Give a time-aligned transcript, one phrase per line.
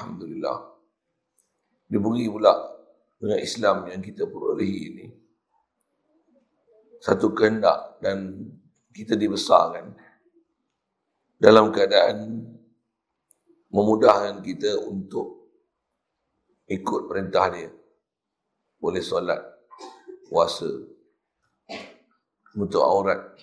[0.00, 0.58] Alhamdulillah.
[1.84, 2.56] Diberi pula
[3.20, 5.06] dengan Islam yang kita perolehi ini.
[7.04, 8.48] Satu kehendak dan
[8.96, 9.92] kita dibesarkan
[11.36, 12.48] dalam keadaan
[13.68, 15.52] memudahkan kita untuk
[16.64, 17.68] ikut perintah dia.
[18.80, 19.44] Boleh solat,
[20.32, 20.68] puasa,
[22.56, 23.36] untuk aurat,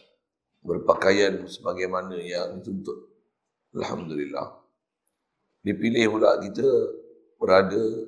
[0.66, 3.14] berpakaian sebagaimana yang dituntut.
[3.78, 4.67] Alhamdulillah.
[5.68, 6.64] Dipilih pula kita
[7.36, 8.08] berada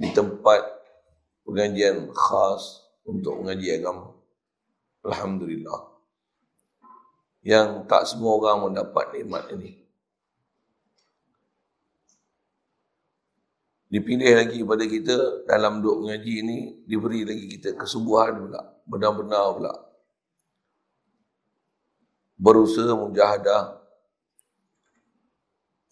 [0.00, 0.64] di tempat
[1.44, 4.16] pengajian khas untuk mengaji agama.
[5.04, 5.92] Alhamdulillah.
[7.44, 9.76] Yang tak semua orang mendapat nikmat ini.
[13.92, 16.58] Dipilih lagi pada kita dalam duduk mengaji ini,
[16.88, 18.64] diberi lagi kita kesubuhan pula.
[18.88, 19.74] Benar-benar pula.
[22.40, 23.75] Berusaha mujahadah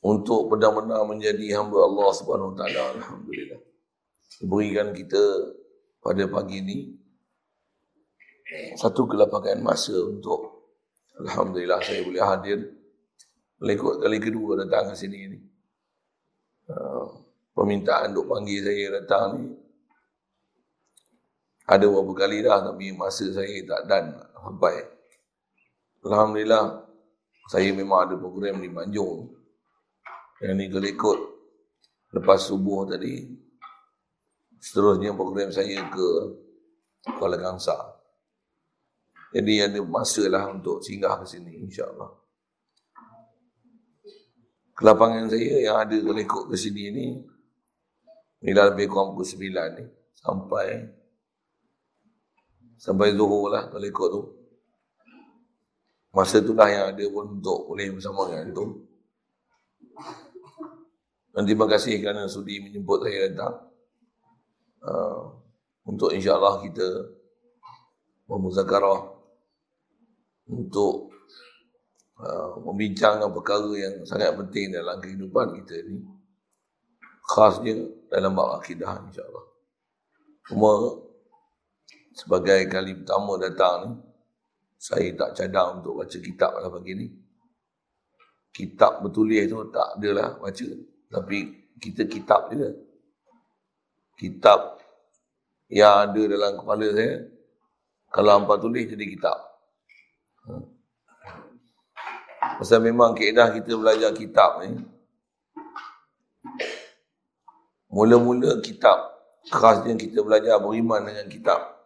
[0.05, 2.83] untuk benar-benar menjadi hamba Allah Subhanahu Wa Taala.
[3.00, 3.60] Alhamdulillah.
[4.44, 5.22] Diberikan kita
[6.05, 6.78] pada pagi ini
[8.77, 10.69] satu kelapangan masa untuk
[11.16, 12.58] Alhamdulillah saya boleh hadir
[13.62, 15.38] melekut kali kedua datang ke sini ini.
[16.68, 17.24] Uh,
[17.56, 19.46] permintaan untuk panggil saya datang ni
[21.64, 24.05] ada beberapa kali dah tapi masa saya tak dan
[24.36, 24.84] sampai
[26.05, 26.84] Alhamdulillah
[27.48, 29.44] saya memang ada program di Manjung
[30.45, 31.19] yang ni kalau ikut
[32.20, 33.25] lepas subuh tadi
[34.61, 36.09] seterusnya program saya ke
[37.17, 37.75] Kuala Gangsa
[39.33, 42.12] jadi ada masa lah untuk singgah ke sini insyaAllah
[44.77, 47.06] kelapangan saya yang ada kalau ikut ke sini ni
[48.45, 49.84] Ni dah lebih kurang pukul sembilan ni.
[50.12, 50.69] Sampai
[52.77, 54.23] sampai zuhur lah kalau ikut tu.
[56.12, 58.64] Masa tu lah yang ada pun untuk boleh bersama dengan tu.
[61.34, 63.56] Dan terima kasih kerana sudi menjemput saya datang.
[64.84, 65.34] Uh,
[65.90, 66.86] untuk insyaAllah kita
[68.30, 69.11] memuzakarah
[70.46, 71.11] untuk
[72.23, 76.05] uh, membincangkan perkara yang sangat penting dalam kehidupan kita ni
[77.24, 79.46] khasnya dalam bab akidah insyaAllah.
[80.46, 80.73] Cuma
[82.14, 83.90] sebagai kali pertama datang ni,
[84.78, 87.06] saya tak cadang untuk baca kitab pada pagi ni.
[88.55, 90.93] Kitab bertulis tu tak adalah baca.
[91.14, 92.75] Tapi kita kitab juga.
[94.19, 94.83] Kitab
[95.70, 97.23] yang ada dalam kepala saya,
[98.11, 99.39] kalau hampa tulis jadi kitab.
[100.47, 100.53] Ha.
[102.58, 104.79] Pasal memang keedah kita belajar kitab ni,
[107.95, 109.14] Mula-mula kitab
[109.55, 111.79] khasnya kita belajar beriman dengan kitab.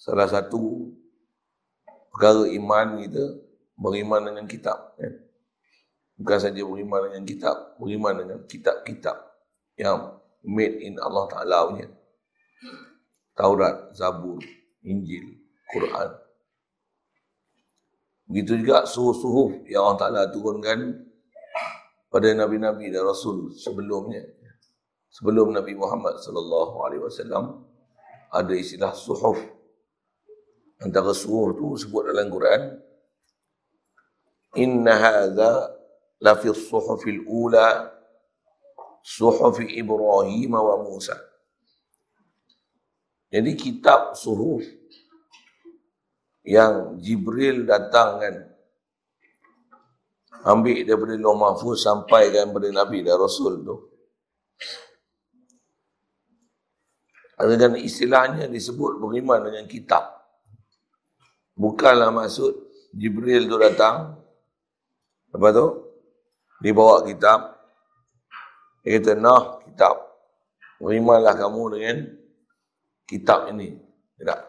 [0.00, 0.88] Salah satu
[2.08, 3.24] perkara iman kita
[3.76, 4.96] beriman dengan kitab.
[4.96, 5.12] Ya.
[6.14, 9.16] Bukan saja beriman dengan kitab, beriman dengan kitab-kitab
[9.74, 10.14] yang
[10.46, 11.90] made in Allah Ta'ala punya.
[13.34, 14.38] Taurat, Zabur,
[14.86, 15.42] Injil,
[15.74, 16.14] Quran.
[18.30, 21.02] Begitu juga suhuf-suhuf yang Allah Ta'ala turunkan
[22.08, 24.22] pada Nabi-Nabi dan Rasul sebelumnya
[25.10, 27.66] sebelum Nabi Muhammad sallallahu alaihi wasallam
[28.30, 29.42] ada istilah suhuf.
[30.78, 32.82] Antara suhuf tu sebut dalam Quran
[34.54, 35.74] Inna hadza
[36.24, 37.92] la fi suhufil ula
[39.04, 41.20] suhuf Ibrahim wa Musa.
[43.28, 44.64] Jadi kitab suhuf
[46.48, 48.34] yang Jibril datang kan
[50.48, 53.76] ambil daripada Lauh Mahfuz sampai kepada Nabi dan Rasul tu
[57.34, 60.06] dengan istilahnya disebut beriman dengan kitab.
[61.58, 62.54] Bukanlah maksud
[62.94, 64.14] Jibril tu datang.
[65.34, 65.83] Apa tu?
[66.64, 67.60] Dibawa kitab.
[68.80, 70.00] Dia kata, nah kitab.
[70.80, 71.96] Berimanlah kamu dengan
[73.04, 73.76] kitab ini.
[74.16, 74.40] Tidak.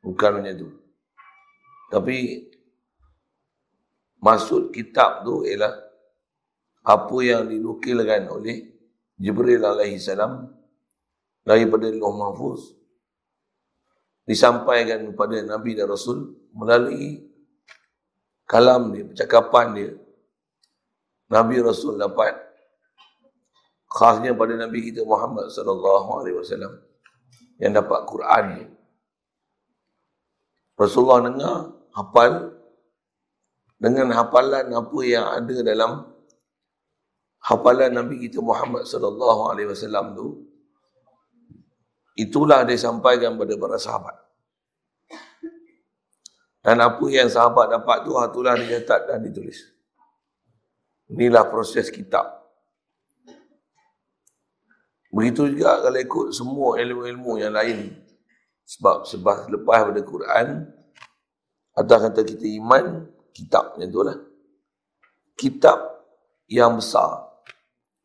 [0.00, 0.68] Bukan macam itu.
[1.92, 2.16] Tapi
[4.16, 5.76] maksud kitab tu ialah
[6.82, 8.72] apa yang dinukilkan oleh
[9.20, 10.50] Jibril alaihi salam
[11.44, 12.74] daripada Lauh Mahfuz
[14.26, 17.22] disampaikan kepada Nabi dan Rasul melalui
[18.46, 19.90] kalam dia, percakapan dia.
[21.32, 22.36] Nabi Rasul dapat
[23.88, 26.76] khasnya pada Nabi kita Muhammad sallallahu alaihi wasallam
[27.56, 28.64] yang dapat Quran ni.
[30.76, 31.56] Rasulullah dengar
[31.96, 32.32] hafal
[33.80, 35.90] dengan hafalan apa yang ada dalam
[37.40, 40.52] hafalan Nabi kita Muhammad sallallahu alaihi wasallam tu
[42.12, 44.16] Itulah dia sampaikan kepada para sahabat.
[46.62, 49.72] Dan apa yang sahabat dapat tu, itulah dicatat dan ditulis.
[51.12, 52.24] Inilah proses kitab.
[55.12, 58.00] Begitu juga kalau ikut semua ilmu-ilmu yang lain.
[58.64, 60.46] Sebab sebab lepas pada Quran,
[61.76, 63.04] atau kata kita iman,
[63.36, 64.16] kitab yang tu lah.
[65.36, 65.78] Kitab
[66.48, 67.28] yang besar,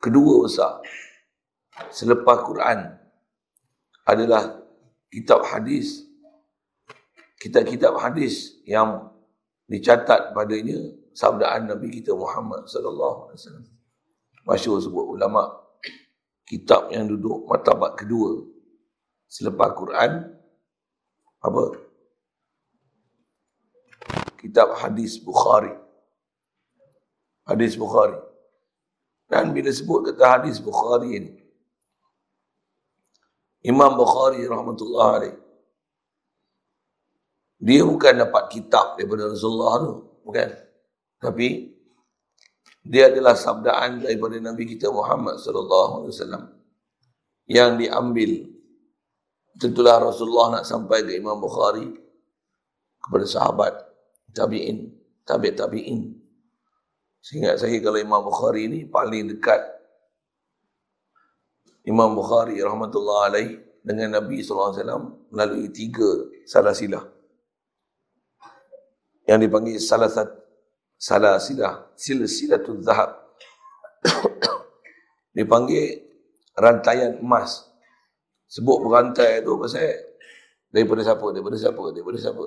[0.04, 0.84] kedua besar,
[1.88, 2.92] selepas Quran
[4.04, 4.60] adalah
[5.08, 6.04] kitab hadis.
[7.38, 9.14] Kitab-kitab hadis yang
[9.70, 10.80] dicatat padanya
[11.18, 13.66] sabdaan Nabi kita Muhammad sallallahu alaihi wasallam.
[14.46, 15.50] Masyhur sebut ulama
[16.46, 18.46] kitab yang duduk martabat kedua
[19.26, 20.30] selepas Quran
[21.42, 21.64] apa?
[24.38, 25.74] Kitab hadis Bukhari.
[27.50, 28.22] Hadis Bukhari.
[29.26, 31.34] Dan bila sebut kata hadis Bukhari ini,
[33.66, 35.36] Imam Bukhari rahmatullah alaih,
[37.60, 39.94] dia bukan dapat kitab daripada Rasulullah tu,
[40.24, 40.67] bukan.
[41.18, 41.74] Tapi
[42.88, 46.44] dia adalah sabdaan daripada Nabi kita Muhammad sallallahu alaihi wasallam
[47.50, 48.32] yang diambil.
[49.58, 51.90] Tentulah Rasulullah nak sampai ke Imam Bukhari
[53.02, 53.74] kepada sahabat
[54.32, 54.94] tabi'in
[55.28, 56.16] tabi' tabi'in.
[57.20, 59.60] Sehingga saya kalau Imam Bukhari ini paling dekat.
[61.84, 66.08] Imam Bukhari rahmatullah alaih dengan Nabi SAW melalui tiga
[66.48, 67.04] salah silah.
[69.28, 70.08] Yang dipanggil salah
[70.98, 73.14] satu salah silah silsilatul zahab
[75.38, 76.02] dipanggil
[76.58, 77.70] rantaian emas.
[78.50, 79.94] Sebut berantai tu pasal
[80.74, 82.44] daripada siapa daripada siapa daripada siapa.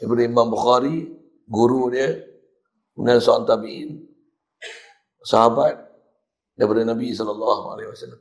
[0.00, 1.12] Daripada Imam Bukhari
[1.44, 2.16] guru dia
[2.96, 3.90] kemudian seorang tabi'in
[5.20, 5.76] sahabat
[6.56, 8.20] daripada Nabi sallallahu alaihi wasallam.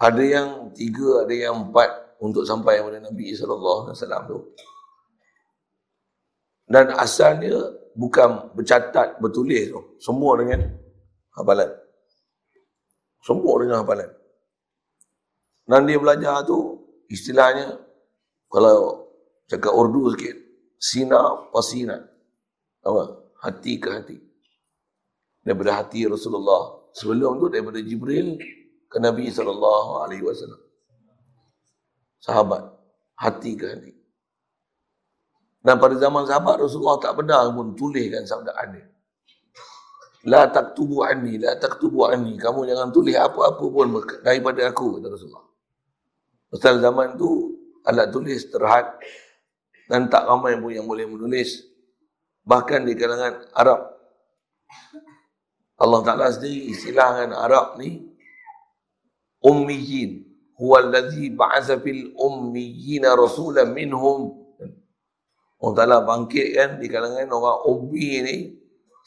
[0.00, 1.90] Ada yang tiga ada yang empat
[2.24, 4.38] untuk sampai kepada Nabi sallallahu alaihi wasallam tu
[6.64, 7.52] dan asalnya
[7.92, 9.80] bukan bercatat, bertulis tu.
[10.00, 10.64] Semua dengan
[11.36, 11.70] hafalan.
[13.20, 14.10] Semua dengan hafalan.
[15.64, 17.80] Dan dia belajar tu, istilahnya,
[18.48, 19.08] kalau
[19.48, 20.36] cakap urdu sikit,
[20.76, 21.96] sina pasina.
[22.84, 23.32] Apa?
[23.44, 24.16] Hati ke hati.
[25.40, 26.92] Daripada hati Rasulullah.
[26.92, 28.36] Sebelum tu daripada Jibril
[28.88, 29.56] ke Nabi SAW.
[32.20, 32.64] Sahabat.
[33.20, 33.92] Hati ke hati.
[35.64, 38.84] Dan pada zaman sahabat Rasulullah tak pernah pun tuliskan sabdaan dia.
[40.28, 42.36] La taktubu anni, la taktubu anni.
[42.36, 45.44] Kamu jangan tulis apa-apa pun daripada aku, kata Rasulullah.
[46.52, 47.56] Pasal zaman tu,
[47.88, 48.92] alat tulis terhad
[49.88, 51.64] dan tak ramai pun yang boleh menulis.
[52.44, 53.80] Bahkan di kalangan Arab.
[55.80, 58.04] Allah Ta'ala sendiri istilahkan Arab ni
[59.40, 60.28] ummiyin.
[60.60, 64.43] Huwa alladhi ba'asa fil ummiyina rasulan minhum
[65.64, 68.36] Allah Ta'ala bangkit kan di kalangan orang ummi ni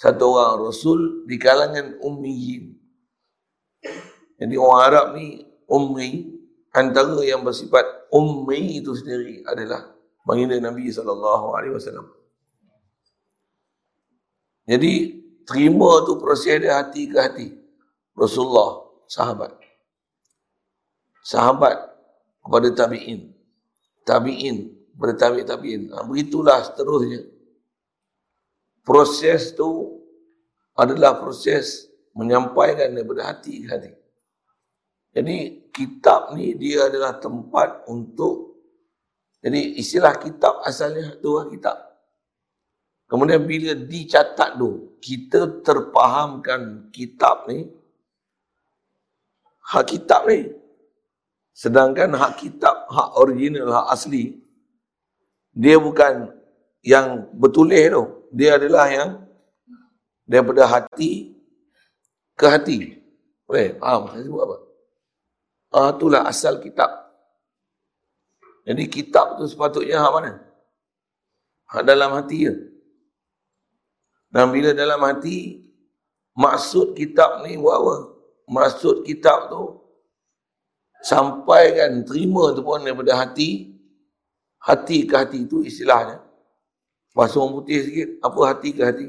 [0.02, 2.74] satu orang rasul di kalangan ummiyin.
[4.42, 6.34] Jadi orang Arab ni ummi
[6.74, 9.94] antara yang bersifat ummi itu sendiri adalah
[10.26, 12.18] baginda Nabi SAW
[14.68, 14.94] jadi
[15.48, 17.48] terima tu proses dia hati ke hati?
[18.12, 19.56] Rasulullah sahabat.
[21.24, 21.76] Sahabat
[22.44, 23.32] kepada tabi'in.
[24.04, 25.94] Tabi'in bertabi-tabiin.
[25.94, 27.22] Ha, begitulah seterusnya.
[28.82, 30.02] Proses tu
[30.74, 31.86] adalah proses
[32.18, 33.92] menyampaikan daripada hati ke hati.
[35.14, 35.36] Jadi
[35.70, 38.48] kitab ni dia adalah tempat untuk
[39.42, 41.78] jadi istilah kitab asalnya tu lah kitab.
[43.08, 47.64] Kemudian bila dicatat tu, kita terpahamkan kitab ni,
[49.72, 50.52] hak kitab ni.
[51.56, 54.36] Sedangkan hak kitab, hak original, hak asli,
[55.58, 56.30] dia bukan
[56.86, 58.04] yang bertulis tu.
[58.30, 59.10] Dia adalah yang
[60.30, 61.34] daripada hati
[62.38, 63.02] ke hati.
[63.50, 63.74] Boleh?
[63.82, 64.14] Faham?
[64.14, 64.58] Saya sebut apa?
[65.74, 66.92] Ah, itulah asal kitab.
[68.68, 70.32] Jadi kitab tu sepatutnya hak mana?
[71.72, 72.54] Hak dalam hati je.
[74.28, 75.64] Dan bila dalam hati,
[76.36, 77.96] maksud kitab ni buat apa?
[78.48, 79.80] Maksud kitab tu,
[81.02, 83.77] sampaikan, terima tu pun daripada hati,
[84.68, 86.20] hati ke hati itu istilahnya.
[87.16, 89.08] Bahasa orang putih sikit, apa hati ke hati?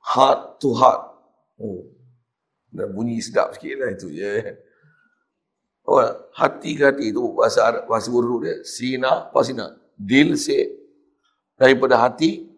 [0.00, 1.02] Heart to heart.
[1.60, 1.84] Oh.
[2.72, 4.56] Dan bunyi sedap sikit lah itu je.
[5.84, 6.00] Oh,
[6.36, 8.56] hati ke hati itu bahasa Arab, bahasa Urdu dia.
[8.64, 9.76] Sina, apa sina?
[9.96, 10.72] Dil se.
[11.56, 12.48] Daripada hati.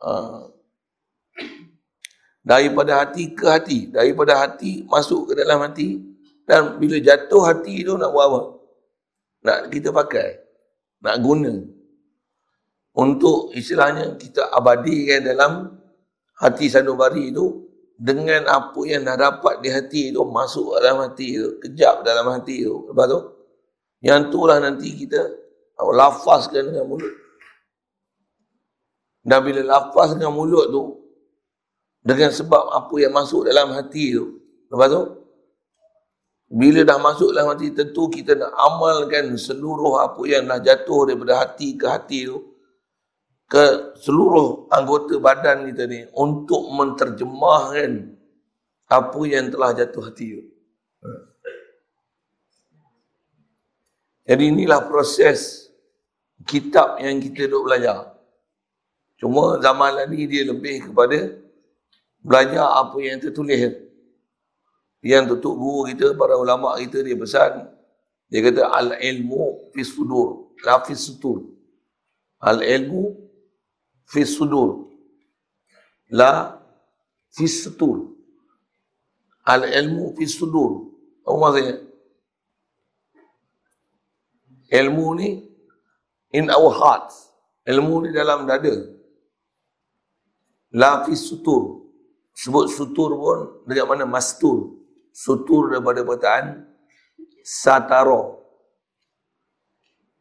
[0.00, 0.48] Uh,
[2.40, 3.78] daripada hati ke hati.
[3.90, 6.02] Daripada hati masuk ke dalam hati.
[6.46, 8.59] Dan bila jatuh hati itu nak buat apa?
[9.44, 10.36] Nak kita pakai,
[11.04, 11.54] nak guna.
[12.96, 15.52] Untuk istilahnya kita abadikan dalam
[16.40, 17.70] hati sanubari itu
[18.00, 22.64] dengan apa yang dah dapat di hati tu masuk dalam hati tu kejap dalam hati
[22.64, 23.20] tu lepas tu
[24.00, 25.20] yang tu lah nanti kita
[25.76, 27.12] lafazkan dengan mulut
[29.20, 30.96] dan bila lafaz dengan mulut tu
[32.00, 34.40] dengan sebab apa yang masuk dalam hati tu
[34.72, 35.19] lepas tu
[36.50, 41.46] bila dah masuk dalam hati tentu kita nak amalkan seluruh apa yang dah jatuh daripada
[41.46, 42.42] hati ke hati tu
[43.46, 48.18] ke seluruh anggota badan kita ni untuk menterjemahkan
[48.90, 50.44] apa yang telah jatuh hati itu.
[54.26, 55.70] Jadi inilah proses
[56.46, 58.14] kitab yang kita duk belajar.
[59.18, 61.34] Cuma zaman ini dia lebih kepada
[62.22, 63.89] belajar apa yang tertulis.
[65.00, 67.72] Yang tutup guru kita, para ulama kita dia pesan,
[68.28, 71.48] dia kata al-ilmu fi sudur, la fi sutur.
[72.40, 73.16] Al-ilmu
[74.04, 74.90] fi sudur.
[76.10, 76.60] La
[77.30, 78.10] fi sutur.
[79.46, 80.90] Al ilmu fi sudur.
[81.24, 81.74] Apa maksudnya?
[84.70, 85.28] Ilmu ni
[86.34, 87.30] in our hearts.
[87.66, 88.74] Ilmu ni dalam dada.
[90.74, 91.86] La fi sutur.
[92.34, 94.06] Sebut sutur pun dekat mana?
[94.06, 94.79] Mastur
[95.12, 96.66] sutur daripada perkataan
[97.44, 98.40] sataro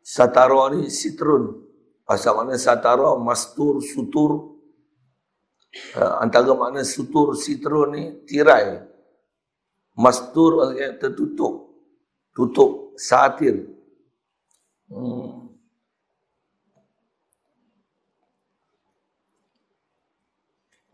[0.03, 1.69] sataro ni sitrun
[2.10, 4.58] Pasal mana satara, mastur, sutur.
[5.93, 8.81] Uh, antara makna sutur, sitrun ni tirai.
[9.93, 11.69] Mastur maksudnya tertutup.
[12.34, 13.69] Tutup, satir.
[14.89, 15.53] Hmm.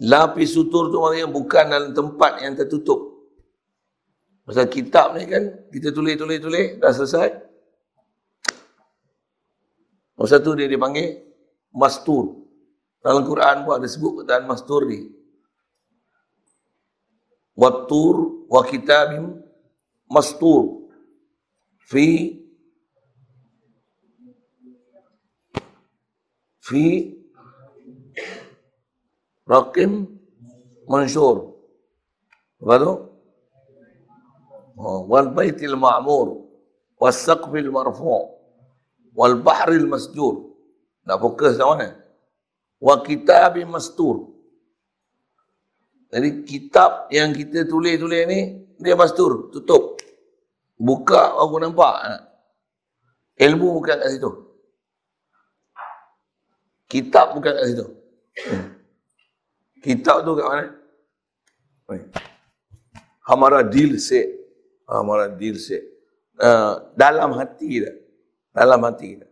[0.03, 3.14] Lapis sutur tu maksudnya bukan dalam tempat yang tertutup.
[4.45, 5.41] Pasal kitab ni kan,
[5.73, 7.45] kita tulis-tulis-tulis, dah selesai.
[10.15, 11.17] Nombor satu dia dipanggil
[11.73, 12.45] mastur.
[13.03, 15.11] Dalam Quran pun ada sebut perkataan mastur ni.
[17.57, 19.43] Wattur wa kitabim
[20.07, 20.89] mastur.
[21.85, 22.41] Fi
[26.57, 27.13] fi
[29.45, 30.09] rakim
[30.89, 31.53] mansyur.
[32.65, 32.93] Apa tu?
[34.75, 36.43] Oh, wal baitil ma'mur
[36.99, 38.35] was saqfil marfu'
[39.15, 40.51] wal bahril masjur.
[41.07, 41.95] Nak fokus dah mana?
[42.81, 44.35] Wa kitabi mastur.
[46.11, 48.39] Jadi kitab yang kita tulis-tulis ni
[48.79, 49.95] dia mastur, tutup.
[50.75, 51.95] Buka aku nampak.
[53.39, 54.31] Ilmu bukan kat situ.
[56.91, 57.87] Kitab bukan kat situ.
[59.79, 60.65] Kitab tu kat mana?
[63.23, 64.44] Hamara dil se.
[64.85, 65.81] Hamara dil se.
[66.35, 67.95] Uh, dalam hati dah
[68.55, 69.27] dalam hati kita.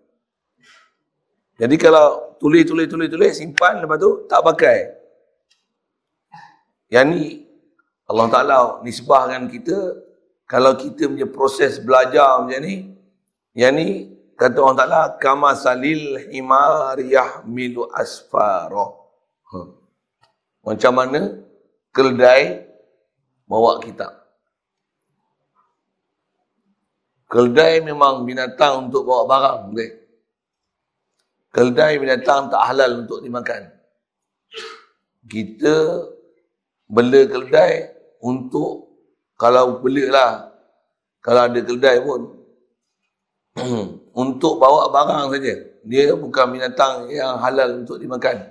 [1.63, 4.77] Jadi kalau tulis, tulis, tulis, tulis, simpan lepas tu tak pakai.
[6.91, 7.23] Yang ni
[8.11, 9.77] Allah Ta'ala nisbahkan kita
[10.43, 12.91] kalau kita punya proses belajar macam ni
[13.55, 19.07] yang ni kata Allah Ta'ala kama salil himar yahmilu asfaro.
[19.53, 19.57] Ha.
[20.67, 21.21] Macam mana
[21.95, 22.67] keldai
[23.47, 24.22] bawa kitab.
[27.33, 29.73] Keldai memang binatang untuk bawa barang.
[29.73, 29.89] Okay?
[31.49, 33.73] Keldai binatang tak halal untuk dimakan.
[35.25, 36.05] Kita
[36.85, 37.89] bela keldai
[38.21, 38.85] untuk
[39.33, 40.31] kalau bela lah.
[41.25, 42.21] Kalau ada keldai pun.
[44.21, 45.53] untuk bawa barang saja.
[45.89, 48.45] Dia bukan binatang yang halal untuk dimakan.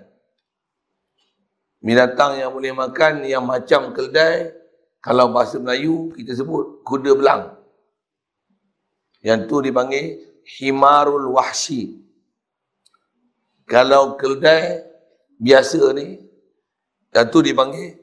[1.78, 4.50] Binatang yang boleh makan yang macam keldai.
[4.98, 7.62] Kalau bahasa Melayu kita sebut kuda belang.
[9.23, 10.19] Yang tu dipanggil
[10.59, 12.02] himarul wahsi.
[13.71, 14.83] Kalau keldai
[15.38, 16.19] biasa ni,
[17.14, 17.97] yang tu dipanggil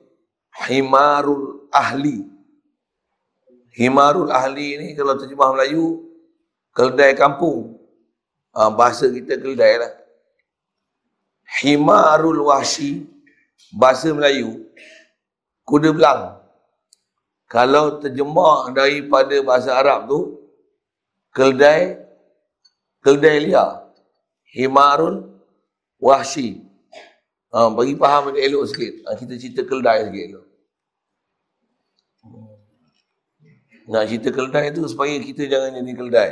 [0.66, 2.24] himarul ahli.
[3.76, 6.08] Himarul ahli ni kalau terjemah Melayu,
[6.72, 7.76] keldai kampung.
[8.56, 9.94] Ha, bahasa kita keldai lah.
[11.60, 13.04] Himarul wahsi,
[13.76, 14.64] bahasa Melayu,
[15.68, 16.40] kuda belang.
[17.50, 20.39] Kalau terjemah daripada bahasa Arab tu,
[21.36, 21.98] keldai
[23.00, 23.90] keldai liar
[24.54, 25.30] himarun
[26.02, 26.64] wahsi
[27.54, 28.94] ha, bagi faham dia elok sikit.
[29.06, 30.46] Ha, kita cerita keldai sikit elok.
[33.90, 36.30] Nak cerita keldai tu supaya kita jangan jadi keldai.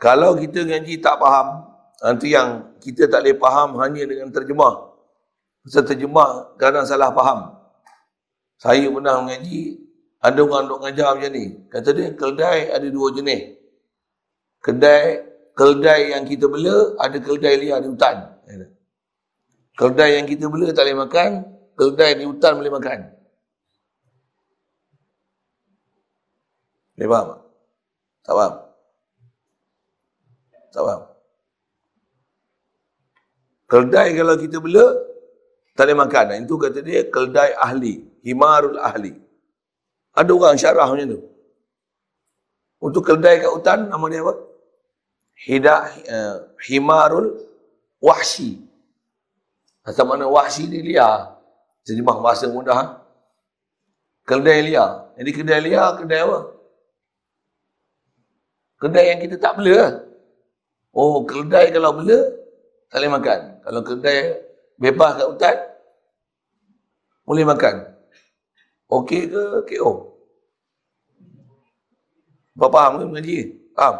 [0.00, 1.68] Kalau kita ngaji tak faham
[2.00, 4.92] nanti yang kita tak boleh faham hanya dengan terjemah.
[5.64, 7.52] Pasal terjemah kadang salah faham.
[8.60, 9.79] Saya pernah mengaji
[10.20, 11.44] ada orang duk ngajar macam ni.
[11.72, 13.56] Kata dia, keldai ada dua jenis.
[14.60, 15.04] Kedai,
[15.56, 18.16] keldai yang kita bela, ada keldai liar di hutan.
[19.80, 21.30] Keldai yang kita bela tak boleh makan,
[21.72, 22.98] keldai di hutan boleh makan.
[27.00, 27.40] Boleh faham tak?
[28.20, 28.54] Tak faham?
[30.68, 31.02] Tak faham?
[33.72, 34.86] Keldai kalau kita bela,
[35.72, 36.44] tak boleh makan.
[36.44, 38.04] Itu kata dia keldai ahli.
[38.20, 39.29] Himarul ahli.
[40.14, 41.20] Ada orang syarah macam tu.
[42.80, 44.34] Untuk keldai kat hutan, nama dia apa?
[45.40, 47.36] Hidah, uh, himarul
[48.00, 48.60] wahsi.
[49.84, 51.36] Asal mana wahsi ni liar.
[51.84, 52.76] Sejumlah bahasa mudah.
[52.76, 52.84] Ha?
[54.24, 55.12] Keldai liar.
[55.16, 56.38] Jadi kedai liar, kedai apa?
[58.80, 60.00] Kedai yang kita tak bela.
[60.96, 62.18] Oh, kedai kalau bela,
[62.88, 63.40] tak boleh makan.
[63.60, 64.18] Kalau kedai
[64.80, 65.56] bebas kat hutan,
[67.28, 67.74] boleh makan.
[68.90, 70.10] Okey ke KO?
[72.58, 73.38] Apa faham ke mengaji?
[73.72, 73.96] Faham?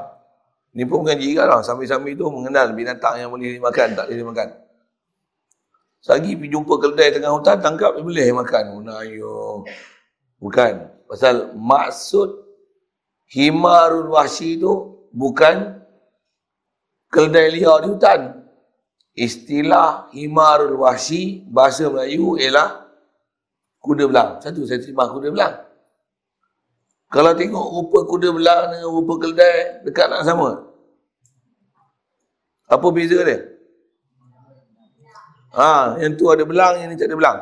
[0.75, 1.61] Ni pun mengaji kan lah.
[1.63, 4.49] Sambil-sambil tu mengenal binatang yang boleh dimakan, tak boleh dimakan.
[6.01, 8.65] Sagi pergi jumpa kedai tengah hutan, tangkap dia boleh makan.
[8.83, 9.63] Unayo.
[10.41, 10.75] Bukan.
[11.07, 12.41] Pasal maksud
[13.31, 15.83] himarul wahsi tu bukan
[17.13, 18.21] kedai liar di hutan.
[19.13, 22.80] Istilah himarul wahsi bahasa Melayu ialah
[23.81, 24.31] kuda belang.
[24.45, 25.55] Satu saya terima kuda belang.
[27.11, 30.63] Kalau tengok rupa kuda belang dengan rupa keldai dekat nak sama.
[32.71, 33.51] Apa beza dia?
[35.51, 37.39] Ha, yang tu ada belang, yang ni tak ada belang.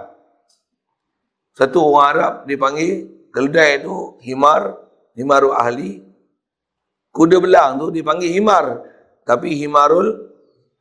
[1.53, 2.93] Satu orang Arab dia panggil
[3.29, 4.73] keldai tu himar,
[5.13, 6.01] himarul ahli.
[7.13, 8.81] Kuda belang tu dipanggil himar,
[9.29, 10.33] tapi himarul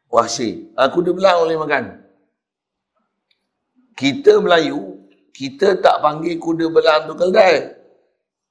[0.07, 0.71] wahsi.
[0.79, 1.83] Ha, kuda belang boleh makan.
[3.97, 4.96] Kita Melayu,
[5.37, 7.69] kita tak panggil kuda belang tu keldai.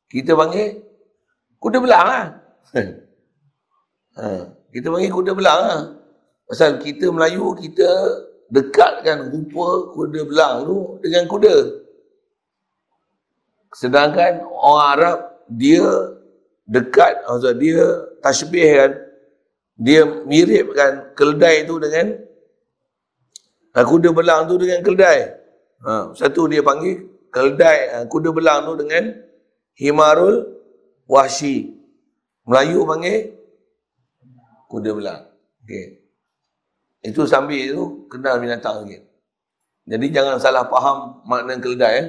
[0.06, 0.78] Kita panggil
[1.58, 2.26] kuda belang lah.
[4.22, 5.82] ha, kita panggil kuda belang lah.
[6.46, 7.90] Pasal kita Melayu, kita
[8.54, 11.54] dekatkan rupa kuda belang tu dengan kuda.
[13.75, 15.18] Sedangkan orang Arab,
[15.50, 15.82] dia
[16.70, 17.82] dekat, maksud dia
[18.22, 18.92] tasbih kan,
[19.75, 22.14] dia miripkan keldai tu dengan
[23.75, 25.46] kuda belang tu dengan keldai.
[25.86, 29.14] Ha, satu dia panggil keldai ha, kuda belang tu dengan
[29.78, 30.42] himarul
[31.06, 31.78] wahsi.
[32.42, 33.30] Melayu panggil
[34.66, 35.22] kuda belang.
[35.62, 36.02] Okey.
[37.06, 38.99] Itu sambil itu kenal binatang lagi.
[39.86, 42.02] Jadi jangan salah faham makna keldai.
[42.02, 42.06] Eh.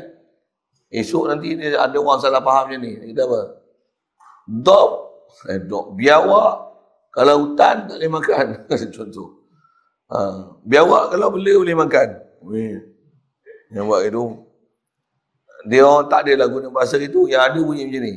[0.98, 3.14] Esok nanti dia ada orang salah faham macam ni.
[3.14, 3.42] Kita apa?
[4.50, 4.90] Dop.
[5.54, 5.94] Eh, dop.
[5.94, 6.54] Biawak.
[7.14, 8.46] Kalau hutan tak boleh makan.
[8.98, 9.30] Contoh.
[10.10, 10.20] Ha.
[10.66, 12.08] Biawak kalau bela boleh makan.
[12.42, 12.97] Weh
[13.74, 14.48] yang buat itu
[15.68, 18.14] dia orang tak ada lagu bahasa itu yang ada bunyi macam ni.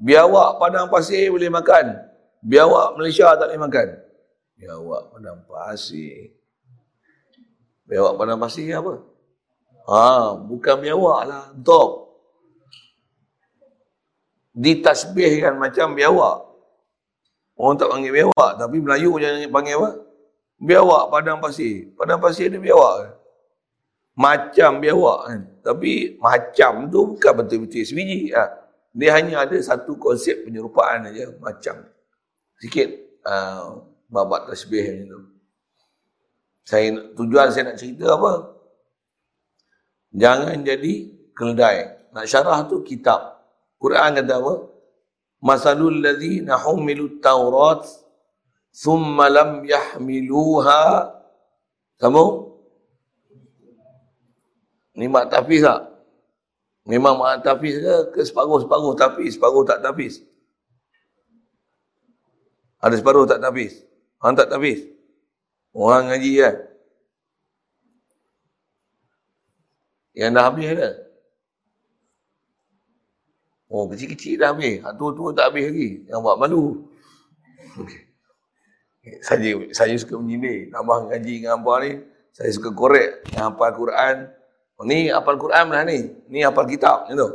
[0.00, 1.98] Biawak padang pasir boleh makan.
[2.40, 3.88] Biawak Malaysia tak boleh makan.
[4.56, 6.32] Biawak padang pasir.
[7.84, 8.94] Biawak padang pasir apa?
[9.86, 12.16] Ha, bukan biawak lah top.
[14.56, 16.48] Ditasbihkan macam biawak
[17.56, 19.90] orang tak panggil biawak tapi Melayu jangan panggil apa?
[20.56, 21.92] Biawak padang pasir.
[21.92, 23.20] Padang pasir ada biawak
[24.16, 25.40] macam biawak kan.
[25.60, 28.32] Tapi macam tu bukan betul-betul sebiji.
[28.32, 28.48] Ha.
[28.96, 31.84] Dia hanya ada satu konsep penyerupaan aja macam.
[32.56, 32.88] Sikit
[33.28, 35.20] uh, babat tasbih macam tu.
[36.66, 38.32] Saya, tujuan saya nak cerita apa?
[40.16, 40.92] Jangan jadi
[41.36, 41.76] keledai.
[42.16, 43.44] Nak syarah tu kitab.
[43.76, 44.54] Quran kata apa?
[45.44, 47.84] Masalul ladhina humilu taurat
[48.72, 51.12] thumma lam yahmiluha
[51.96, 52.55] Sambung?
[54.96, 55.92] Ni mak tafiz tak?
[56.88, 57.96] Memang mak tafiz ke?
[58.16, 60.24] Ke separuh-separuh tafiz, separuh tak tafiz?
[62.80, 63.84] Ada separuh tak tafiz?
[64.18, 64.88] Orang tak tafiz?
[65.76, 66.56] Orang ngaji kan?
[70.16, 70.90] Yang dah habis ada?
[73.68, 74.80] Oh, kecil-kecil dah habis.
[74.80, 75.90] Hak tua-tua tak habis lagi.
[76.08, 76.64] Yang buat malu.
[77.76, 78.00] Okay.
[79.20, 80.72] Saya, saya suka menyindir.
[80.72, 81.92] Tambah ngaji dengan apa ni.
[82.32, 84.16] Saya suka korek yang hafal Quran.
[84.76, 86.12] Oh, ni hafal Quran lah ni.
[86.28, 87.28] Ni hafal kitab tu.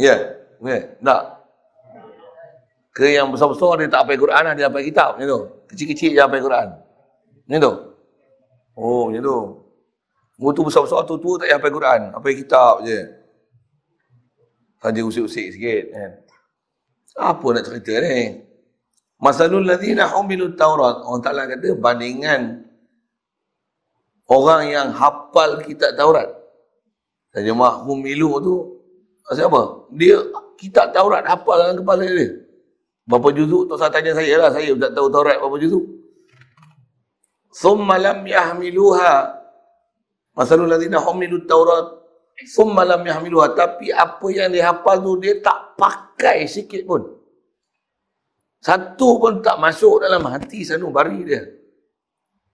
[0.00, 0.16] Ya.
[0.64, 0.96] Yeah.
[1.04, 1.22] Tak.
[2.92, 5.40] Ke yang besar-besar dia tak hafal Quran lah, dia hafal kitab tu.
[5.68, 6.68] Kecil-kecil dia hafal Quran.
[7.48, 7.72] Tu.
[8.72, 9.38] Oh, tu.
[10.40, 13.00] Mutu besar-besar tu tu tak hafal Quran, hafal kitab je.
[14.80, 16.10] Saja usik-usik sikit kan.
[17.20, 18.40] Apa nak cerita ni?
[19.20, 21.04] Masalul ladzina humilut Taurat.
[21.06, 22.61] Orang Taala kata bandingan
[24.28, 26.28] orang yang hafal kitab Taurat.
[27.32, 28.54] Terjemah Humilu tu,
[29.32, 29.88] siapa?
[29.96, 30.20] Dia
[30.60, 32.42] kitab Taurat hafal dalam kepala dia.
[33.02, 36.02] Berapa juzuk tu saya tanya saya lah, saya tak tahu Taurat berapa juzuk.
[37.52, 39.28] thumma lam yahmiluha
[40.32, 42.00] masalul ladzina humilut taurat
[42.56, 47.04] thumma lam yahmiluha tapi apa yang dia hafal tu dia tak pakai sikit pun
[48.64, 51.44] satu pun tak masuk dalam hati sanubari dia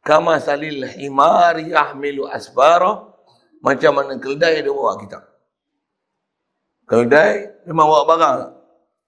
[0.09, 3.13] kama salil himar yahmilu asbara
[3.61, 5.23] macam mana keledai dia bawa kitab
[6.89, 8.39] keledai memang bawa barang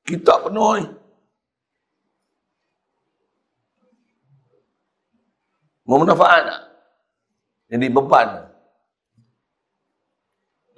[0.04, 0.86] kitab penuh ni
[5.90, 6.62] Memanfaat tak?
[7.74, 8.46] Jadi beban.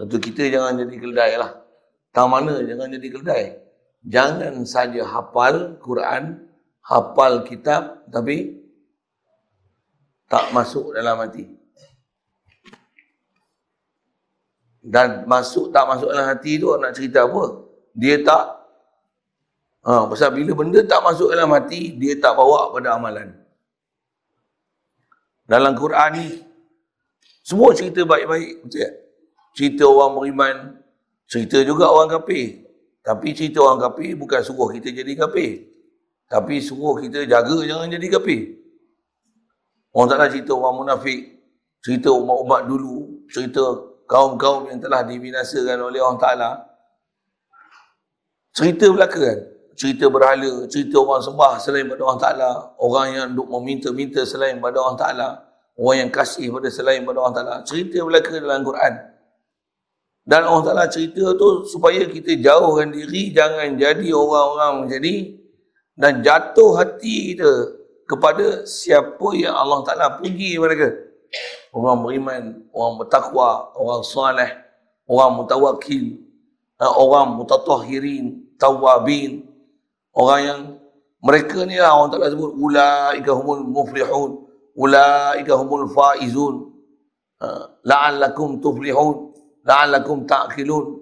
[0.01, 1.53] Tentu kita jangan jadi keledai lah.
[2.17, 3.45] Tahu mana jangan jadi keledai.
[4.09, 6.49] Jangan saja hafal Quran,
[6.81, 8.62] hafal kitab, tapi
[10.33, 11.45] tak masuk dalam hati.
[14.81, 17.69] Dan masuk tak masuk dalam hati tu nak cerita apa?
[17.93, 18.45] Dia tak
[19.85, 23.37] ha, pasal bila benda tak masuk dalam hati, dia tak bawa pada amalan.
[25.45, 26.27] Dalam Quran ni
[27.45, 28.93] semua cerita baik-baik, betul tak?
[29.53, 30.57] Cerita orang beriman,
[31.29, 32.65] cerita juga orang kafir.
[33.05, 35.69] Tapi cerita orang kafir bukan suruh kita jadi kafir.
[36.25, 38.62] Tapi suruh kita jaga jangan jadi kafir.
[39.93, 41.21] Orang tak nak cerita orang munafik,
[41.85, 43.63] cerita umat-umat dulu, cerita
[44.09, 46.51] kaum-kaum yang telah dibinasakan oleh Allah Ta'ala.
[48.57, 49.41] Cerita belaka kan?
[49.73, 52.51] Cerita berhala, cerita orang sembah selain pada Allah Ta'ala.
[52.81, 55.29] Orang yang duk meminta-minta selain pada Allah Ta'ala
[55.79, 57.57] orang yang kasih pada selain pada Allah Ta'ala.
[57.65, 58.95] Cerita belaka dalam Quran.
[60.23, 65.15] Dan Allah Ta'ala cerita tu supaya kita jauhkan diri, jangan jadi orang-orang menjadi
[65.99, 67.53] dan jatuh hati kita
[68.09, 70.93] kepada siapa yang Allah Ta'ala puji mereka.
[71.73, 74.51] Orang beriman, orang bertakwa, orang salih,
[75.09, 76.21] orang mutawakil,
[76.77, 79.49] eh, orang mutatahirin, tawabin,
[80.13, 80.61] orang yang
[81.25, 84.31] mereka ni lah Allah Ta'ala sebut, ulaika humul muflihun,
[84.77, 86.69] ulaika humul faizun.
[87.83, 89.35] La'allakum tuflihun
[89.67, 90.99] la'allakum ta'qilun.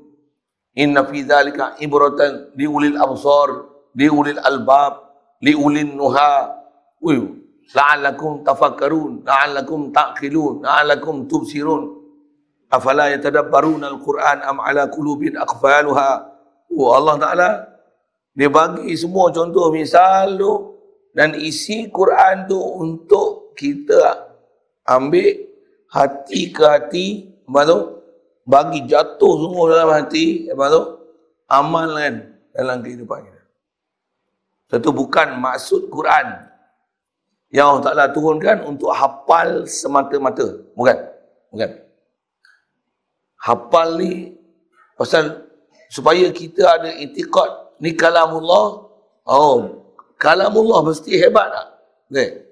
[0.80, 5.04] Inna fi dhalika ibratan li ulil absar li ulil albab
[5.44, 6.59] li ulil nuha
[7.00, 11.98] la'allakum tafakkarun la'allakum ta'qilun la'allakum tubsirun.
[12.70, 16.10] Afala yatadabbaruna al-quran am ala qulubin aqfaluha?
[16.70, 17.48] Oh Allah taala
[18.30, 20.52] dia bagi semua contoh misal tu
[21.10, 24.30] dan isi Quran tu untuk kita
[24.86, 25.34] ambil
[25.90, 27.06] hati ke hati
[27.50, 27.78] apa tu?
[28.46, 30.82] Bagi jatuh semua dalam hati apa tu?
[31.50, 33.42] Amalkan dalam kehidupan kita.
[34.70, 36.49] Satu bukan maksud Quran
[37.50, 40.98] yang Allah Ta'ala turunkan untuk hafal semata-mata bukan
[41.50, 41.70] bukan
[43.42, 44.38] hafal ni
[44.94, 45.50] pasal
[45.90, 48.86] supaya kita ada itikad ni kalamullah
[49.26, 49.82] oh
[50.14, 51.66] kalamullah mesti hebat tak
[52.10, 52.50] okay.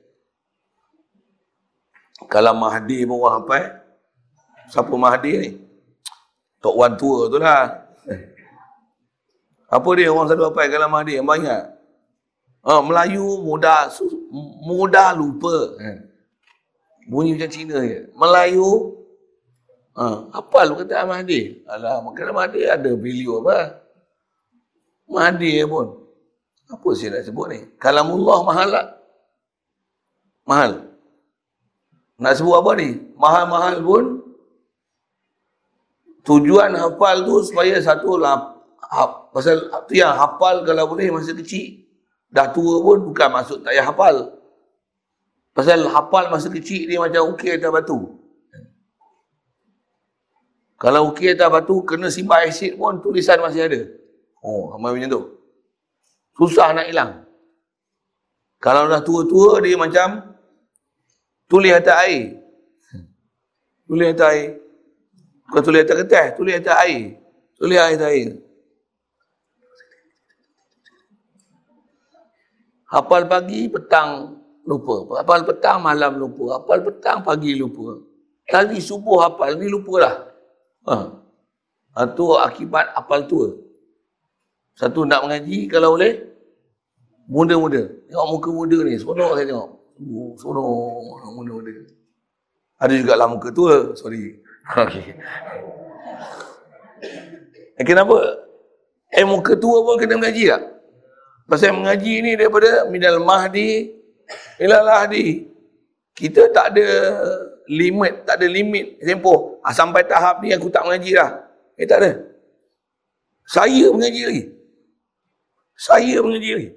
[2.28, 3.68] Kalau Mahdi pun orang apa eh?
[4.68, 5.50] Siapa Mahdi ni?
[6.60, 7.88] Tok Wan tua tu lah.
[9.70, 11.16] Apa dia orang selalu apa kalau Mahdi?
[11.16, 11.62] Yang banyak.
[12.66, 13.92] Ha, Melayu mudah
[14.66, 15.78] mudah lupa.
[15.78, 15.98] Eh.
[17.08, 18.10] Bunyi macam Cina je.
[18.12, 18.98] Melayu
[19.96, 21.64] ha, apa lu kata Mahdi?
[21.64, 23.78] Alah, kalau Mahdi ada video apa?
[25.08, 25.96] Mahdi pun.
[26.68, 27.58] Apa saya nak sebut ni?
[27.80, 28.86] Kalamullah mahal tak?
[30.44, 30.72] Mahal.
[32.20, 32.88] Nak sebut apa ni?
[33.16, 34.04] Mahal-mahal pun
[36.28, 38.52] tujuan hafal tu supaya satu lah
[38.84, 41.87] ha, pasal tu yang hafal kalau boleh masa kecil
[42.28, 44.16] dah tua pun bukan maksud tak payah hafal
[45.56, 47.98] pasal hafal masa kecil dia macam ukir atas batu
[50.78, 53.80] kalau ukir atas batu kena simpan asid pun tulisan masih ada
[54.44, 55.22] oh sama macam tu
[56.36, 57.28] susah nak hilang
[58.58, 60.34] kalau dah tua-tua dia macam
[61.46, 62.42] tulis atas air.
[63.86, 64.48] Tulis atas air.
[65.48, 67.22] Bukan tulis atas kertas, tulis atas air.
[67.54, 68.28] Tulis air atas air.
[72.88, 75.20] Hafal pagi, petang lupa.
[75.20, 76.56] Hafal petang, malam lupa.
[76.56, 78.00] Hafal petang, pagi lupa.
[78.48, 80.14] Tadi subuh hafal, ni lupa lah.
[80.88, 80.96] Ha.
[82.08, 83.52] Itu akibat hafal tua.
[84.72, 86.16] Satu nak mengaji, kalau boleh,
[87.28, 87.82] muda-muda.
[88.08, 89.68] Tengok muka muda ni, seronok saya tengok.
[90.08, 91.72] Oh, seronok muda-muda.
[92.80, 93.92] Ada juga lah muka tua.
[93.94, 94.40] Sorry.
[94.68, 95.16] Okay.
[97.88, 98.20] Kenapa?
[99.08, 100.77] Eh, muka tua pun kena mengaji tak?
[101.48, 103.96] Pasal mengaji ni daripada minal mahdi
[104.60, 105.48] ilal lahdi.
[106.12, 106.86] Kita tak ada
[107.70, 109.56] limit, tak ada limit tempoh.
[109.64, 111.30] Ah, sampai tahap ni aku tak mengaji dah.
[111.80, 112.10] Eh, tak ada.
[113.48, 114.44] Saya mengaji lagi.
[115.78, 116.70] Saya mengaji lagi.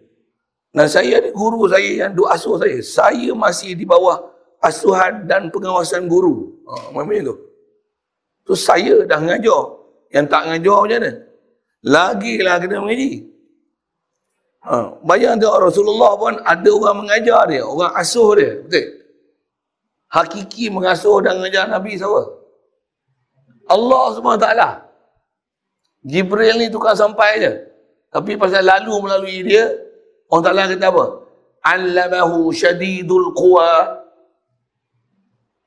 [0.71, 2.79] Dan saya ada guru saya yang duk asuh saya.
[2.79, 4.23] Saya masih di bawah
[4.63, 6.63] asuhan dan pengawasan guru.
[6.69, 7.35] Ha, macam tu.
[8.47, 9.63] Tu saya dah ngajar.
[10.15, 11.11] Yang tak ngajar macam mana?
[11.83, 13.30] Lagilah kena mengaji.
[14.61, 17.65] Ha, bayang tak Rasulullah pun ada orang mengajar dia.
[17.65, 18.61] Orang asuh dia.
[18.61, 18.85] Betul?
[20.11, 22.21] Hakiki mengasuh dan mengajar Nabi siapa?
[23.65, 24.47] Allah SWT.
[26.05, 27.51] Jibril ni tukar sampai je.
[28.11, 29.71] Tapi pasal lalu melalui dia,
[30.29, 31.05] Allah Ta'ala kata apa?
[31.61, 34.01] Allamahu syadidul quwa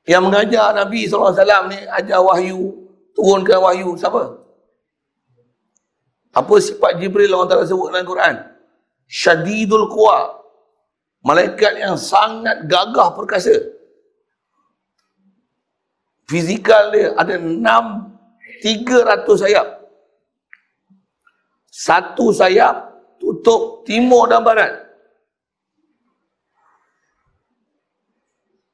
[0.05, 1.33] yang mengajar Nabi SAW
[1.71, 2.85] ni ajar wahyu,
[3.17, 4.37] turunkan wahyu siapa?
[6.35, 8.54] Apa sifat Jibril orang tak sebut dalam Quran?
[9.05, 10.33] Syadidul Quwa.
[11.25, 13.53] Malaikat yang sangat gagah perkasa.
[16.25, 18.13] Fizikal dia ada enam,
[18.61, 19.85] tiga ratus sayap.
[21.69, 24.73] Satu sayap tutup timur dan barat.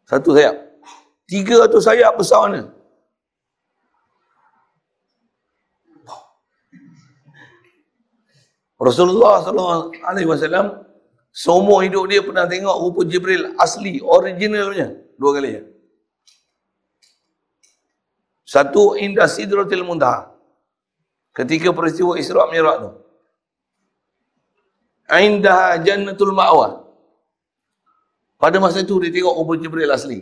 [0.08, 0.56] Satu sayap.
[1.24, 2.68] Tiga atau sayap besar mana?
[8.82, 9.46] Rasulullah
[10.26, 10.82] wasallam
[11.30, 15.62] seumur hidup dia pernah tengok rupa Jibril asli, originalnya dua kali ya.
[18.42, 20.34] Satu indah sidratil muntaha.
[21.32, 22.90] Ketika peristiwa Isra Mi'raj tu.
[25.08, 26.84] Indah jannatul ma'wa.
[28.42, 30.20] Pada masa itu dia tengok rupa Jibril asli.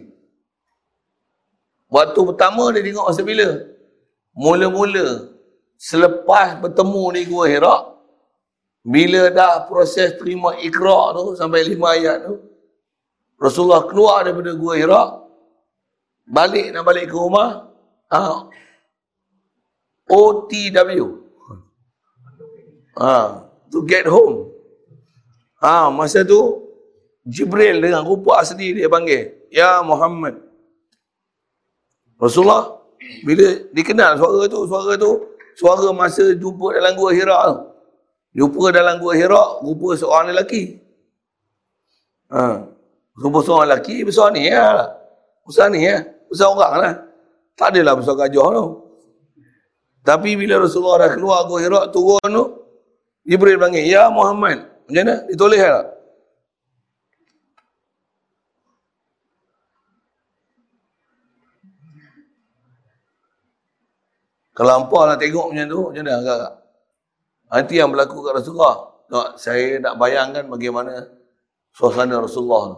[1.89, 3.49] Waktu pertama dia tengok masa bila?
[4.35, 5.33] Mula-mula
[5.79, 7.75] selepas bertemu di Gua Hira,
[8.89, 12.41] bila dah proses terima ikrar tu sampai lima ayat tu,
[13.37, 15.03] Rasulullah keluar daripada Gua Hira,
[16.25, 17.69] balik nak balik ke rumah,
[18.09, 18.49] ha,
[20.09, 21.21] OTW.
[22.97, 24.49] Ha, to get home.
[25.61, 26.65] Ha, masa tu
[27.29, 30.41] Jibril dengan rupa asli dia panggil, Ya Muhammad.
[32.17, 32.81] Rasulullah
[33.21, 35.11] bila dikenal suara tu, suara tu
[35.53, 37.68] suara masa jumpa dalam gua Hira tu.
[38.29, 40.77] Jumpa dalam gua Hira, rupa seorang lelaki.
[42.29, 42.61] Ha.
[43.17, 44.85] Rupa seorang lelaki besar ni ya.
[45.41, 46.05] Besar ni ya.
[46.29, 46.93] Besar orang lah.
[47.57, 48.65] Tak adalah besar gajah tu.
[50.05, 52.45] Tapi bila Rasulullah dah keluar gua Hira turun tu,
[53.25, 55.15] Jibril panggil, "Ya Muhammad." Macam mana?
[55.29, 55.59] Ditulis?
[64.53, 66.58] Kalau hampa nak tengok macam tu, macam mana agak
[67.49, 68.75] Nanti yang berlaku kat Rasulullah.
[69.09, 71.09] Tak, saya nak bayangkan bagaimana
[71.73, 72.77] suasana Rasulullah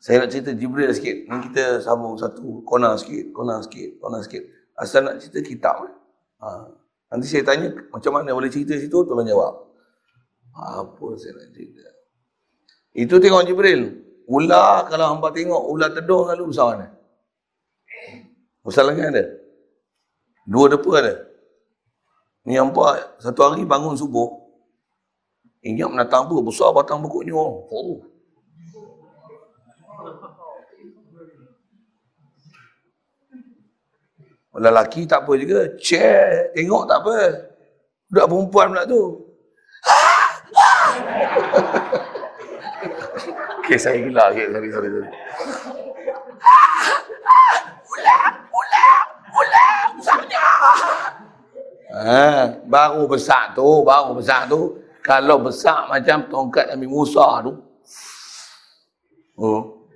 [0.00, 1.28] Saya nak cerita Jibril sikit.
[1.28, 4.48] Ni kita sambung satu kona sikit, kona sikit, kona sikit.
[4.80, 5.76] Asal nak cerita kitab.
[6.40, 6.48] Ha.
[7.12, 9.60] Nanti saya tanya macam mana boleh cerita situ, tolong jawab.
[10.56, 11.84] Apa saya nak cerita?
[12.96, 14.08] Itu tengok Jibril.
[14.24, 16.88] Ular, kalau hamba tengok ular tedung lalu besar mana?
[18.64, 19.24] Besar lagi ada?
[20.48, 21.29] Dua depa ada.
[22.48, 24.40] Ni nampak satu hari bangun subuh.
[25.60, 26.40] Ingat menatang apa?
[26.40, 27.36] Besar batang pokoknya.
[27.36, 28.00] Oh.
[34.56, 35.68] Lelaki tak apa juga.
[35.76, 36.56] Cek.
[36.56, 37.44] Tengok tak apa.
[38.08, 39.20] Budak perempuan pula tu.
[43.60, 44.32] okay, saya gila.
[44.32, 45.12] Okay, sorry, sorry, sorry.
[52.00, 54.80] Ha, baru besar tu, baru besar tu.
[55.04, 57.52] Kalau besar macam tongkat Nabi Musa tu.
[59.36, 59.88] Oh.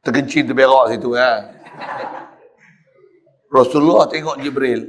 [0.00, 1.52] Terkencing terberak situ ya.
[3.52, 4.88] Rasulullah tengok Jibril.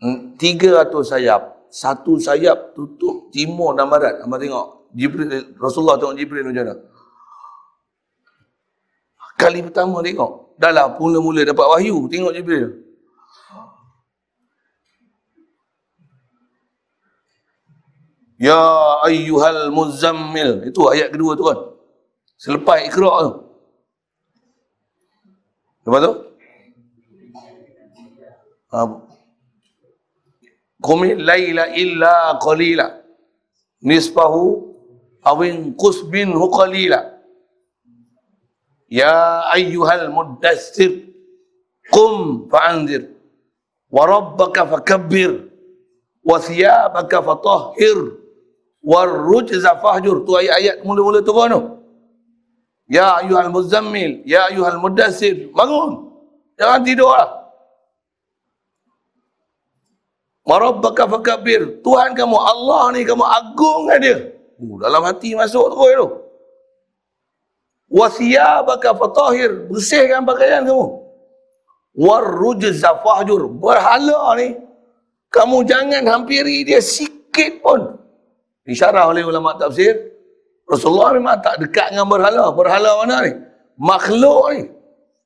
[0.00, 1.72] Hmm, tiga ratus sayap.
[1.72, 4.20] Satu sayap tutup timur dan barat.
[4.20, 4.92] Apa tengok?
[4.92, 6.74] Jibril, Rasulullah tengok Jibril macam mana?
[9.40, 10.60] Kali pertama tengok.
[10.60, 12.06] Dah lah mula-mula dapat wahyu.
[12.12, 12.91] Tengok Jibril.
[18.42, 18.58] Ya
[19.06, 20.66] ayyuhal muzammil.
[20.66, 21.78] Itu ayat kedua tu kan.
[22.34, 23.32] Selepas ikra' tu.
[25.86, 26.12] Lepas tu?
[30.82, 33.06] Qumil layla illa qalila.
[33.78, 34.74] Nisfahu
[35.22, 37.22] awin qusbinhu qalila.
[38.90, 41.14] Ya ayyuhal muddassir.
[41.94, 43.06] Qum fa'anzir.
[43.86, 45.46] Wa rabbaka fakabbir.
[46.26, 48.21] Wa thiyabaka fatahhir
[48.82, 51.60] warujza fahjur tu ayat-ayat mula-mula turun tu
[52.90, 56.10] ya ayuhal muzammil ya ayuhal mudassir bangun
[56.58, 57.30] jangan tidur lah
[60.42, 65.94] Marabbaka fakabir Tuhan kamu Allah ni kamu agung kan dia uh, dalam hati masuk terus
[66.02, 66.06] tu
[67.92, 69.68] Wasiyabaka fatahir.
[69.68, 71.04] Bersihkan pakaian kamu.
[71.92, 73.52] Warrujza fahjur.
[73.60, 74.56] Berhala ni.
[75.28, 78.00] Kamu jangan hampiri dia sikit pun.
[78.62, 80.14] Disyarah oleh ulama tafsir.
[80.70, 82.54] Rasulullah memang tak dekat dengan berhala.
[82.54, 83.32] Berhala mana ni?
[83.76, 84.62] Makhluk ni.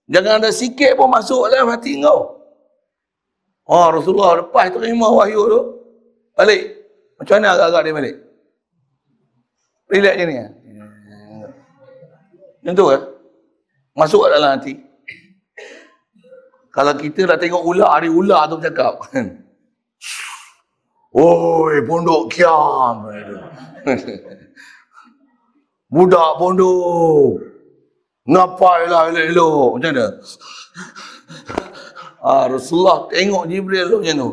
[0.08, 2.38] Jangan ada sikit pun masuk dalam hati kau.
[3.66, 5.60] Oh Rasulullah lepas terima wahyu tu.
[6.38, 6.62] Balik.
[7.16, 8.16] Macam mana agak-agak dia balik?
[9.86, 10.36] Relax je ni.
[12.66, 13.02] Yang tu kan?
[13.96, 14.74] Masuk dalam hati.
[16.74, 19.00] Kalau kita dah tengok ular, hari ular tu bercakap.
[21.16, 23.08] Oi, pondok kiam.
[25.92, 27.40] Budak pondok.
[28.28, 29.70] Ngapailah elok-elok.
[29.80, 30.06] Macam mana?
[32.20, 34.30] Ah, Rasulullah tengok Jibril tu macam tu.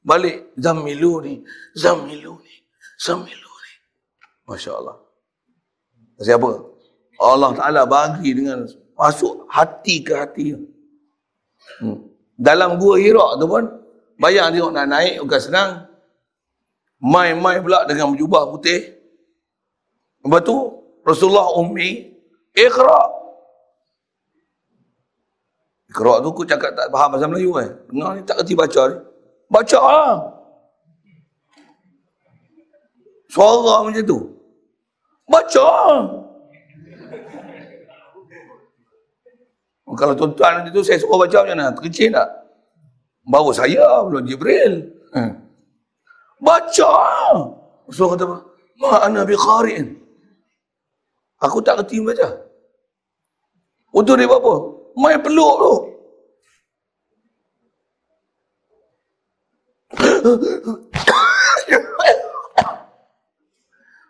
[0.00, 0.56] Balik.
[0.56, 1.34] Zamilu ni.
[1.76, 2.54] Zamilu ni.
[2.96, 3.72] Zamilu ni.
[4.48, 4.96] Masya Allah.
[6.24, 6.50] Siapa?
[7.20, 8.64] Allah Ta'ala bagi dengan
[8.96, 10.56] masuk hati ke hati.
[11.84, 12.00] Hmm.
[12.38, 13.66] Dalam gua Hirak tu pun,
[14.18, 15.70] bayang tengok nak naik, bukan senang.
[17.04, 18.96] Mai-mai pula dengan berjubah putih.
[20.24, 20.56] Lepas tu,
[21.04, 22.16] Rasulullah Ummi,
[22.56, 23.24] ikhra'
[25.94, 27.70] Kerak tu aku cakap tak faham bahasa Melayu kan.
[27.86, 28.98] Dengar ni tak kerti baca ni.
[29.46, 30.14] Baca lah.
[33.30, 34.18] Suara macam tu.
[35.30, 35.68] Baca
[39.94, 41.70] Kalau tuan-tuan nanti tu saya suruh baca macam mana?
[41.70, 42.26] Terkecil tak?
[43.30, 44.90] Baru saya belum Jibril.
[46.42, 46.92] Baca
[47.84, 48.36] Rasul kata apa?
[48.80, 49.86] Ma'ana bi qari'in.
[51.44, 52.28] Aku tak kerti baca.
[53.94, 54.54] Untuk dia buat apa?
[54.94, 55.74] main peluk tu.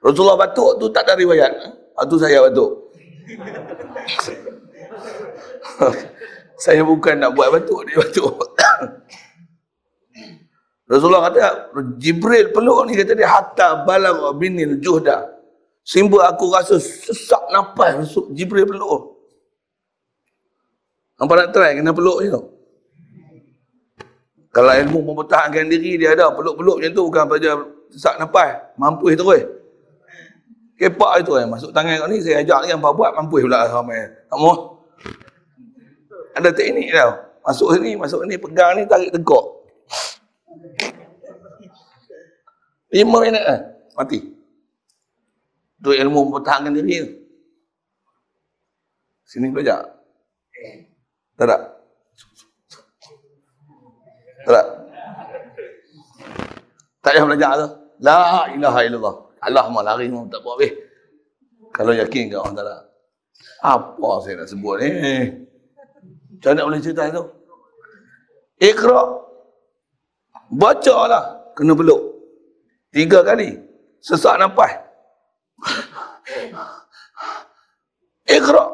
[0.04, 1.52] Rasulullah batuk tu tak ada riwayat.
[2.04, 2.70] Itu saya batuk.
[6.64, 8.36] saya bukan nak buat batuk, dia batuk.
[10.84, 15.32] Rasulullah kata, Jibril peluk ni kata dia, hatta balang binil juhda.
[15.84, 19.16] Simba aku rasa sesak nafas Jibril peluk.
[21.20, 22.44] Hampa nak try kena peluk je tau.
[24.54, 27.50] Kalau ilmu mempertahankan diri dia ada peluk-peluk macam tu bukan pada
[27.92, 29.44] sesak nafas, mampu terus.
[30.74, 34.10] Kepak itu eh masuk tangan kau ni saya ajak ni apa buat mampu pula ramai.
[34.26, 34.84] Tak mau.
[36.34, 37.12] Ada teknik tau.
[37.46, 39.63] Masuk sini, masuk sini pegang ni tarik tegak.
[42.94, 43.60] Lima minit eh
[43.98, 44.22] mati.
[45.82, 47.10] Tu ilmu mempertahankan diri tu.
[49.26, 49.82] Sini belajar.
[51.34, 51.60] Tak tak?
[54.46, 54.66] Tak tak?
[57.02, 57.68] Tak payah belajar tu.
[57.98, 59.14] La ilaha illallah.
[59.42, 60.72] Allah mahu lari mahu tak buat habis.
[61.74, 62.86] Kalau yakin ke orang tak
[63.66, 64.88] Apa saya nak sebut ni?
[66.38, 67.26] Macam mana boleh cerita tu?
[68.62, 69.02] Ikhra.
[70.54, 71.24] Baca lah.
[71.58, 72.13] Kena peluk.
[72.94, 73.58] Tiga kali.
[73.98, 74.70] Sesak nampak.
[78.30, 78.64] Ikhra.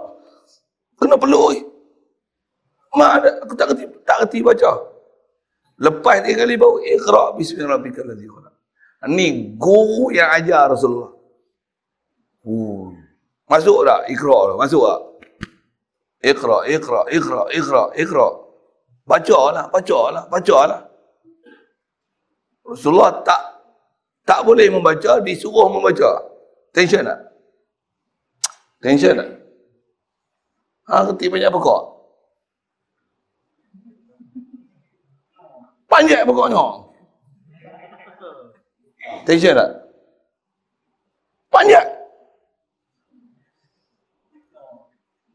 [1.01, 1.57] Kena peluk.
[2.93, 4.77] Mak ada, aku tak kerti, tak kerti baca.
[5.81, 8.55] Lepas tiga kali bau, ikhra bismillahirrahmanirrahim ladzi khalaq.
[9.09, 11.15] Ni guru yang ajar Rasulullah.
[12.45, 12.93] Uh.
[13.49, 14.05] Masuk tak?
[14.13, 14.59] Ikhra tak?
[14.61, 15.01] Masuk tak?
[16.21, 18.29] Ikhra, ikhra, ikhra, ikhra, ikhra.
[19.09, 20.81] Baca lah, baca lah, baca lah.
[22.69, 23.50] Rasulullah tak
[24.25, 26.23] tak boleh membaca, disuruh membaca.
[26.71, 27.21] Tension tak?
[28.79, 29.31] Tension tak?
[30.91, 31.83] Ha, kerti banyak pokok.
[35.91, 36.63] Panjang pokoknya.
[39.27, 39.71] Tension tak?
[41.51, 41.89] Panjang.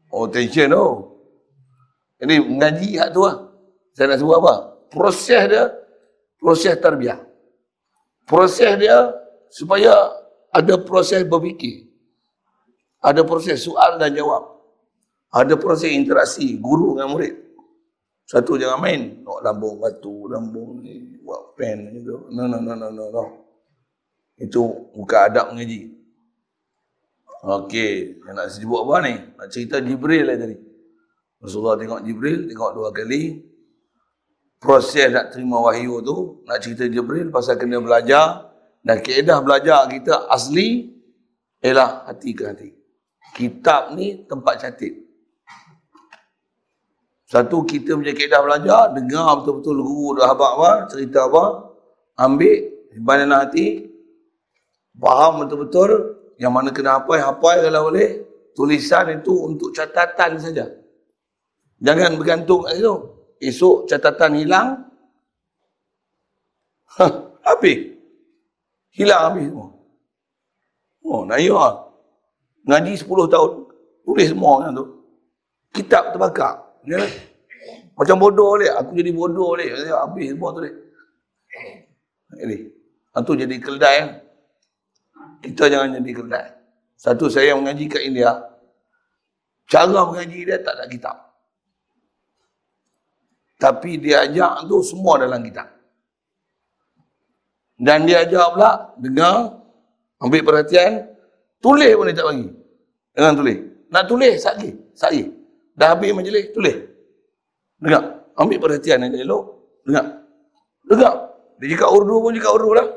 [0.08, 0.86] Oh, tension tu.
[2.24, 3.36] Ini mengaji hak tu lah.
[3.92, 4.54] Saya nak sebut apa?
[4.88, 5.64] Proses dia,
[6.40, 7.20] proses terbiah.
[8.26, 9.14] Proses dia
[9.48, 10.10] supaya
[10.50, 11.86] ada proses berfikir.
[12.98, 14.42] Ada proses soal dan jawab.
[15.30, 17.34] Ada proses interaksi guru dengan murid.
[18.26, 19.22] Satu jangan main.
[19.22, 22.26] Nak lambung batu, lambung ni, buat pen gitu.
[22.34, 23.24] No, no, no, no, no, no.
[24.34, 25.94] Itu bukan adab mengaji.
[27.46, 29.14] Okey, nak sebut apa ni?
[29.38, 30.58] Nak cerita Jibril lah tadi.
[31.38, 33.38] Rasulullah tengok Jibril, tengok dua kali.
[34.66, 38.50] Proses nak terima wahyu tu, nak cerita Jibril pasal kena belajar.
[38.82, 40.90] Dan keedah belajar kita asli
[41.62, 42.70] ialah hati ke hati.
[43.34, 45.06] Kitab ni tempat catit.
[47.26, 51.44] Satu kita punya keedah belajar, dengar betul-betul guru dah habak apa, cerita apa,
[52.22, 52.58] ambil,
[52.94, 53.90] simpan hati,
[54.94, 55.90] faham betul-betul,
[56.38, 58.22] yang mana kena apa, apa kalau boleh,
[58.54, 60.70] tulisan itu untuk catatan saja.
[61.82, 63.15] Jangan bergantung kat situ.
[63.40, 64.68] Esok catatan hilang.
[66.96, 67.04] Ha,
[67.44, 67.92] habis.
[68.96, 69.68] Hilang habis semua.
[71.04, 71.86] Oh, nak ya.
[72.66, 73.50] Ngaji 10 tahun.
[74.02, 74.86] Tulis semua yang tu.
[75.70, 76.64] Kitab terbakar.
[76.88, 77.04] Ya.
[77.94, 78.72] Macam bodoh boleh.
[78.74, 79.68] Aku jadi bodoh boleh.
[79.70, 80.60] Habis semua tu.
[82.40, 82.56] Ini.
[83.16, 83.98] Itu jadi keldai.
[85.44, 86.46] Kita jangan jadi keldai.
[86.96, 88.32] Satu saya mengaji kat India.
[89.68, 91.25] Cara mengaji dia tak ada kitab.
[93.56, 95.68] Tapi dia ajak tu semua dalam kitab.
[97.76, 99.36] Dan dia ajak pula, dengar,
[100.20, 101.08] ambil perhatian,
[101.60, 102.48] tulis pun dia tak bagi.
[103.16, 103.58] Dengan tulis.
[103.92, 104.74] Nak tulis, sakit.
[104.96, 105.26] Sakit.
[105.76, 106.76] Dah habis majlis, tulis.
[107.80, 108.02] Dengar.
[108.36, 109.44] Ambil perhatian yang elok.
[109.84, 110.06] Dengar.
[110.84, 111.14] Dengar.
[111.56, 112.88] Dia cakap urdu pun cakap urdu lah.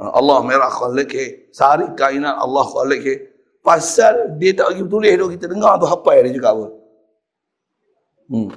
[0.00, 1.12] Allah merah khalik
[1.52, 3.04] Sehari kainat Allah khalik
[3.60, 6.66] Pasal dia tak bagi tulis tu kita dengar tu apa dia cakap apa.
[8.32, 8.48] Hmm.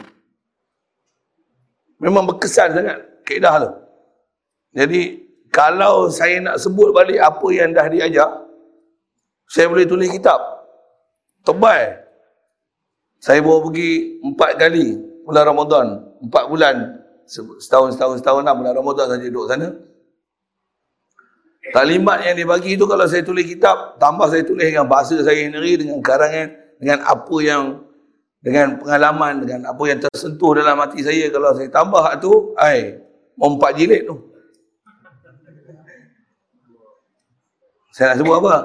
[2.04, 3.70] Memang berkesan sangat kaedah tu.
[4.76, 5.02] Jadi
[5.48, 8.44] kalau saya nak sebut balik apa yang dah diajar
[9.54, 10.40] saya boleh tulis kitab.
[11.46, 12.02] Tebal.
[13.22, 15.86] Saya bawa pergi empat kali bulan Ramadan.
[16.26, 16.76] Empat bulan.
[17.62, 19.70] Setahun, setahun, setahun lah bulan Ramadan saja duduk sana.
[21.72, 25.48] Kalimat yang dia bagi itu kalau saya tulis kitab, tambah saya tulis dengan bahasa saya
[25.48, 27.80] sendiri, dengan karangan, dengan apa yang,
[28.44, 33.00] dengan pengalaman, dengan apa yang tersentuh dalam hati saya, kalau saya tambah tu, ai,
[33.40, 34.20] empat jilid tu.
[37.96, 38.56] Saya nak sebut apa?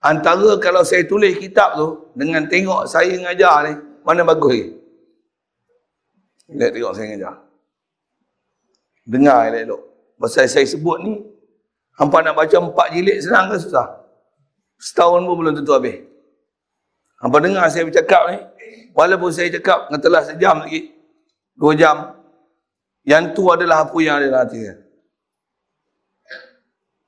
[0.00, 3.72] Antara kalau saya tulis kitab tu, dengan tengok saya ngajar ni,
[4.06, 4.64] mana bagus ni?
[6.54, 7.34] Lihat tengok saya ngajar.
[9.10, 9.82] Dengar elok-elok.
[10.22, 11.18] Pasal saya sebut ni,
[11.98, 13.84] Hampa nak baca empat jilid senang ke susah?
[14.80, 16.00] Setahun pun belum tentu habis.
[17.20, 18.38] Hampa dengar saya bercakap ni.
[19.00, 20.92] Walaupun saya cakap ngetelah sejam lagi.
[21.56, 22.20] Dua jam.
[23.08, 24.76] Yang tu adalah apa yang ada dalam hati saya.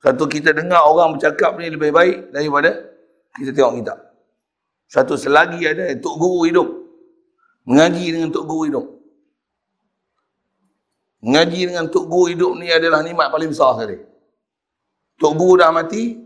[0.01, 2.81] Satu kita dengar orang bercakap ni lebih baik daripada
[3.37, 3.95] kita tengok kita.
[4.89, 6.67] Satu selagi ada Tok Guru hidup.
[7.69, 8.85] Mengaji dengan Tok Guru hidup.
[11.21, 14.01] Mengaji dengan Tok Guru hidup ni adalah nikmat paling besar sekali.
[15.21, 16.17] Tok Guru dah mati.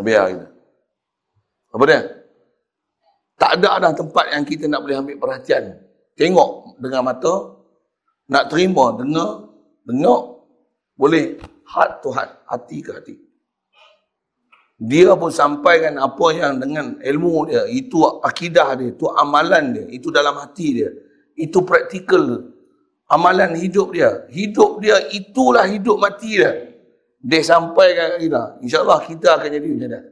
[0.00, 0.46] Biar kita.
[1.76, 2.17] Apa dia?
[3.38, 5.78] Tak ada dah tempat yang kita nak boleh ambil perhatian.
[6.18, 7.54] Tengok dengan mata.
[8.28, 9.46] Nak terima, dengar.
[9.86, 10.42] Dengar.
[10.98, 11.38] Boleh.
[11.64, 12.42] Hat to hat.
[12.50, 13.14] Hati ke hati.
[14.78, 17.62] Dia pun sampaikan apa yang dengan ilmu dia.
[17.70, 18.90] Itu akidah dia.
[18.90, 19.84] Itu amalan dia.
[19.86, 20.90] Itu dalam hati dia.
[21.38, 22.42] Itu praktikal.
[23.06, 24.26] Amalan hidup dia.
[24.34, 26.68] Hidup dia itulah hidup mati dia
[27.18, 28.42] dia sampaikan kat kita.
[28.62, 30.02] InsyaAllah kita akan jadi macam dia.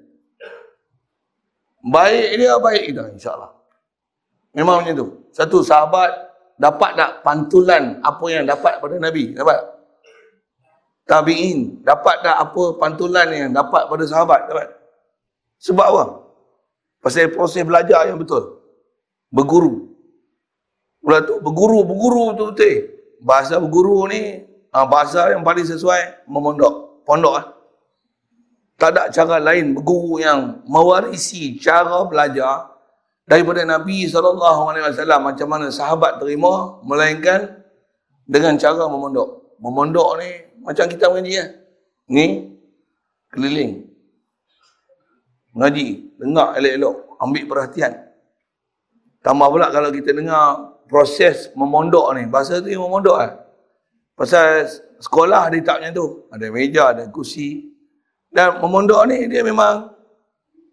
[1.87, 3.03] Baik dia, baik kita.
[3.15, 3.51] InsyaAllah.
[4.59, 5.09] Memang macam tu.
[5.31, 6.11] Satu sahabat
[6.59, 9.37] dapat tak pantulan apa yang dapat pada Nabi?
[9.37, 9.59] Dapat?
[11.07, 11.87] Tabi'in.
[11.87, 14.51] Dapat tak apa pantulan yang dapat pada sahabat?
[14.51, 14.69] Dapat?
[15.63, 16.05] Sebab apa?
[17.05, 18.59] Pasal proses belajar yang betul.
[19.31, 19.95] Berguru.
[20.99, 22.77] Pula tu, berguru, berguru betul-betul.
[23.23, 24.43] Bahasa berguru ni,
[24.75, 27.47] ah, bahasa yang paling sesuai, memondok pondok lah.
[28.77, 32.77] Tak ada cara lain berguru yang mewarisi cara belajar
[33.25, 34.37] daripada Nabi SAW
[35.19, 37.57] macam mana sahabat terima melainkan
[38.29, 39.57] dengan cara memondok.
[39.57, 41.47] Memondok ni macam kita mengaji ya.
[42.13, 42.53] Ni
[43.33, 43.89] keliling.
[45.57, 47.93] Mengaji, dengar elok-elok, ambil perhatian.
[49.25, 53.33] Tambah pula kalau kita dengar proses memondok ni, bahasa tu yang memondok lah.
[54.13, 54.69] Pasal
[55.01, 56.07] sekolah dia tak macam tu.
[56.29, 57.76] Ada meja, ada kursi.
[58.37, 59.97] Dan memondok ni dia memang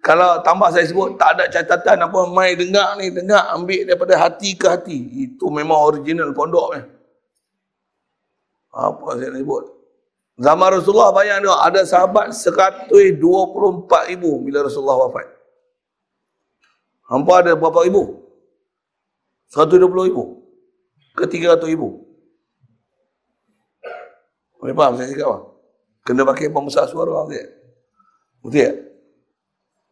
[0.03, 4.51] kalau tambah saya sebut tak ada catatan apa mai dengar ni dengar ambil daripada hati
[4.59, 4.99] ke hati.
[5.32, 6.84] Itu memang original pondok ni.
[8.76, 9.64] Apa saya nak sebut?
[10.43, 12.91] Zaman Rasulullah bayang dia ada sahabat 124
[14.11, 15.32] ribu bila Rasulullah wafat.
[17.07, 18.28] Hampa ada berapa ribu?
[19.55, 20.43] 120 ribu?
[21.16, 22.03] Ke 300 ribu?
[24.59, 25.52] Boleh faham saya cakap apa?
[26.03, 27.47] Kena pakai pembesar suara tak?
[28.43, 28.73] Betul tak?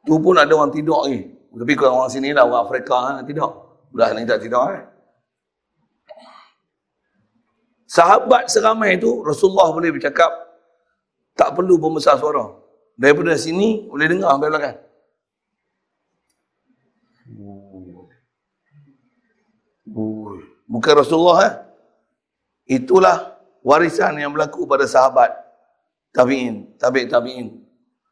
[0.03, 1.31] Tu pun ada orang tidur lagi.
[1.51, 3.51] Tapi kalau orang sini lah, orang Afrika kan, tidur.
[3.91, 4.83] Belah ni tak tidur eh.
[7.87, 10.31] Sahabat seramai itu, Rasulullah boleh bercakap,
[11.35, 12.55] tak perlu pembesar suara.
[12.95, 14.77] Daripada sini, boleh dengar sampai belakang.
[20.71, 21.53] Bukan Rasulullah eh.
[22.79, 25.40] Itulah warisan yang berlaku pada sahabat
[26.15, 27.59] tabi'in, tabi' tabi'in.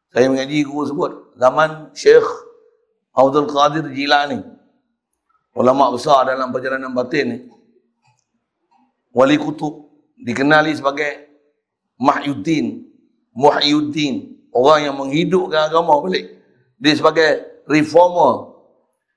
[0.10, 2.26] Saya mengaji guru sebut, zaman Syekh
[3.14, 4.42] Abdul Qadir Jilani.
[5.54, 7.38] Ulama besar dalam perjalanan batin ni.
[9.12, 11.28] Wali Kutub dikenali sebagai
[12.00, 12.88] Mahyuddin,
[13.36, 16.40] Muhyiddin, orang yang menghidupkan agama balik.
[16.80, 18.56] Dia sebagai reformer,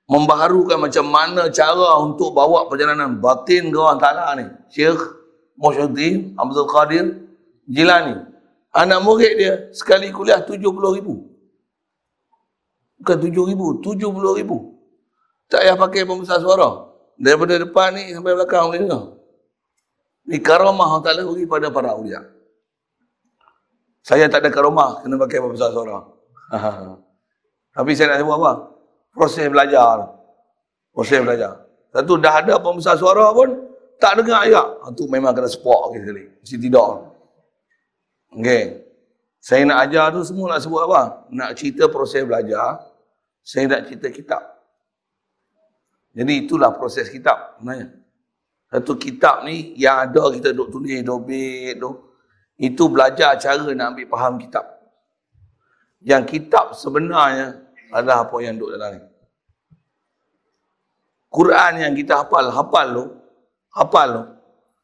[0.09, 4.45] membaharukan macam mana cara untuk bawa perjalanan batin ke orang Ta'ala ni.
[4.67, 4.99] Syekh
[5.55, 7.05] Muhyiddin Abdul Qadir
[7.69, 8.32] Jilani.
[8.73, 10.65] Anak murid dia sekali kuliah 70
[10.97, 11.29] ribu.
[12.97, 14.57] Bukan 7 ribu, 70 ribu.
[15.45, 16.89] Tak payah pakai pembesar suara.
[17.13, 19.03] Daripada depan ni sampai belakang boleh dengar.
[20.25, 22.25] Ni karamah Allah Ta'ala bagi pada para uliah.
[24.01, 26.09] Saya tak ada karamah kena pakai pembesar suara.
[27.77, 28.51] Tapi saya nak sebut apa?
[29.13, 29.95] Proses belajar.
[30.89, 31.61] Proses belajar.
[31.93, 33.53] Satu dah ada pembesar suara pun
[34.01, 34.65] tak dengar ayat.
[34.89, 36.23] Itu ha, memang kena support okay, sekali.
[36.41, 37.12] Mesti tidak.
[38.33, 38.83] Okay.
[39.43, 41.27] Saya nak ajar tu semua nak sebut apa?
[41.27, 42.79] Nak cerita proses belajar.
[43.43, 44.39] Saya nak cerita kitab.
[46.15, 47.91] Jadi itulah proses kitab sebenarnya.
[48.71, 51.91] Satu kitab ni yang ada kita duk tulis, dobit, tu.
[52.57, 54.65] Itu belajar cara nak ambil faham kitab.
[56.01, 59.01] Yang kitab sebenarnya adalah apa yang duk dalam ni.
[61.33, 63.05] Quran yang kita hafal, hafal tu,
[63.75, 64.23] hafal tu.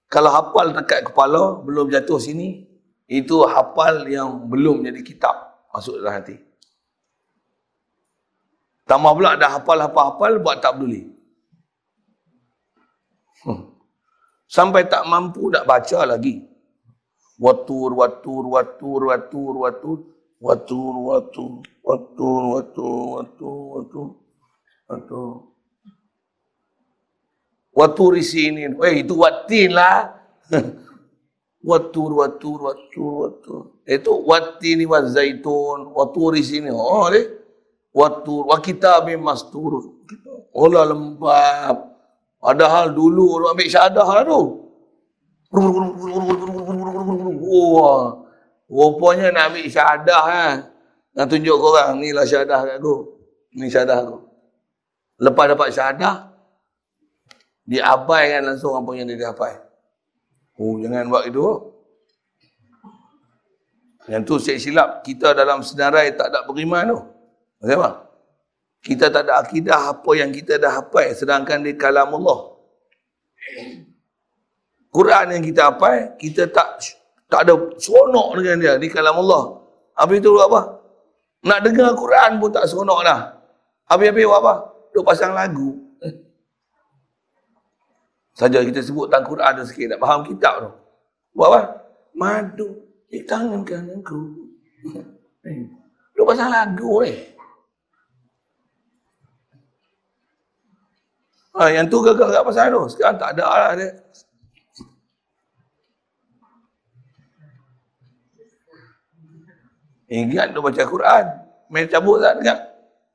[0.09, 2.68] Kalau hafal dekat kepala, belum jatuh sini,
[3.09, 6.37] itu hafal yang belum jadi kitab masuk dalam hati.
[8.85, 11.09] Tambah pula dah hafal hafal-hafal buat tak peduli.
[13.41, 13.73] Hmm.
[14.45, 16.45] Sampai tak mampu nak baca lagi.
[17.41, 19.99] Watur, watur, watur, watur, watur,
[20.37, 24.09] watur, watur, watur, watur, watur, watur,
[24.85, 25.29] watur.
[27.73, 28.69] Watur isi ini.
[28.69, 30.13] Eh, itu watin lah.
[31.63, 33.61] watur, watur, watur, watur.
[33.83, 35.91] Itu watin ni wat zaitun.
[35.91, 36.69] Watur di sini.
[36.71, 37.25] Oh, deh.
[37.91, 38.47] Watur.
[38.47, 39.83] Wa kitabim mastur.
[40.55, 41.77] Olah lembab.
[42.39, 44.41] Padahal dulu orang ambil syahadah lah tu.
[47.43, 48.23] Wah.
[48.69, 50.55] Rupanya nak ambil syahadah kan.
[51.17, 51.99] Nak tunjuk korang.
[51.99, 52.95] Ni lah syahadah aku.
[53.57, 54.17] Ni syahadah aku.
[55.19, 56.15] Lepas dapat syahadah,
[57.67, 59.68] diabaikan langsung apa yang dia dapat.
[60.59, 61.47] Oh, jangan buat itu.
[64.11, 66.99] Yang tu saya silap, kita dalam senarai tak ada beriman tu.
[67.63, 68.11] Kenapa?
[68.83, 72.59] Kita tak ada akidah apa yang kita dah hafal sedangkan di kalam Allah.
[74.91, 76.83] Quran yang kita hafal, kita tak
[77.29, 79.63] tak ada seronok dengan dia di kalam Allah.
[79.95, 80.79] Habis itu apa?
[81.45, 83.19] Nak dengar Quran pun tak seronok dah.
[83.87, 84.53] Habis-habis apa?
[84.91, 85.88] Duk pasang lagu
[88.39, 90.71] saja kita sebut tentang Quran ada sikit nak faham kitab tu.
[91.35, 91.61] Buat apa?
[92.15, 94.47] Madu di tangan kananku.
[96.15, 97.11] Lu pasal lagu ni.
[101.59, 102.87] Ha, yang tu gagal kat pasal tu.
[102.87, 103.89] Sekarang tak ada lah dia.
[110.09, 111.25] Ingat tu baca Quran.
[111.67, 112.59] Main cabut tak dengar?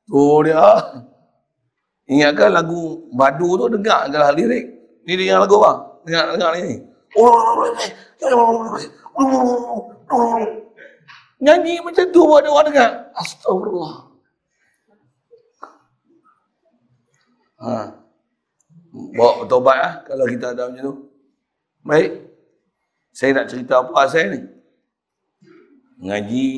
[0.05, 0.69] Tu dia.
[2.05, 4.74] Ingatkan lagu Madu tu dengar adalah lirik.
[5.05, 5.79] Ni yang lagu bang.
[6.05, 6.81] Dengar, dengar ni.
[11.39, 12.91] Nyanyi macam tu buat orang dengar.
[13.13, 13.95] Astagfirullah.
[17.61, 17.71] Ha.
[19.15, 20.95] Bawa bertobat lah kalau kita ada macam tu.
[21.85, 22.11] Baik.
[23.15, 24.41] Saya nak cerita apa saya ni.
[26.01, 26.49] Ngaji.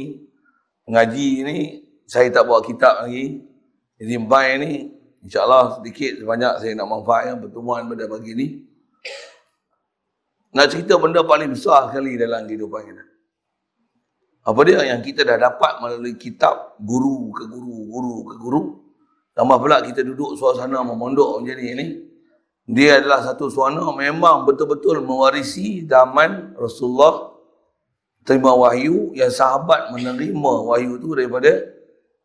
[0.87, 1.57] Ngaji ni
[2.07, 3.43] saya tak bawa kitab lagi.
[3.99, 4.71] Jadi mai ni
[5.27, 8.47] InsyaAllah sedikit sebanyak saya nak manfaatkan pertemuan pada pagi ini.
[10.55, 13.03] Nak cerita benda paling besar sekali dalam kehidupan kita.
[14.47, 18.63] Apa dia yang kita dah dapat melalui kitab guru ke guru, guru ke guru.
[19.35, 22.07] Tambah pula kita duduk suasana memondok macam ni.
[22.63, 27.35] Dia adalah satu suasana memang betul-betul mewarisi zaman Rasulullah
[28.23, 31.51] terima wahyu yang sahabat menerima wahyu itu daripada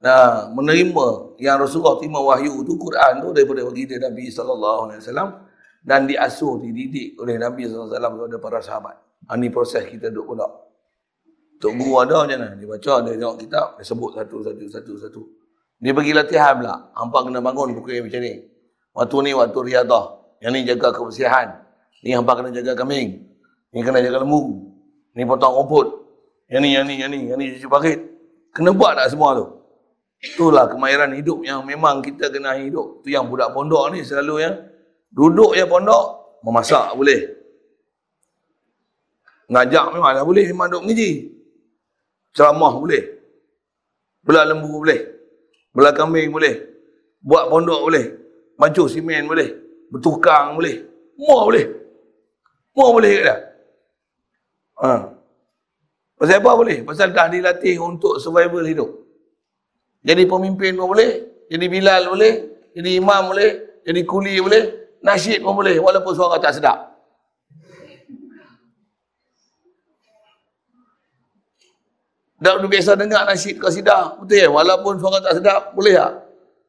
[0.03, 5.29] Nah, menerima yang Rasulullah terima wahyu tu Quran tu daripada baginda Nabi sallallahu alaihi wasallam
[5.79, 8.97] dan diasuh dididik oleh Nabi sallallahu alaihi wasallam kepada para sahabat.
[9.31, 10.51] Ha, ini proses kita duk pula.
[11.63, 12.59] Tok guru ada macam mana?
[12.59, 15.23] Dia baca, dia tengok kitab, dia sebut satu satu satu satu.
[15.79, 16.75] Dia bagi latihan pula.
[16.99, 18.43] Hampa kena bangun pukul macam ni.
[18.91, 20.05] Waktu ni waktu riadah.
[20.43, 21.47] Yang ni jaga kebersihan.
[22.03, 23.23] Ni hampa kena jaga kambing.
[23.71, 24.67] Ni kena jaga lembu.
[25.15, 25.87] Ni potong rumput.
[26.51, 27.99] Yang ni, yang ni, yang ni, yang ni cuci parit.
[28.51, 29.62] Kena buat tak semua tu?
[30.23, 33.03] Itulah kemahiran hidup yang memang kita kena hidup.
[33.03, 34.55] Itu yang budak pondok ni selalu yang
[35.11, 37.27] duduk je pondok, memasak boleh.
[39.51, 41.11] Ngajak memang dah boleh, memang duduk mengaji.
[42.31, 43.03] Ceramah boleh.
[44.23, 45.01] Belah lembu boleh.
[45.75, 46.71] Belah kambing boleh.
[47.19, 48.05] Buat pondok boleh.
[48.55, 49.51] Mancur simen boleh.
[49.91, 50.87] Bertukang boleh.
[51.19, 51.67] Semua boleh.
[52.71, 53.39] Semua boleh ke dah?
[54.87, 54.91] Ha.
[56.15, 56.79] Pasal apa boleh?
[56.87, 59.02] Pasal dah dilatih untuk survival hidup.
[60.03, 61.47] Jadi pemimpin pun boleh.
[61.47, 62.35] Jadi bilal boleh.
[62.75, 63.83] Jadi imam boleh.
[63.87, 64.65] Jadi kuli boleh.
[65.03, 65.79] Nasyid pun boleh.
[65.79, 66.79] Walaupun suara tak sedap.
[72.43, 74.19] Dah biasa dengar nasyid kau sidang.
[74.19, 74.51] Betul ya?
[74.51, 76.11] Walaupun suara tak sedap, boleh tak?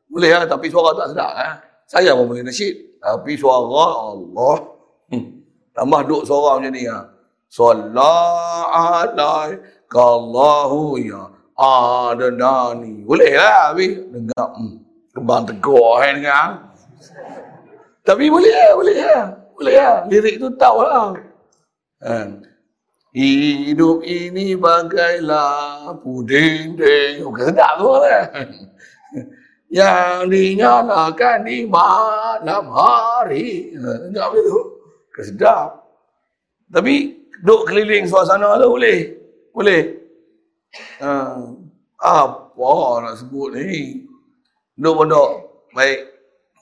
[0.05, 1.33] Boleh lah, tapi suara tak sedap.
[1.33, 1.53] Eh?
[1.89, 3.01] Saya pun boleh nasyid.
[3.01, 4.69] Tapi suara Allah.
[5.09, 5.41] Hmm.
[5.73, 6.85] Tambah duk suara macam ni.
[6.85, 7.01] Ha?
[7.49, 8.69] Salah
[9.09, 13.05] alaikallahu ya adnani.
[13.05, 13.73] Boleh lah.
[13.73, 14.47] Tapi dengar.
[14.57, 14.81] Hmm.
[15.13, 16.45] Kembang tegur kan dengar.
[18.03, 18.71] Tapi boleh lah.
[18.73, 19.23] Boleh lah.
[19.53, 19.97] Boleh lah.
[20.09, 21.13] Lirik tu tahu lah.
[22.01, 22.41] Hmm.
[23.13, 27.21] Hidup ini bagailah puding ding.
[27.21, 28.49] Bukan sedap tu kan.
[29.69, 33.77] Yang dinyalakan di malam hari.
[33.77, 34.57] Sedap itu.
[35.13, 35.77] Kesedap.
[36.73, 39.13] Tapi duduk keliling suasana tu boleh.
[39.53, 39.92] Boleh.
[41.03, 41.59] Uh,
[41.99, 42.71] apa
[43.03, 44.07] nak sebut ni?
[44.79, 45.31] Duduk pondok.
[45.75, 45.99] Baik.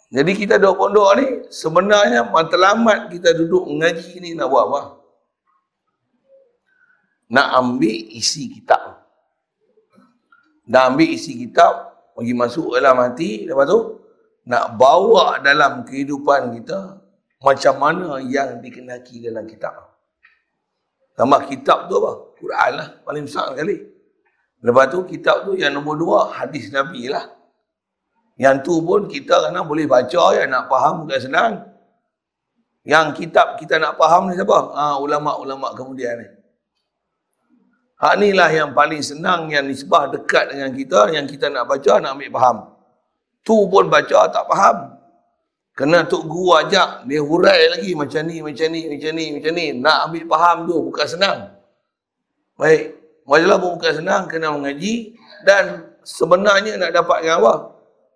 [0.10, 4.82] Jadi kita duduk pondok ni sebenarnya matlamat kita duduk mengaji ni nak buat apa?
[7.32, 9.08] nak ambil isi kitab.
[10.68, 13.80] Nak ambil isi kitab, pergi masuk dalam hati, lepas tu,
[14.52, 17.00] nak bawa dalam kehidupan kita,
[17.42, 19.96] macam mana yang dikenaki dalam kitab.
[21.16, 22.12] Sama kitab tu apa?
[22.36, 23.80] Quran lah, paling besar sekali.
[24.62, 27.26] Lepas tu, kitab tu yang nombor dua, hadis Nabi lah.
[28.38, 31.54] Yang tu pun kita kena boleh baca ya, nak faham bukan senang.
[32.82, 34.74] Yang kitab kita nak faham ni siapa?
[34.74, 36.28] Ha, ulama-ulama kemudian ni.
[38.02, 42.02] Hak ni lah yang paling senang yang nisbah dekat dengan kita yang kita nak baca
[42.02, 42.58] nak ambil faham.
[43.46, 44.98] Tu pun baca tak faham.
[45.78, 49.66] Kena Tok Guru ajak dia hurai lagi macam ni, macam ni, macam ni, macam ni.
[49.78, 51.40] Nak ambil faham tu bukan senang.
[52.58, 53.01] Baik.
[53.26, 55.16] Majalah pun bukan senang kena mengaji
[55.46, 57.54] dan sebenarnya nak dapatkan apa?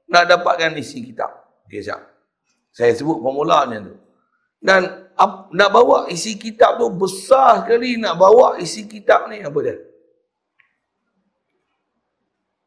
[0.09, 1.31] Nak dapatkan isi kitab.
[1.69, 2.01] Dia siap.
[2.73, 3.95] Saya sebut formulanya tu.
[4.59, 5.05] Dan
[5.55, 9.77] nak bawa isi kitab tu besar sekali nak bawa isi kitab ni apa dia?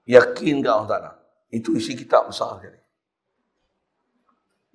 [0.09, 1.11] Yakin ke Allah Ta'ala?
[1.53, 2.81] Itu isi kitab besar sekali.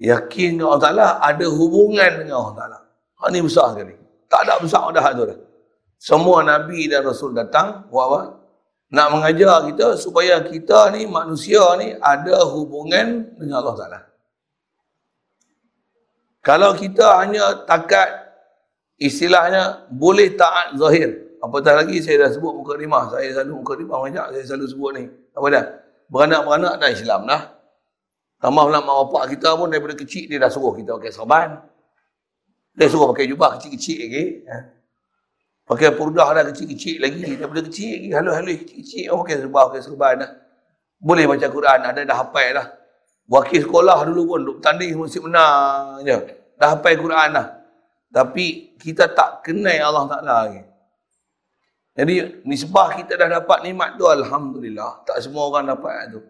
[0.04, 2.80] Yakin ke Allah Ta'ala ada hubungan dengan Allah Ta'ala.
[3.24, 3.96] Hal ni besar sekali.
[4.30, 5.40] Tak ada besar dah tu dah.
[6.04, 8.44] Semua Nabi dan Rasul datang buat?
[8.92, 14.00] Nak mengajar kita supaya kita ni manusia ni ada hubungan dengan Allah Ta'ala.
[16.44, 18.36] Kalau kita hanya takat
[19.00, 21.40] istilahnya boleh taat zahir.
[21.40, 23.08] Apatah lagi saya dah sebut muka rimah.
[23.08, 24.26] Saya selalu muka rimah banyak.
[24.36, 25.04] Saya selalu sebut ni.
[25.08, 25.66] Apa dah?
[26.12, 27.42] Beranak-beranak dah Islam dah.
[28.44, 31.64] Tambah pula mak bapak kita pun daripada kecil dia dah suruh kita pakai serban.
[32.76, 34.24] Dia suruh pakai jubah kecil-kecil lagi.
[34.52, 34.83] Ha?
[35.64, 37.40] Pakai purdah dah kecil-kecil lagi.
[37.40, 38.10] Daripada kecil lagi.
[38.12, 39.04] Halus-halus kecil-kecil.
[39.16, 40.32] Oh, pakai serban, pakai serban dah.
[41.00, 41.80] Boleh baca Quran.
[41.88, 42.68] Ada dah hafal dah.
[43.24, 46.18] Wakil sekolah dulu pun duk tanding mesti menang je.
[46.60, 47.48] Dah hafal Quran dah.
[48.14, 50.62] Tapi kita tak kenal Allah Taala lagi.
[51.94, 55.06] Jadi nisbah kita dah dapat nikmat tu alhamdulillah.
[55.08, 56.22] Tak semua orang dapat tu.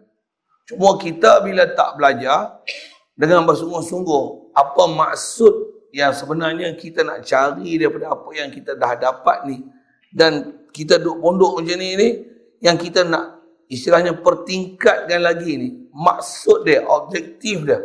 [0.69, 2.61] Cuma kita bila tak belajar
[3.17, 9.45] dengan bersungguh-sungguh apa maksud yang sebenarnya kita nak cari daripada apa yang kita dah dapat
[9.45, 9.61] ni.
[10.09, 12.09] Dan kita duduk pondok macam ni ni
[12.65, 15.69] yang kita nak istilahnya pertingkatkan lagi ni.
[15.93, 17.77] Maksud dia objektif dia.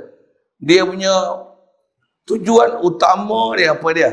[0.56, 1.12] Dia punya
[2.24, 4.10] tujuan utama dia apa dia?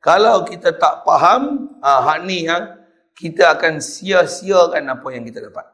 [0.00, 2.72] Kalau kita tak faham ah ha, ni yang
[3.12, 5.68] kita akan sia-siakan apa yang kita dapat.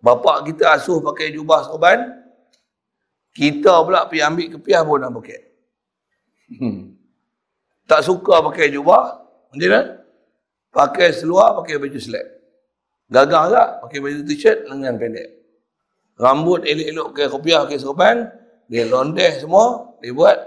[0.00, 2.24] Bapak kita asuh pakai jubah sorban
[3.36, 5.53] kita pula pergi ambil kepiah pun nak pakai
[6.48, 6.92] hmm.
[7.88, 9.80] tak suka pakai jubah macam mana
[10.74, 12.34] pakai seluar pakai baju selek
[13.12, 13.68] Gagah tak?
[13.84, 15.28] Pakai baju t-shirt, lengan pendek.
[16.16, 18.26] Rambut elok-elok ke kopiah ke serban.
[18.70, 19.92] Dia londeh semua.
[20.00, 20.38] Dia buat.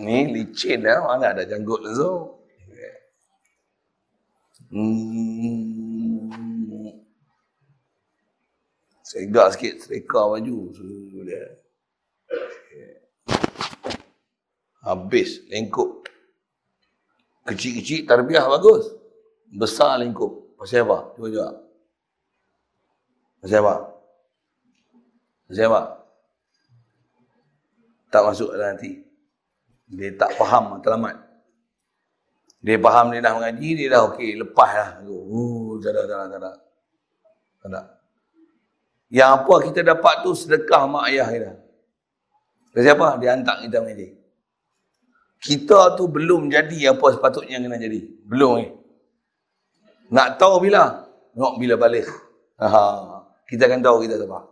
[0.00, 1.06] Ni licin lah.
[1.06, 2.12] Mana ada janggut tu.
[4.70, 6.09] Hmm.
[9.10, 10.70] Segak sikit serika baju.
[14.86, 16.06] Habis lengkup.
[17.42, 18.86] Kecil-kecil tarbiah bagus.
[19.50, 20.54] Besar lingkup.
[20.54, 21.10] Pasal apa?
[21.18, 21.56] Cuba jawab.
[23.42, 23.74] Pasal apa?
[25.50, 25.82] Pasal apa?
[28.14, 28.92] Tak masuk dalam hati.
[29.90, 31.18] Dia tak faham matlamat.
[32.62, 34.90] Dia faham dia dah mengaji, dia dah okey, lepas lah.
[35.02, 36.52] Oh, tak ada, tak ada, tak ada.
[37.58, 37.99] Tak ada.
[39.10, 41.52] Yang apa kita dapat tu sedekah mak ayah kita.
[42.70, 43.18] Dari siapa?
[43.18, 44.14] Dia hantar kita mengaji.
[45.42, 48.00] Kita tu belum jadi apa sepatutnya yang kena jadi.
[48.22, 48.70] Belum eh.
[50.14, 51.10] Nak tahu bila?
[51.34, 52.06] Nak bila balik.
[52.62, 52.68] Ha,
[53.50, 54.46] kita akan tahu kita siapa.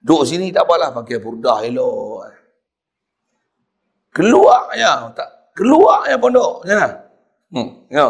[0.00, 2.30] Duduk sini tak apalah pakai burdah elok.
[4.14, 6.62] Keluar ya, tak keluar ya pondok.
[6.62, 6.88] Macam mana?
[7.50, 8.06] Hmm, ya.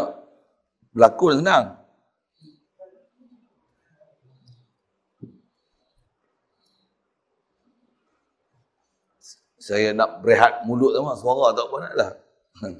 [0.92, 1.79] Berlakon senang.
[9.60, 12.10] Saya nak berehat mulut sama suara tak apa nak lah.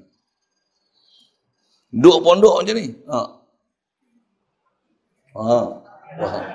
[1.93, 2.87] Duduk pondok macam ni.
[3.05, 3.21] Ha.
[5.37, 5.59] Ha.
[6.19, 6.35] Wah.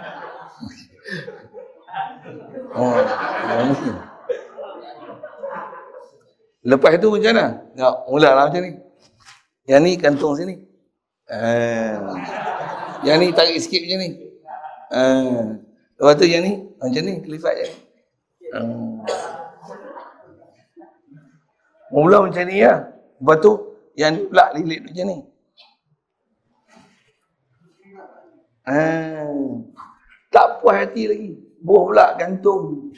[2.76, 2.92] Oh,
[6.66, 7.46] Lepas tu macam mana?
[7.78, 8.72] Ya, mulalah macam ni.
[9.70, 10.60] Yang ni kantung sini.
[11.30, 11.96] Eh.
[13.06, 14.10] Yang ni tarik sikit macam ni.
[14.92, 15.42] Eh.
[15.96, 17.68] Lepas tu yang ni macam ni kelifat je.
[18.52, 19.00] Hmm.
[21.96, 22.92] Mula macam ni ya.
[23.24, 23.52] Lepas tu
[23.96, 25.18] yang ni pula lilit macam ni.
[28.68, 29.32] Eh.
[30.28, 31.32] Tak puas hati lagi.
[31.64, 32.92] Buah pula gantung.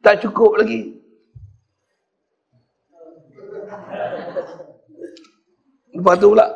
[0.00, 0.96] Tak cukup lagi.
[5.92, 6.48] Lepas tu pula.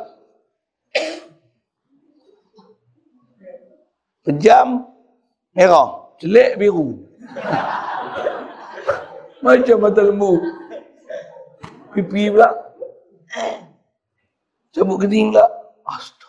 [4.25, 4.89] Pejam.
[5.53, 6.17] Merah.
[6.17, 7.06] Celik biru.
[9.43, 10.41] Macam mata lembu.
[11.93, 12.49] Pipi pula.
[14.73, 15.45] Cabut kening pula.
[15.87, 16.27] Astaga.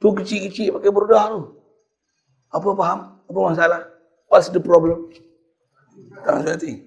[0.00, 1.40] Tu kecil-kecil pakai berdah tu.
[2.50, 3.00] Apa faham?
[3.30, 3.80] Apa masalah?
[4.30, 5.10] What's the problem?
[6.24, 6.82] Tak hati.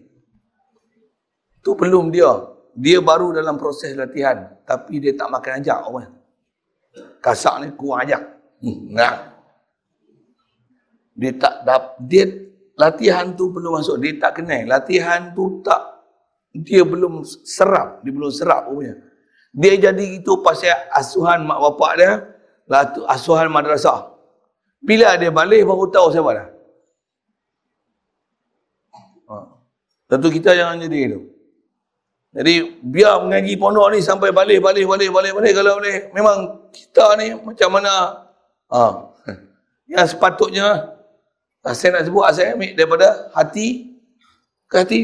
[1.63, 2.51] Tu belum dia.
[2.73, 4.49] Dia baru dalam proses latihan.
[4.65, 5.79] Tapi dia tak makan ajak.
[5.79, 6.01] Apa?
[7.23, 8.21] Kasak ni kurang ajak.
[8.59, 9.15] Hmm, nah.
[11.13, 12.25] Dia tak dap, dia
[12.77, 14.01] latihan tu belum masuk.
[14.01, 14.65] Dia tak kenal.
[14.69, 15.81] Latihan tu tak,
[16.53, 18.01] dia belum serap.
[18.05, 18.69] Dia belum serap.
[18.69, 18.81] Apa?
[19.53, 22.11] Dia jadi itu pasal asuhan mak bapak dia.
[23.09, 24.13] Asuhan madrasah.
[24.83, 26.47] Bila dia balik baru tahu siapa dah.
[29.29, 29.35] Ha.
[30.11, 31.19] Tentu kita jangan jadi itu.
[32.33, 36.09] Jadi biar mengaji pondok ni sampai balik, balik, balik, balik, balik kalau boleh.
[36.17, 36.37] Memang
[36.73, 37.93] kita ni macam mana.
[38.73, 38.81] Ha.
[39.93, 40.92] Yang sepatutnya,
[41.71, 43.95] saya nak sebut, saya ambil daripada hati
[44.67, 44.99] ke hati.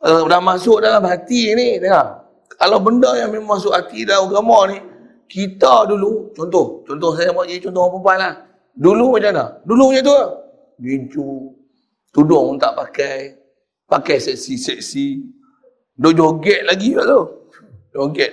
[0.00, 2.24] Kalau dah masuk dalam hati ni, dengar.
[2.56, 4.80] Kalau benda yang memang masuk hati dalam agama ni,
[5.28, 8.34] kita dulu, contoh, contoh saya buat jadi contoh orang perempuan lah.
[8.72, 9.44] Dulu macam mana?
[9.68, 10.30] Dulu macam tu lah.
[10.80, 11.28] Gincu,
[12.16, 13.36] tudung tak pakai,
[13.84, 15.20] pakai seksi-seksi,
[16.00, 17.22] Duk joget lagi lah tu.
[17.92, 18.32] Joget.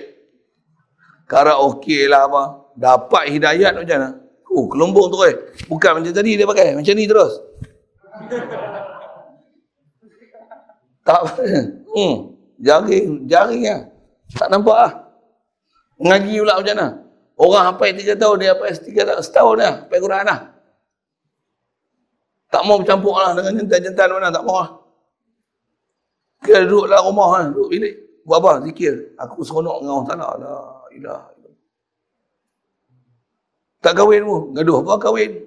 [1.28, 2.42] Karaoke lah apa.
[2.72, 4.10] Dapat hidayat macam mana?
[4.58, 5.34] Oh, kelombong tu eh.
[5.70, 6.74] Bukan macam tadi dia pakai.
[6.74, 7.32] Macam ni terus.
[11.06, 11.32] tak apa.
[11.88, 12.36] Hmm.
[12.60, 13.24] Jaring.
[13.24, 13.80] Jaring lah.
[14.36, 14.92] Tak nampak lah.
[15.98, 16.88] Ngaji pula macam mana?
[17.38, 19.74] Orang sampai tiga tahun, dia sampai tiga tahun, setahun dah.
[19.82, 20.40] Sampai Quran lah.
[22.52, 24.28] Tak mau bercampur lah dengan jentan-jentan mana.
[24.28, 24.70] Tak mau lah.
[26.44, 27.94] Kita duduk dalam rumah kan, duduk bilik.
[28.28, 28.52] Buat apa?
[28.68, 28.94] Zikir.
[29.16, 30.28] Aku seronok dengan Allah Ta'ala.
[30.36, 30.54] La
[30.92, 31.22] ilah.
[33.78, 34.42] Tak kahwin pun.
[34.54, 34.82] Gaduh.
[34.82, 35.46] Apa kahwin?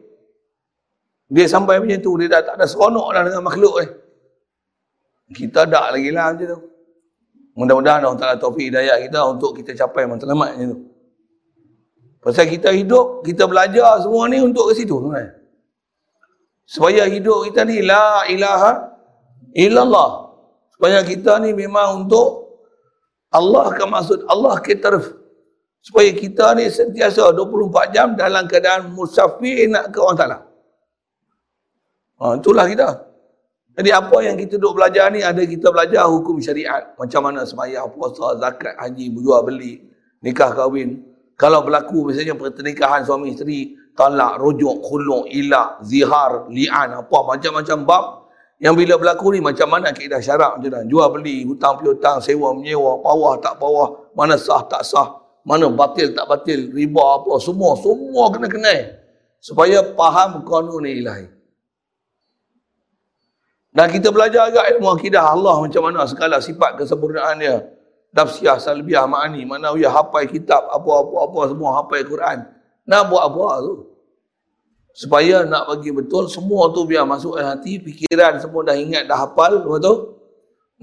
[1.31, 2.11] Dia sampai macam tu.
[2.19, 3.89] Dia dah tak ada seronok dah dengan makhluk eh.
[5.31, 6.59] Kita tak lagi lah macam tu.
[7.51, 10.79] Mudah-mudahan Allah Ta'ala taufiq hidayah kita untuk kita capai matlamat macam tu.
[12.21, 14.93] Pasal kita hidup, kita belajar semua ni untuk ke situ.
[15.09, 15.35] Kan?
[16.69, 18.93] Supaya hidup kita ni la ilaha
[19.57, 20.31] illallah.
[20.77, 22.61] Supaya kita ni memang untuk
[23.33, 24.95] Allah akan maksud Allah kita
[25.81, 30.37] supaya kita ni sentiasa 24 jam dalam keadaan musafir nak ke orang Ta'ala.
[32.21, 32.89] Ha, itulah kita.
[33.71, 36.93] Jadi apa yang kita duduk belajar ni ada kita belajar hukum syariat.
[37.01, 39.81] Macam mana semaya, puasa, zakat, haji, berjual beli,
[40.21, 41.01] nikah kahwin.
[41.33, 48.05] Kalau berlaku misalnya pernikahan suami isteri, talak, rujuk, khuluk, ilak, zihar, li'an, apa macam-macam bab
[48.61, 50.85] yang bila berlaku ni macam mana kaedah syarak macam mana?
[50.85, 56.13] Jual beli, hutang piutang, sewa menyewa, pawah tak pawah, mana sah tak sah, mana batil
[56.13, 58.79] tak batil, riba apa, semua, semua kena kenal.
[59.41, 61.25] Supaya faham kanun ilahi.
[63.71, 67.65] Dan kita belajar agak ilmu akidah Allah macam mana segala sifat kesempurnaan dia.
[68.11, 72.43] Dafsiyah, salbiah, ma'ani, mana ya hafal kitab, apa-apa-apa semua hafal Quran.
[72.83, 73.91] Nak buat apa tu?
[74.91, 79.23] supaya nak bagi betul semua tu biar masuk dalam hati fikiran semua dah ingat dah
[79.23, 79.93] hafal lepas tu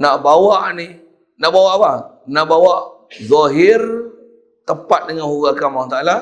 [0.01, 0.97] nak bawa ni
[1.37, 1.93] nak bawa apa
[2.25, 2.75] nak bawa
[3.21, 3.81] zahir
[4.69, 6.17] tepat dengan huraikan Allah Ta'ala,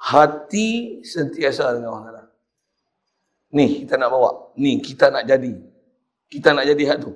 [0.00, 2.24] hati sentiasa dengan Allah Ta'ala.
[3.52, 4.30] Ni kita nak bawa.
[4.56, 5.52] Ni kita nak jadi.
[6.32, 7.12] Kita nak jadi hak tu.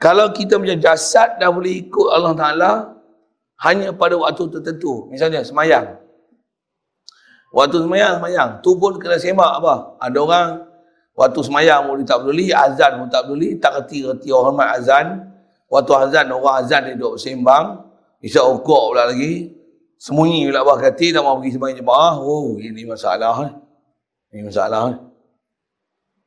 [0.00, 2.70] Kalau kita punya jasad dah boleh ikut Allah Ta'ala,
[3.60, 5.06] hanya pada waktu tertentu.
[5.12, 6.00] Misalnya semayang.
[7.52, 8.50] Waktu semayang, semayang.
[8.64, 9.98] Tu pun kena semak apa.
[10.00, 10.48] Ada orang
[11.18, 15.28] waktu semayang pun tak peduli, azan pun tak peduli, tak kerti-kerti hormat azan.
[15.68, 17.89] Waktu azan, orang azan dia duduk sembang.
[18.20, 19.56] Isyak ukuk pula lagi.
[20.00, 22.14] Sembunyi pula bawah kati, tak mau pergi semayang jemaah.
[22.20, 23.34] Oh, ini masalah.
[23.48, 23.52] Eh.
[24.32, 24.96] Ini masalah.
[24.96, 24.98] Eh.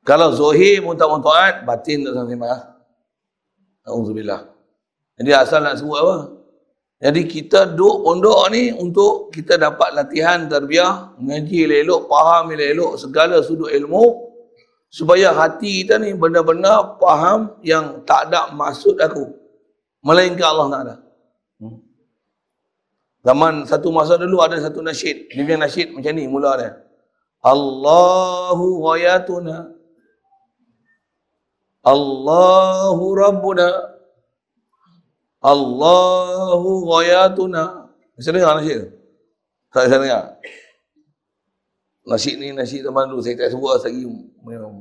[0.03, 2.53] Kalau zohir pun tak mau taat, batin tak sama-sama.
[3.87, 4.41] Alhamdulillah.
[5.17, 6.17] Jadi asal nak sebut apa?
[7.03, 13.43] Jadi kita duduk pondok ni untuk kita dapat latihan terbiah, mengaji elok, faham elok segala
[13.43, 14.31] sudut ilmu
[14.87, 19.35] supaya hati kita ni benar-benar faham yang tak ada maksud aku.
[19.99, 20.95] Melainkan Allah Ta'ala.
[23.23, 25.31] Zaman satu masa dulu ada satu nasyid.
[25.31, 26.71] Dia punya nasyid macam ni mula dia.
[27.43, 29.67] Allahu ghayatuna
[31.83, 33.67] Allahu Rabbuna
[35.43, 38.95] Allahu ghayatuna Bisa dengar nasyid?
[39.75, 40.23] Tak bisa dengar
[42.07, 44.07] Nasyid ni nasyid zaman dulu Saya tak sebut lagi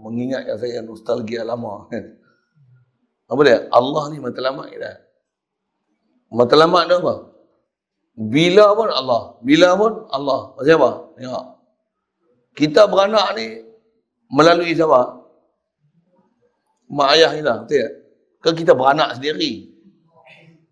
[0.06, 1.90] Mengingatkan saya nostalgia lama
[3.30, 3.66] Apa dia?
[3.74, 5.02] Allah ni matlamat kita
[6.30, 7.31] Matlamat tu apa?
[8.12, 10.90] Bila pun Allah Bila pun Allah Macam apa?
[11.16, 11.46] Tengok
[12.52, 13.46] Kita beranak ni
[14.28, 15.22] Melalui siapa?
[16.92, 17.64] mak ayah ni lah.
[17.64, 17.92] Betul tak?
[18.44, 19.72] Kan kita beranak sendiri.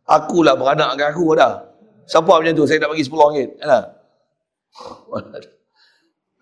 [0.05, 1.64] Akulah beranak dengan aku dah.
[2.05, 2.66] Siapa macam tu?
[2.66, 3.51] Saya nak bagi 10 ringgit.
[3.62, 3.84] Kan?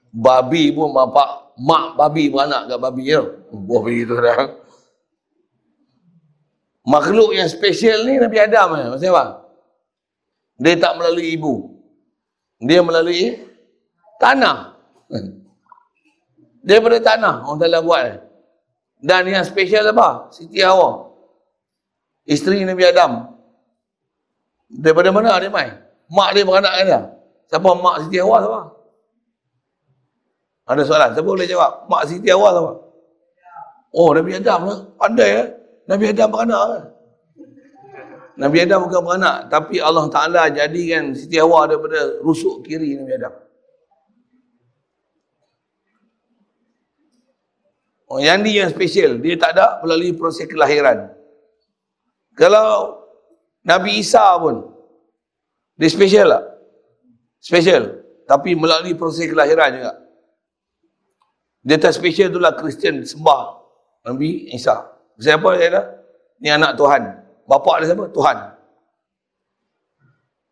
[0.25, 3.21] babi pun bapak, mak babi beranak dengan babi ya.
[3.53, 4.57] Buah begitu dah.
[6.89, 8.89] Makhluk yang spesial ni Nabi Adam ni.
[8.89, 9.25] Maksudnya apa?
[10.59, 11.79] Dia tak melalui ibu.
[12.59, 13.39] Dia melalui
[14.19, 14.75] tanah.
[16.67, 18.05] Dia pada tanah orang telah buat.
[18.99, 20.27] Dan yang spesial apa?
[20.35, 21.07] Siti Hawa.
[22.27, 23.31] Isteri Nabi Adam.
[24.69, 25.81] Daripada mana dia main?
[26.13, 27.01] Mak dia beranak dia?
[27.49, 28.61] Siapa mak Siti Hawa siapa?
[30.69, 31.11] Ada soalan.
[31.15, 31.87] Siapa boleh jawab?
[31.89, 32.73] Mak Siti Hawa siapa?
[33.95, 34.79] Oh, Nabi Adam lah.
[34.99, 35.49] Pandai lah.
[35.89, 36.83] Nabi Adam beranak kan?
[38.39, 39.51] Nabi Adam bukan beranak.
[39.51, 43.35] Tapi Allah Ta'ala jadikan Siti Hawa daripada rusuk kiri Nabi Adam.
[48.09, 49.19] Oh, yang ni yang spesial.
[49.21, 51.13] Dia tak ada melalui proses kelahiran.
[52.39, 52.97] Kalau
[53.67, 54.65] Nabi Isa pun,
[55.77, 56.45] dia spesial tak?
[57.43, 58.01] Spesial.
[58.25, 59.93] Tapi melalui proses kelahiran juga.
[61.67, 63.61] Dia tak spesial itulah Kristian sembah
[64.09, 64.89] Nabi Isa.
[65.19, 65.87] Siapa dia dah?
[66.39, 67.28] Ni anak Tuhan.
[67.49, 68.05] Bapak dia siapa?
[68.13, 68.37] Tuhan.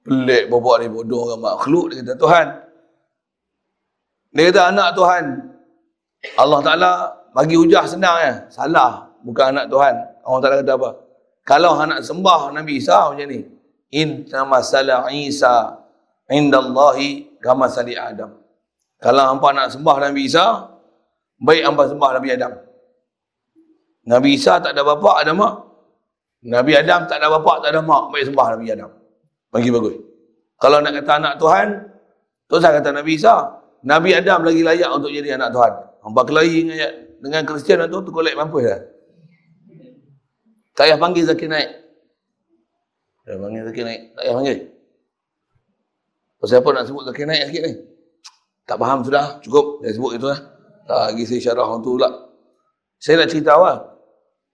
[0.06, 1.92] Pelik bapak ni bodoh dengan makhluk.
[1.92, 2.46] Dia kata Tuhan.
[4.32, 5.24] Dia kata anak Tuhan.
[6.40, 6.92] Allah Ta'ala
[7.36, 8.34] bagi hujah senang ya.
[8.48, 9.12] Salah.
[9.20, 9.94] Bukan anak Tuhan.
[10.24, 10.90] Allah Ta'ala kata apa?
[11.44, 13.44] Kalau anak sembah Nabi Isa macam ni.
[13.92, 15.86] Inna masalah Isa
[16.30, 18.34] indallahi kama sali Adam.
[18.98, 20.72] Kalau hampa nak sembah Nabi Isa,
[21.38, 22.52] baik hampa sembah Nabi Adam.
[24.06, 25.65] Nabi Isa tak ada bapa, ada mak.
[26.46, 28.90] Nabi Adam tak ada bapa, tak ada mak, baik sembah Nabi Adam.
[29.50, 29.98] Bagi bagus.
[30.62, 31.68] Kalau nak kata anak Tuhan,
[32.46, 33.34] tu saya kata Nabi Isa,
[33.82, 35.72] Nabi Adam lagi layak untuk jadi anak Tuhan.
[36.06, 38.78] Hampa kelahi dengan dengan Kristian tu tu kolek mampu dah.
[40.76, 41.72] Payah panggil Zakir naik.
[43.24, 44.00] Tak panggil Zakir naik.
[44.12, 44.58] Tak payah panggil.
[46.36, 47.72] Pasal apa nak sebut Zakir naik sikit ni?
[48.68, 49.40] Tak faham sudah.
[49.40, 49.80] Cukup.
[49.80, 50.40] Saya sebut itu lah.
[50.84, 52.10] Tak lagi saya syarah orang tu pula.
[53.00, 53.95] Saya nak cerita awal.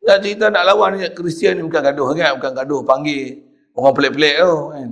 [0.03, 1.07] Nak cerita nak lawan ni.
[1.15, 2.35] Kristian ni bukan gaduh kan?
[2.39, 2.81] Bukan gaduh.
[2.83, 3.43] Panggil
[3.79, 4.55] orang pelik-pelik tu.
[4.75, 4.89] Kan?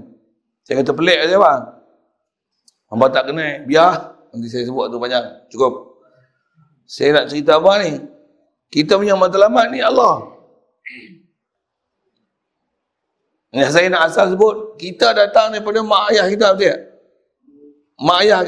[0.62, 1.62] Saya kata pelik saja bang.
[2.90, 3.66] Hamba tak kena.
[3.66, 3.92] Biar.
[4.30, 5.50] Nanti saya sebut tu banyak.
[5.50, 5.98] Cukup.
[6.86, 7.98] Saya nak cerita apa ni?
[8.70, 10.30] Kita punya matlamat ni Allah.
[13.50, 16.80] Yang saya nak asal sebut, kita datang daripada mak ayah kita, betul tak?
[17.98, 18.40] Mak ayah,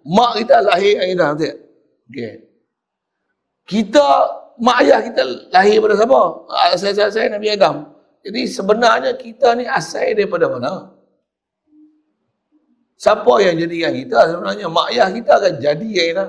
[0.00, 1.56] mak kita lahir ayah kita, betul tak?
[2.08, 2.34] Okay.
[3.68, 4.08] Kita,
[4.60, 6.20] mak ayah kita lahir pada siapa?
[6.72, 7.92] Asal saya, saya Nabi Adam.
[8.26, 10.96] Jadi sebenarnya kita ni asal daripada mana?
[12.96, 14.66] Siapa yang jadikan kita sebenarnya?
[14.72, 16.26] Mak ayah kita akan jadi yang kita.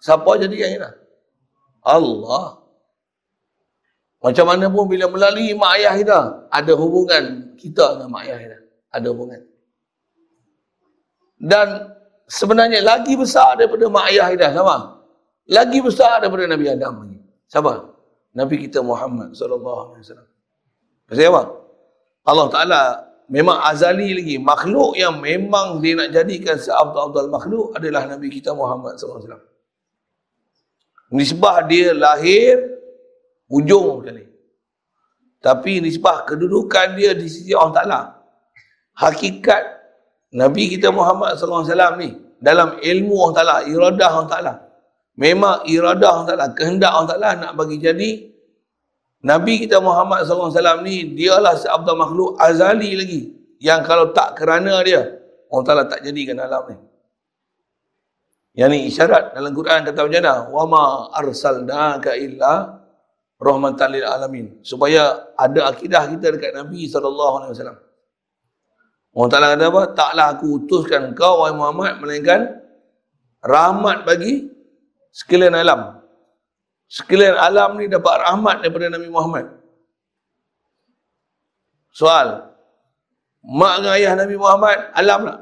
[0.00, 0.90] Siapa jadi yang ini?
[1.82, 2.62] Allah.
[4.22, 6.20] Macam mana pun bila melalui mak ayah kita,
[6.50, 8.58] ada hubungan kita dengan mak ayah kita.
[8.90, 9.40] Ada hubungan.
[11.36, 11.68] Dan
[12.26, 14.95] sebenarnya lagi besar daripada mak ayah kita, sama?
[15.46, 17.18] Lagi besar daripada Nabi Adam lagi.
[17.46, 17.72] Siapa?
[18.34, 20.28] Nabi kita Muhammad sallallahu alaihi wasallam.
[21.06, 21.42] Pasal apa?
[22.26, 22.80] Allah Ta'ala
[23.30, 24.36] memang azali lagi.
[24.42, 29.38] Makhluk yang memang dia nak jadikan seabdal-abdal makhluk adalah Nabi kita Muhammad SAW.
[31.14, 32.58] Nisbah dia lahir
[33.46, 34.26] ujung ni.
[35.38, 38.00] Tapi nisbah kedudukan dia di sisi Allah Ta'ala.
[38.98, 39.62] Hakikat
[40.34, 41.62] Nabi kita Muhammad SAW
[42.02, 44.65] ni dalam ilmu Allah Ta'ala, iradah Allah Ta'ala
[45.19, 48.11] Memang iradah Allah Ta'ala, kehendak Allah Ta'ala nak bagi jadi
[49.21, 53.21] Nabi kita Muhammad SAW ni dialah seabdal makhluk azali lagi.
[53.61, 55.05] Yang kalau tak kerana dia,
[55.51, 56.77] Allah Ta'ala tak jadikan alam ni.
[58.57, 60.35] Yang ni isyarat dalam Quran kata macam mana?
[60.49, 60.83] وَمَا
[61.21, 62.81] أَرْسَلْنَاكَ إِلَّا
[63.41, 67.79] rahmatan lil alamin supaya ada akidah kita dekat Nabi sallallahu alaihi wasallam.
[69.11, 69.83] Allah Taala kata apa?
[69.97, 72.61] Taklah aku utuskan kau wahai Muhammad melainkan
[73.41, 74.47] rahmat bagi
[75.16, 76.04] sekalian alam.
[76.86, 79.46] Sekalian alam ni dapat rahmat daripada Nabi Muhammad.
[81.96, 82.52] Soal.
[83.46, 85.38] Mak dengan ayah Nabi Muhammad alam tak?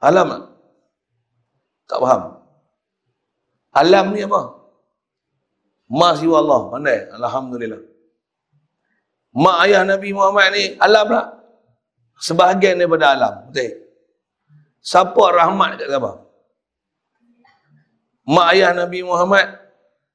[0.00, 0.42] Alam tak?
[1.88, 2.22] Tak faham.
[3.74, 4.40] Alam ni apa?
[5.90, 6.60] Masih Allah.
[6.72, 6.98] Pandai.
[7.12, 7.82] Alhamdulillah.
[9.34, 11.26] Mak ayah Nabi Muhammad ni alam tak?
[12.18, 13.34] Sebahagian daripada alam.
[13.50, 13.86] Betul.
[14.82, 16.27] Siapa rahmat kat siapa?
[18.28, 19.56] Mak ayah Nabi Muhammad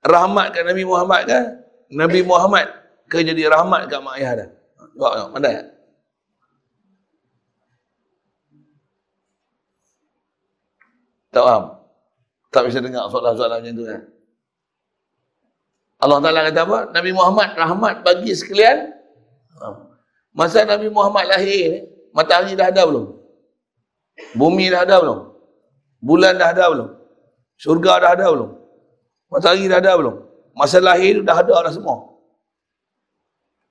[0.05, 1.45] rahmat kat Nabi Muhammad kan?
[1.89, 2.69] Nabi Muhammad
[3.09, 4.49] ke jadi rahmat kat mak ayah dah.
[4.93, 5.31] Jawab tengok.
[5.33, 5.67] Pandai tak?
[11.33, 11.63] Tak faham?
[12.53, 14.01] Tak bisa dengar soalan-soalan macam tu kan?
[15.97, 16.79] Allah Ta'ala kata apa?
[16.93, 18.93] Nabi Muhammad rahmat bagi sekalian.
[20.29, 23.17] Masa Nabi Muhammad lahir, matahari dah ada belum?
[24.37, 25.19] Bumi dah ada belum?
[25.97, 27.02] Bulan dah ada belum?
[27.63, 28.51] Syurga dah ada belum?
[29.31, 30.15] Matahari dah ada belum?
[30.51, 32.11] Masa lahir dah ada dah semua.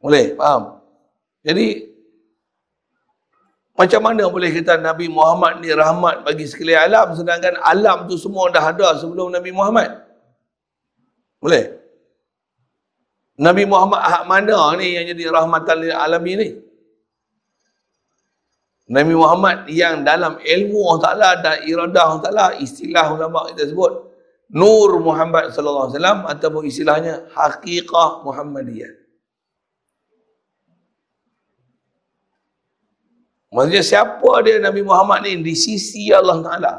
[0.01, 0.33] Boleh?
[0.41, 0.81] Faham?
[1.45, 1.93] Jadi,
[3.77, 8.49] macam mana boleh kita Nabi Muhammad ni rahmat bagi sekalian alam sedangkan alam tu semua
[8.49, 9.93] dah ada sebelum Nabi Muhammad?
[11.37, 11.77] Boleh?
[13.37, 16.49] Nabi Muhammad ahad mana ni yang jadi rahmatan lil alamin ni?
[18.93, 24.13] Nabi Muhammad yang dalam ilmu Allah Ta'ala dan iradah Allah Ta'ala istilah ulama kita sebut
[24.53, 28.93] Nur Muhammad sallallahu alaihi wasallam ataupun istilahnya haqiqah Muhammadiyah.
[33.49, 36.73] Maksudnya siapa dia Nabi Muhammad ni di sisi Allah Ta'ala?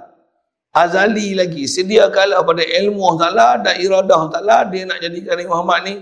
[0.70, 1.66] Azali lagi.
[1.66, 5.80] Sedia kala pada ilmu Allah Ta'ala dan iradah Allah Ta'ala dia nak jadikan Nabi Muhammad
[5.90, 5.96] ni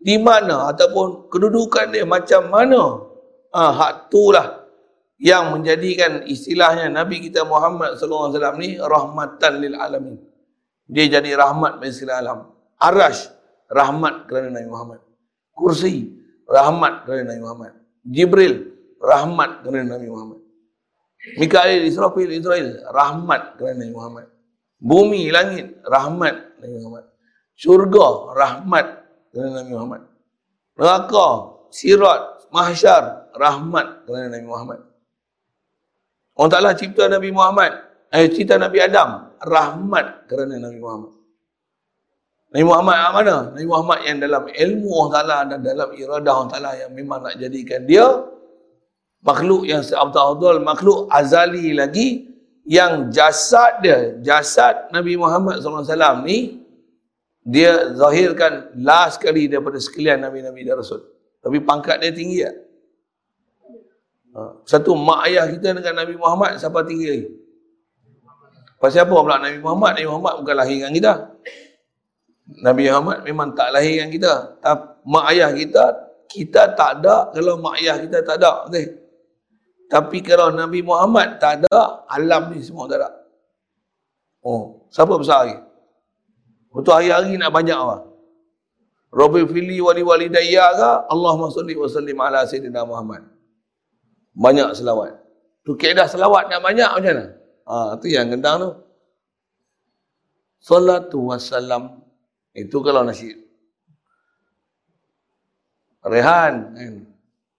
[0.00, 3.04] di mana ataupun kedudukan dia macam mana
[3.52, 4.57] ha, hak itulah
[5.18, 10.16] yang menjadikan istilahnya Nabi kita Muhammad sallallahu alaihi wasallam ni rahmatan lil alamin.
[10.88, 12.38] Dia jadi rahmat bagi segala alam.
[12.78, 13.28] Arash
[13.68, 15.00] rahmat kerana Nabi Muhammad.
[15.52, 16.14] Kursi
[16.46, 17.72] rahmat kerana Nabi Muhammad.
[18.06, 18.54] Jibril
[19.02, 20.40] rahmat kerana Nabi Muhammad.
[21.36, 24.26] Mikail Israfil Israel rahmat kerana Nabi Muhammad.
[24.78, 27.04] Bumi langit rahmat Nabi Muhammad.
[27.58, 28.86] Syurga rahmat
[29.34, 30.02] kerana Nabi Muhammad.
[30.78, 31.28] Neraka,
[31.74, 34.80] sirat, mahsyar, rahmat kerana Nabi Muhammad.
[36.38, 37.74] Allah Ta'ala cipta Nabi Muhammad,
[38.14, 41.12] eh, cipta Nabi Adam, rahmat kerana Nabi Muhammad.
[42.54, 43.36] Nabi Muhammad yang mana?
[43.52, 47.34] Nabi Muhammad yang dalam ilmu Allah Ta'ala dan dalam iradah Allah Ta'ala yang memang nak
[47.36, 48.06] jadikan dia
[49.26, 52.30] makhluk yang seabdal-abdal, makhluk azali lagi
[52.68, 56.62] yang jasad dia, jasad Nabi Muhammad SAW ni
[57.48, 61.00] dia zahirkan last sekali daripada sekalian Nabi-Nabi dan Rasul.
[61.40, 62.54] Tapi pangkat dia tinggi tak?
[62.54, 62.67] Ha.
[64.66, 67.26] Satu, mak ayah kita dengan Nabi Muhammad, siapa tinggi lagi?
[68.78, 69.98] Pasal apa pula Nabi Muhammad?
[69.98, 71.12] Nabi Muhammad bukan lahir dengan kita.
[72.62, 74.32] Nabi Muhammad memang tak lahir dengan kita.
[74.62, 75.84] Tapi mak ayah kita,
[76.30, 78.70] kita tak ada kalau mak ayah kita tak ada.
[78.70, 78.86] Okay?
[79.88, 83.10] Tapi kalau Nabi Muhammad tak ada, alam ni semua tak ada.
[84.44, 85.58] Oh, siapa besar lagi?
[86.70, 88.06] Untuk hari-hari nak banyak apa?
[89.08, 90.90] Rabbi fili wali wali daya ke?
[91.08, 93.37] Allahumma salli wa sallim ala Sayyidina Muhammad.
[94.38, 95.18] Banyak selawat.
[95.66, 97.24] Tu keadaan selawat nak banyak macam mana?
[97.68, 98.70] Ha, tu yang gendang tu.
[100.62, 102.00] Salatu wassalam.
[102.54, 103.34] Itu kalau nasi.
[106.06, 106.54] Rehan.
[106.72, 106.94] Kan?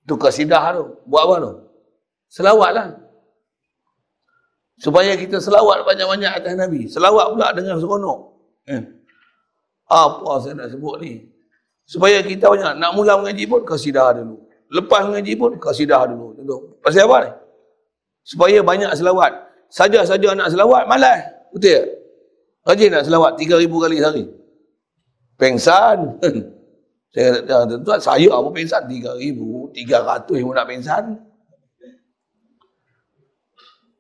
[0.08, 0.84] Itu kasidah tu.
[1.06, 1.54] Buat apa tu?
[2.32, 2.88] Selawat lah.
[4.80, 6.88] Supaya kita selawat banyak-banyak atas Nabi.
[6.88, 8.20] Selawat pula dengan seronok.
[8.72, 8.82] Eh.
[9.92, 11.28] Apa saya nak sebut ni?
[11.84, 14.49] Supaya kita banyak nak mula mengaji pun kasidah dulu.
[14.70, 16.38] Lepas mengaji pun kasidah dulu.
[16.38, 16.58] Tentu.
[16.86, 17.32] Pasal apa ni?
[18.22, 19.32] Supaya banyak selawat.
[19.70, 21.26] Saja-saja nak selawat malas.
[21.50, 21.86] Betul tak?
[22.70, 24.26] Rajin nak selawat 3000 kali sehari.
[25.40, 25.98] Pengsan.
[27.10, 28.54] Saya kata, tuan saya apa
[29.18, 31.18] ribu, tiga ratus yang nak pensan.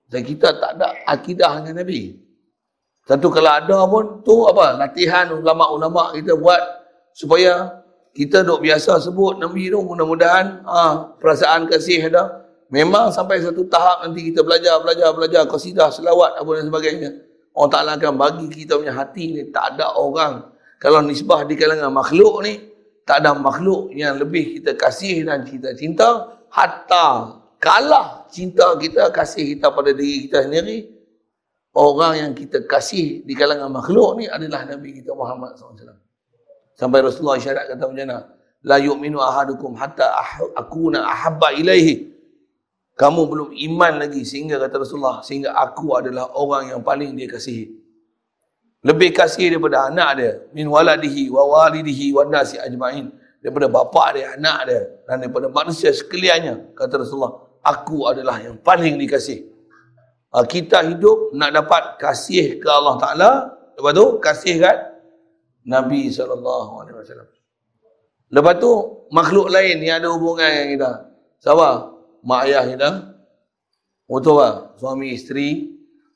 [0.09, 2.13] Dan kita tak ada akidah dengan Nabi.
[3.09, 4.77] Tentu kalau ada pun, tu apa?
[4.77, 6.61] Latihan ulama-ulama kita buat
[7.17, 7.78] supaya
[8.13, 12.49] kita duk biasa sebut Nabi tu mudah-mudahan ah, perasaan kasih ada.
[12.69, 17.09] Memang sampai satu tahap nanti kita belajar, belajar, belajar, kasidah, selawat, apa dan sebagainya.
[17.57, 20.53] Allah Ta'ala akan bagi kita punya hati ni, tak ada orang.
[20.77, 22.61] Kalau nisbah di kalangan makhluk ni,
[23.09, 26.37] tak ada makhluk yang lebih kita kasih dan kita cinta.
[26.53, 30.93] Hatta kalah cinta kita, kasih kita pada diri kita sendiri.
[31.73, 36.08] Orang yang kita kasih di kalangan makhluk ni adalah Nabi kita Muhammad SAW.
[36.79, 38.17] Sampai Rasulullah isyarat kata macam mana?
[38.63, 40.15] La yu'minu ahadukum hatta
[40.55, 42.07] akuna ahabba ilaihi.
[42.95, 47.67] Kamu belum iman lagi sehingga kata Rasulullah sehingga aku adalah orang yang paling dia kasihi.
[48.79, 53.11] Lebih kasih daripada anak dia min waladihi wa walidihi wa nasi ajmain
[53.43, 58.99] daripada bapa dia anak dia dan daripada manusia sekaliannya kata Rasulullah aku adalah yang paling
[58.99, 59.47] dikasih
[60.35, 63.31] ah, kita hidup nak dapat kasih ke Allah Taala
[63.79, 64.77] lepas tu kasih kan
[65.67, 67.29] Nabi sallallahu alaihi wasallam
[68.29, 68.71] lepas tu
[69.09, 70.91] makhluk lain yang ada hubungan dengan kita
[71.39, 72.89] siapa mak ayah kita,
[74.09, 74.53] tak?
[74.79, 75.69] Suami isteri,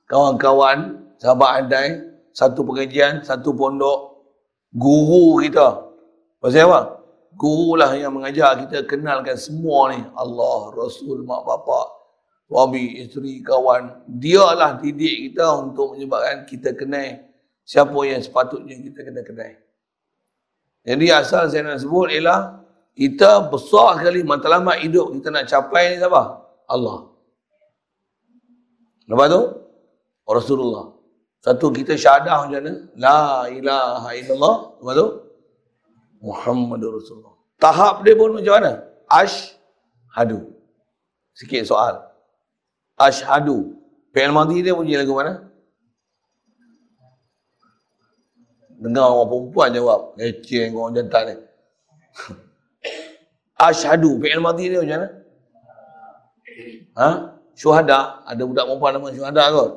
[0.10, 1.90] kawan-kawan, sahabat andai,
[2.34, 4.26] satu pengajian, satu pondok,
[4.74, 5.94] guru kita.
[6.42, 7.00] Pasal apa?
[7.34, 10.02] Guru lah yang mengajar kita kenalkan semua ni.
[10.18, 11.88] Allah, Rasul, mak bapak,
[12.50, 14.06] suami, isteri, kawan.
[14.20, 17.22] Dia lah didik kita untuk menyebabkan kita kenal
[17.64, 19.56] siapa yang sepatutnya kita kena kenal.
[20.84, 22.60] Jadi asal saya nak sebut ialah
[22.94, 26.44] kita besar sekali matlamat hidup kita nak capai ni siapa?
[26.68, 27.10] Allah.
[29.08, 29.42] Lepas tu
[30.28, 30.86] Rasulullah.
[31.44, 32.74] Satu kita syahadah macam mana?
[32.96, 34.56] La ilaha illallah.
[34.80, 35.08] Lepas tu
[36.24, 37.36] Muhammadur Rasulullah.
[37.60, 38.72] Tahap dia pun macam mana?
[39.08, 40.52] Ashhadu.
[41.36, 42.00] Sikit soal.
[42.96, 43.76] Ashhadu.
[44.16, 45.53] Fi'il madhi dia bunyi lagu mana?
[48.84, 50.02] Dengar orang perempuan jawab.
[50.20, 51.36] Eceng orang jantan ni.
[53.64, 54.20] Ashadu.
[54.20, 55.08] Fi'il madhi dia macam mana?
[57.00, 57.10] Ha?
[57.56, 58.00] Syuhada.
[58.28, 59.72] Ada budak perempuan nama syuhada kot.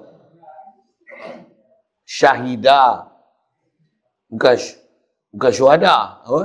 [2.02, 3.07] Syahida.
[4.26, 4.54] Bukan,
[5.38, 5.94] bukan syuhada.
[6.26, 6.42] Apa?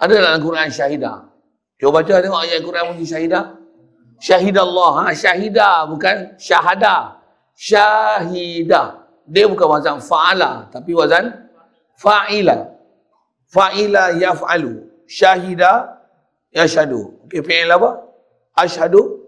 [0.00, 1.28] Ada dalam Al-Quran syahida.
[1.76, 3.40] Cuba baca tengok ayat Al-Quran bunyi syahida.
[4.16, 4.92] Syahida Allah.
[4.96, 5.04] Ha?
[5.12, 5.84] Syahida.
[5.92, 7.20] Bukan syahada.
[7.52, 9.01] Syahida.
[9.26, 10.68] Dia bukan wazan fa'ala.
[10.72, 11.30] Tapi wazan
[11.98, 12.72] fa'ila.
[13.52, 16.00] Fa'ila yaf'alu syahida
[16.50, 17.20] yashhadu.
[17.28, 18.00] Okey, fi'il apa?
[18.56, 19.22] Ashhadu.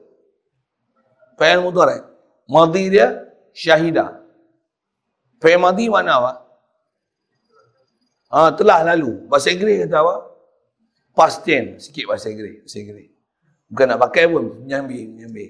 [1.36, 2.00] Fi'il mudhari.
[2.48, 3.20] Madhi dia
[3.52, 4.24] syahida.
[5.40, 6.32] Fi'il madhi mana apa?
[8.34, 9.30] Ha, telah lalu.
[9.30, 10.14] Bahasa Inggeris kata apa?
[11.14, 11.86] Past tense.
[11.86, 12.66] Sikit bahasa Inggeris.
[12.66, 13.10] Bahasa Inggeris.
[13.70, 14.66] Bukan nak pakai pun.
[14.66, 14.98] Nyambi.
[15.22, 15.46] Nyambi.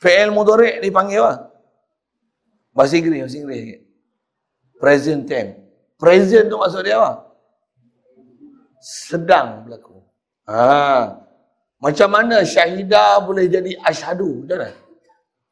[0.00, 1.53] Fi'il mudhari dipanggil apa?
[2.74, 3.22] Bahasa Inggeris.
[3.22, 3.80] Bahasa Inggeris.
[4.76, 5.56] Present tense.
[5.96, 7.24] Present tu maksud dia apa?
[8.84, 9.96] sedang berlaku.
[10.44, 11.16] Ha.
[11.80, 14.44] Macam mana syahidah boleh jadi asyhadu?
[14.44, 14.70] Macam mana?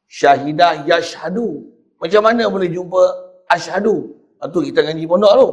[0.05, 1.65] Syahidah yashhadu.
[1.97, 3.01] Macam mana boleh jumpa
[3.49, 4.13] asyhadu?
[4.37, 5.49] Itu ha, kita ngaji pondok tu.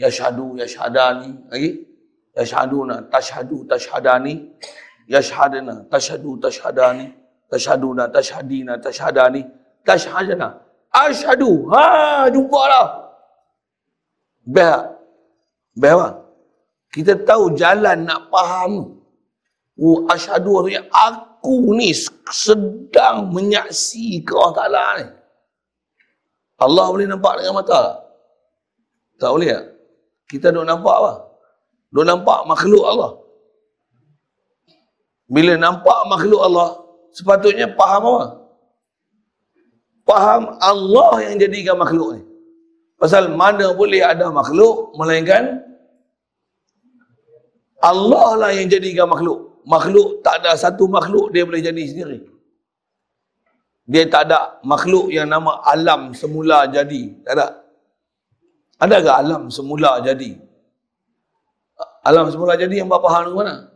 [0.00, 1.30] Yashhadu, yashhadani.
[1.52, 1.70] Lagi?
[2.32, 4.34] Yashhaduna, tashhadu, tashhadani.
[5.04, 7.06] Yashhadana, tashhadu, tashhadani.
[7.52, 9.42] Tashhaduna, tashhadina, tashhadani.
[9.84, 10.48] Tashhadana.
[10.94, 11.66] Asyhadu.
[11.74, 12.86] Ha, jumpa lah.
[14.46, 14.78] Beh.
[15.74, 16.22] Beh apa?
[16.94, 18.94] Kita tahu jalan nak faham.
[19.74, 21.90] Oh, asyhadu artinya aku ni
[22.30, 25.06] sedang menyaksikan Allah Ta'ala ni.
[26.62, 27.98] Allah boleh nampak dengan mata?
[29.18, 29.64] Tak boleh tak?
[30.30, 31.12] Kita duk nampak apa?
[31.90, 33.18] Duk nampak makhluk Allah.
[35.26, 36.78] Bila nampak makhluk Allah,
[37.10, 38.24] sepatutnya faham apa?
[40.04, 42.22] Faham Allah yang jadikan makhluk ni.
[43.00, 45.64] Pasal mana boleh ada makhluk, melainkan
[47.84, 49.60] Allah lah yang jadikan makhluk.
[49.64, 52.20] Makhluk tak ada satu makhluk dia boleh jadi sendiri.
[53.84, 57.12] Dia tak ada makhluk yang nama alam semula jadi.
[57.24, 57.46] Tak ada.
[58.80, 60.40] Ada ke alam semula jadi?
[62.04, 63.68] Alam semula jadi yang berapa hal mana?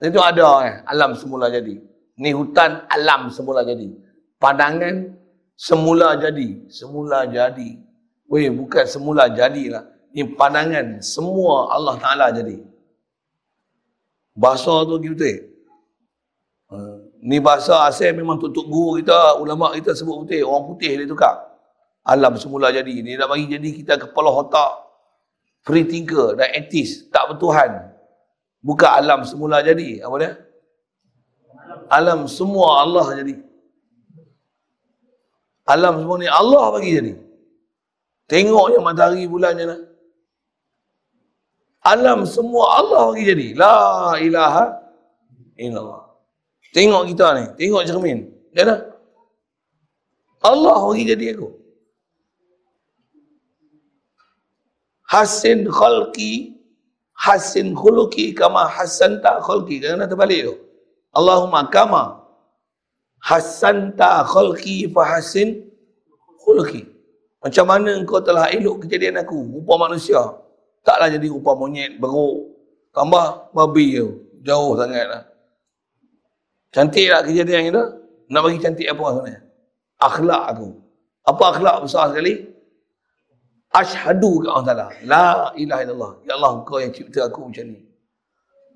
[0.00, 1.80] Itu ada eh, alam semula jadi.
[2.20, 3.88] Ni hutan alam semula jadi.
[4.36, 5.23] Pandangan
[5.58, 6.66] semula jadi.
[6.70, 7.80] Semula jadi.
[8.30, 9.86] Weh, bukan semula jadilah.
[10.14, 12.62] Ni pandangan semua Allah Ta'ala jadi.
[14.34, 15.50] Bahasa tu kita.
[16.70, 20.42] Uh, ni bahasa asal memang tutup guru kita, ulama kita sebut putih.
[20.42, 21.34] Orang putih dia tukar.
[22.04, 22.94] Alam semula jadi.
[23.02, 24.82] Ni nak bagi jadi kita kepala otak.
[25.64, 27.88] free thinker dan atheist, tak bertuhan.
[28.60, 30.04] Bukan alam semula jadi.
[30.04, 30.32] Apa dia?
[31.88, 33.43] Alam semua Allah jadi.
[35.64, 37.12] Alam semua ni Allah bagi jadi.
[38.28, 39.80] Tengok yang matahari bulan je lah.
[41.84, 43.46] Alam semua Allah bagi jadi.
[43.56, 44.64] La ilaha
[45.56, 46.04] illallah.
[46.76, 47.44] Tengok kita ni.
[47.56, 48.18] Tengok cermin.
[48.52, 48.80] Ya dah.
[50.44, 51.48] Allah bagi jadi aku.
[55.08, 56.60] Hasin khalqi
[57.16, 59.80] hasin khuluki kama hasanta khalqi.
[59.80, 60.54] Kena terbalik tu.
[61.14, 62.23] Allahumma kama
[63.24, 65.64] hasanta khalqi fa hasin
[66.44, 66.84] khuluki.
[67.40, 70.20] Macam mana engkau telah elok kejadian aku, rupa manusia.
[70.84, 72.52] Taklah jadi rupa monyet, beruk.
[72.92, 74.08] Tambah babi tu.
[74.44, 75.22] Jauh sangat lah.
[76.68, 77.84] Cantik tak kejadian itu?
[78.28, 79.40] Nak bagi cantik apa sebenarnya?
[80.00, 80.68] Akhlak aku.
[81.24, 82.34] Apa akhlak besar sekali?
[83.72, 84.86] Ashadu ke Allah Ta'ala.
[85.08, 86.12] La ilaha illallah.
[86.28, 87.80] Ya Allah, engkau yang cipta aku macam ni.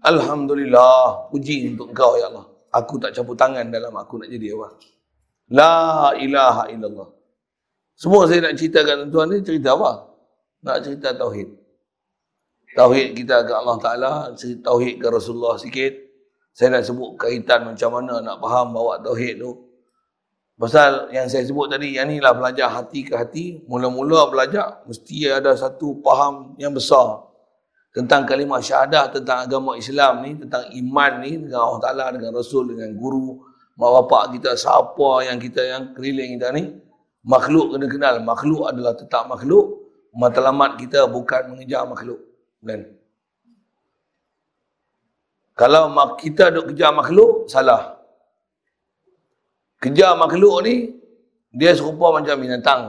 [0.02, 1.28] Alhamdulillah.
[1.28, 2.57] Puji untuk engkau, Ya Allah.
[2.72, 4.68] Aku tak campur tangan dalam aku nak jadi apa.
[5.52, 7.08] La ilaha illallah.
[7.96, 10.06] Semua saya nak ceritakan tuan ni cerita apa?
[10.62, 11.48] Nak cerita Tauhid.
[12.76, 14.12] Tauhid kita ke Allah Ta'ala.
[14.36, 15.92] Tauhid ke Rasulullah sikit.
[16.52, 19.68] Saya nak sebut kaitan macam mana nak faham bawa Tauhid tu.
[20.58, 23.62] Pasal yang saya sebut tadi, yang inilah belajar hati ke hati.
[23.70, 27.27] Mula-mula belajar, mesti ada satu faham yang besar.
[27.88, 32.76] Tentang kalimah syahadah, tentang agama Islam ni, tentang iman ni, dengan Allah Ta'ala, dengan Rasul,
[32.76, 33.40] dengan guru,
[33.74, 36.64] mak bapak kita, siapa yang kita, yang keliling kita ni.
[37.24, 38.14] Makhluk kena kenal.
[38.22, 39.84] Makhluk adalah tetap makhluk.
[40.14, 42.18] Matlamat kita bukan mengejar makhluk.
[42.58, 42.96] Dan
[45.58, 47.98] kalau kita duk kejar makhluk, salah.
[49.82, 50.94] Kejar makhluk ni,
[51.54, 52.82] dia serupa macam binatang.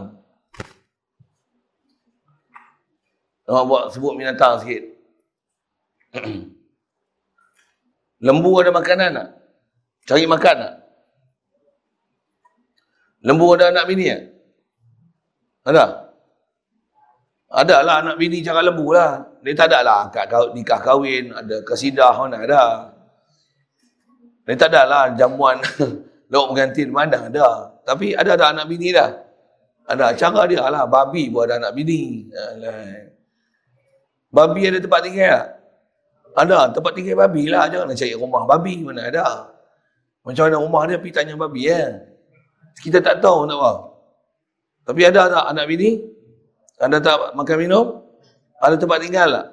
[3.50, 4.89] Nak buat sebut binatang sikit.
[8.26, 9.30] Lembu ada makanan tak?
[10.10, 10.74] Cari makan tak?
[13.24, 14.24] Lembu ada anak bini tak?
[15.70, 15.86] Ada?
[17.50, 19.26] Ada lah anak bini cara lembu lah.
[19.42, 20.02] Dia tak ada lah
[20.54, 22.94] nikah kahwin, ada kesidah mana ada.
[24.46, 25.62] Dia tak ada lah jamuan
[26.32, 27.74] Lauk pengantin mana ada.
[27.82, 29.10] Tapi ada ada anak bini dah.
[29.90, 30.86] Ada cara dia lah.
[30.86, 32.30] Babi ada anak bini.
[32.30, 33.10] Alah.
[34.30, 35.48] Babi ada tempat tinggal tak?
[36.40, 37.68] Ada tempat tinggal babi lah.
[37.68, 39.52] Jangan nak cari rumah babi mana ada.
[40.24, 42.00] Macam mana rumah dia pergi tanya babi ya.
[42.80, 43.72] Kita tak tahu nak apa.
[44.88, 46.00] Tapi ada tak anak bini?
[46.80, 47.86] Ada tak makan minum?
[48.64, 49.48] Ada tempat tinggal tak?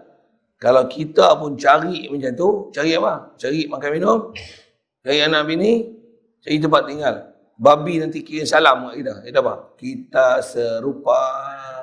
[0.56, 3.36] Kalau kita pun cari macam tu, cari apa?
[3.36, 4.32] Cari makan minum,
[5.04, 5.84] cari anak bini,
[6.40, 7.14] cari tempat tinggal.
[7.58, 9.14] Babi nanti kira salam kat kita.
[9.26, 9.54] Kita apa?
[9.76, 11.20] Kita serupa.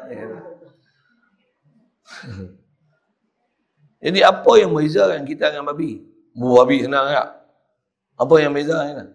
[4.04, 6.04] Jadi apa yang membezakan kita dengan babi?
[6.36, 7.30] Babi senang tak?
[8.20, 9.10] Apa yang beza kan?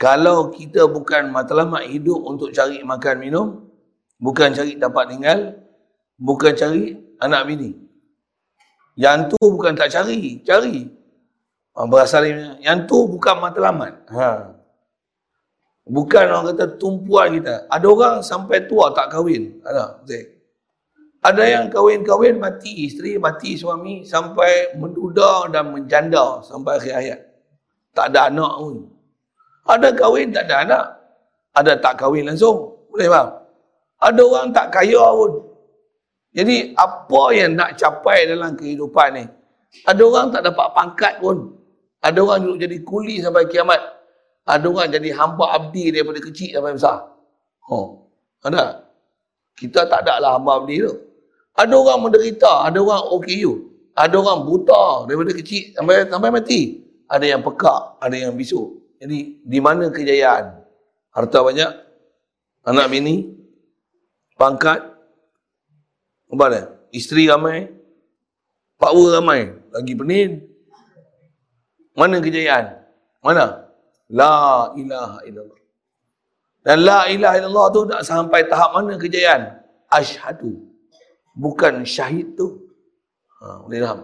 [0.00, 3.46] Kalau kita bukan matlamat hidup untuk cari makan minum,
[4.18, 5.62] bukan cari tempat tinggal,
[6.16, 7.76] bukan cari anak bini.
[8.98, 10.90] Yang tu bukan tak cari, cari.
[11.72, 12.28] Berasal
[12.60, 13.94] yang tu bukan matlamat.
[14.10, 14.52] Ha.
[15.88, 17.64] Bukan orang kata tumpuan kita.
[17.70, 19.62] Ada orang sampai tua tak kahwin.
[19.64, 20.41] Ada, Zek.
[21.22, 27.20] Ada yang kahwin-kahwin mati isteri, mati suami sampai menduda dan menjanda sampai akhir hayat.
[27.94, 28.76] Tak ada anak pun.
[29.70, 30.84] Ada kahwin tak ada anak.
[31.54, 32.74] Ada tak kahwin langsung.
[32.90, 33.28] Boleh faham?
[34.02, 35.32] Ada orang tak kaya pun.
[36.34, 39.24] Jadi apa yang nak capai dalam kehidupan ni?
[39.86, 41.54] Ada orang tak dapat pangkat pun.
[42.02, 43.78] Ada orang duduk jadi kuli sampai kiamat.
[44.42, 46.98] Ada orang jadi hamba abdi daripada kecil sampai besar.
[47.70, 48.10] Oh,
[48.42, 48.90] ada?
[49.54, 51.11] Kita tak ada lah hamba abdi tu.
[51.52, 53.52] Ada orang menderita, ada orang OKU.
[53.92, 56.60] Ada orang buta daripada kecil sampai sampai mati.
[57.12, 58.80] Ada yang pekak, ada yang bisu.
[58.96, 60.64] Jadi, di mana kejayaan?
[61.12, 61.70] Harta banyak,
[62.64, 63.36] anak bini,
[64.40, 64.80] pangkat,
[66.32, 66.62] apa dia?
[66.96, 67.68] Isteri ramai,
[68.80, 70.40] power ramai, lagi penin,
[71.92, 72.80] mana kejayaan?
[73.20, 73.68] Mana?
[74.08, 75.60] La ilaha illallah.
[76.64, 79.60] Dan la ilaha illallah tu tak sampai tahap mana kejayaan?
[79.92, 80.71] Ashadu.
[81.32, 82.68] Bukan syahid tu.
[83.40, 84.00] Ha, boleh faham?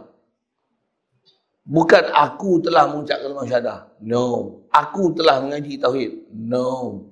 [1.69, 3.79] Bukan aku telah mengucap kalimah syahadah.
[4.01, 4.25] No.
[4.73, 6.33] Aku telah mengaji tauhid.
[6.33, 7.05] No.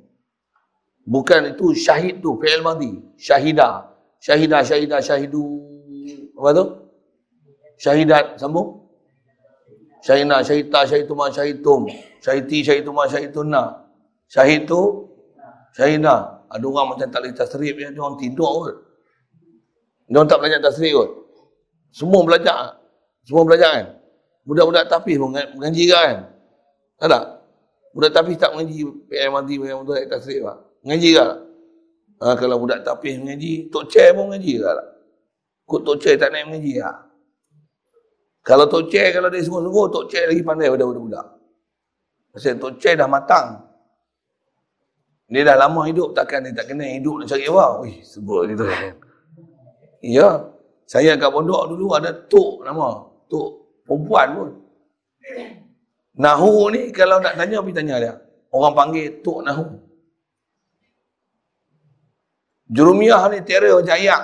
[1.07, 2.99] Bukan itu syahid tu, fi'il madhi.
[3.21, 3.93] Syahidah.
[4.19, 5.45] Syahidah, syahidah, syahidu.
[6.41, 6.65] Apa tu?
[7.77, 8.87] Syahidat, sambung.
[10.07, 11.91] Syahina, syahita, syahituma, syahitum.
[12.23, 13.63] Syahiti, syahituma, syahituna.
[14.31, 15.11] Syahid tu,
[15.75, 16.47] syahina.
[16.47, 18.77] Ada orang macam tak boleh tasrib, dia orang tidur kot.
[20.07, 21.11] Dia tak belajar tasrif kot.
[21.91, 22.79] Semua belajar.
[23.27, 23.87] Semua belajar kan.
[24.47, 26.31] Budak-budak tapis pun mengaji kan.
[27.03, 27.25] Tak tak?
[27.91, 29.35] Budak tapis tak mengaji PM
[29.83, 30.57] tu tasrif lah.
[30.87, 31.31] Mengaji kan?
[32.17, 34.79] Ha, kalau budak tapis mengaji, Tok Chair pun mengaji kan?
[35.67, 36.97] Kut Tok Chair tak naik mengaji lah.
[38.47, 41.27] Kalau Tok Chair, kalau dia sungguh-sungguh, Tok Chair lagi pandai pada budak-budak.
[42.31, 43.67] Pasal Tok Chair dah matang.
[45.27, 47.83] Dia dah lama hidup, takkan dia tak kena hidup nak cari apa.
[47.83, 48.63] Wih, sebut gitu.
[50.07, 50.55] Ya.
[50.87, 53.03] Saya kat pondok dulu ada Tok nama.
[53.27, 54.51] Tok perempuan pun.
[56.17, 58.15] Nahu ni kalau nak tanya, pergi tanya dia.
[58.55, 59.67] Orang panggil Tok Nahu.
[62.71, 64.23] Jurumiyah ni teror macam.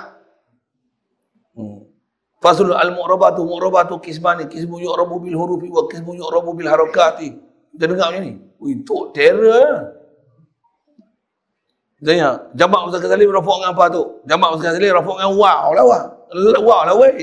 [1.53, 1.79] Hmm.
[2.43, 7.39] Fasul al-mu'rabatu, mu'rabatu kismani, kismu yu'rabu bil hurufi wa kismu yu'rabu bil harakati.
[7.75, 8.33] Kita dengar macam ni.
[8.63, 10.02] Ui, Tok teror.
[12.03, 14.03] Tanya, jamak Ustaz Ghazali rafuk dengan apa tu?
[14.27, 16.03] Jamak Ustaz Ghazali rafuk dengan wow lah wow.
[16.59, 17.15] Wow lah weh.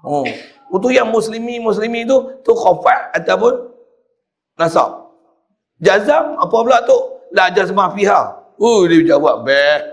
[0.00, 0.24] Oh.
[0.72, 3.52] Untuk yang muslimi muslimi tu tu khafat ataupun
[4.56, 5.12] nasab.
[5.84, 6.96] Jazam apa pula tu?
[7.36, 8.20] La jazmah fiha.
[8.56, 9.92] Oh dia jawab beh.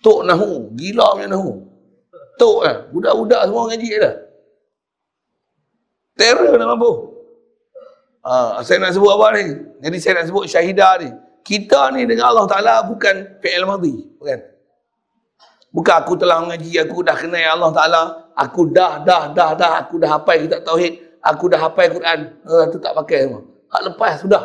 [0.00, 1.60] Tok nahu, gila punya nahu.
[2.40, 4.14] Tok eh, budak-budak semua ngaji dah.
[6.16, 6.92] Terror nak mampu.
[8.24, 9.44] Ah, saya nak sebut apa ni?
[9.84, 11.10] Jadi saya nak sebut syahidah ni
[11.44, 13.94] kita ni dengan Allah Ta'ala bukan fi'il madhi.
[14.20, 14.38] Bukan.
[15.70, 18.02] Bukan aku telah mengaji, aku dah kenal Allah Ta'ala.
[18.34, 19.72] Aku dah, dah, dah, dah.
[19.86, 20.98] Aku dah hafal kitab Tauhid.
[21.22, 22.18] Aku dah hafal Quran.
[22.42, 23.42] Uh, tu tak pakai semua.
[23.70, 24.44] Hak lepas sudah.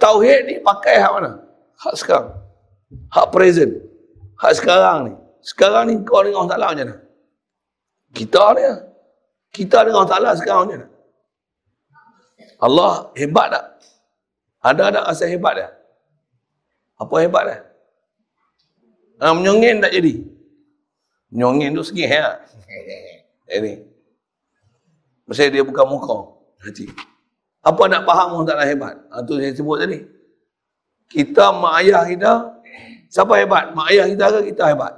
[0.00, 1.30] Tauhid ni pakai hak mana?
[1.76, 2.32] Hak sekarang.
[3.12, 3.76] Hak present.
[4.40, 5.12] Hak sekarang ni.
[5.44, 6.96] Sekarang ni kau dengan Allah Ta'ala macam mana?
[8.14, 8.78] Kita ni lah.
[9.50, 10.88] Kita dengan Allah Ta'ala sekarang macam mana?
[12.60, 13.64] Allah hebat tak?
[14.60, 15.68] Ada ada rasa hebat dia?
[17.00, 17.58] Apa hebat dia?
[19.20, 20.20] Ha, menyongin tak jadi?
[21.32, 22.40] Menyongin tu segi ya.
[23.56, 23.84] Ini.
[25.24, 26.36] Mesti dia buka muka.
[26.60, 26.88] Hati.
[27.60, 28.94] Apa nak faham orang taklah hebat?
[29.12, 30.04] Ha, tu saya sebut tadi.
[31.10, 32.32] Kita mak ayah kita,
[33.10, 33.72] siapa hebat?
[33.74, 34.92] Mak ayah kita ke kita hebat?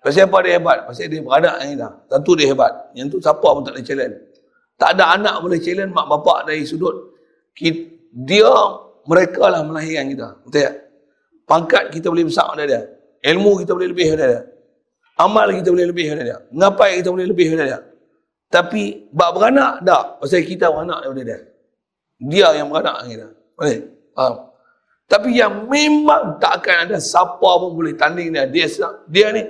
[0.00, 0.78] Pasal apa dia hebat?
[0.88, 1.88] Pasal dia beranak dengan kita.
[2.08, 2.72] Tentu dia hebat.
[2.96, 4.16] Yang tu siapa pun tak boleh challenge.
[4.80, 7.12] Tak ada anak boleh challenge mak bapak dari sudut
[7.52, 8.50] kita, dia
[9.06, 10.28] mereka lah melahirkan kita.
[10.44, 10.74] Betul tak?
[11.46, 12.82] Pangkat kita boleh besar daripada dia.
[13.34, 14.42] Ilmu kita boleh lebih daripada dia.
[15.18, 16.38] Amal kita boleh lebih daripada dia.
[16.54, 17.80] Ngapai kita boleh lebih daripada dia.
[18.50, 18.82] Tapi
[19.14, 20.04] bab beranak tak?
[20.22, 21.38] Pasal kita beranak daripada dia.
[22.20, 23.28] Dia yang beranak kita.
[23.58, 23.78] Boleh?
[24.14, 24.34] Faham?
[25.10, 28.46] Tapi yang memang tak akan ada siapa pun boleh tanding dia.
[28.46, 28.66] Dia,
[29.10, 29.42] dia ni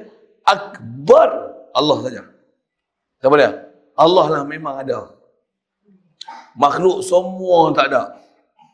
[0.48, 1.28] akbar
[1.76, 2.22] Allah saja.
[3.20, 3.52] Siapa dia?
[3.92, 5.20] Allah lah memang ada.
[6.56, 8.19] Makhluk semua tak ada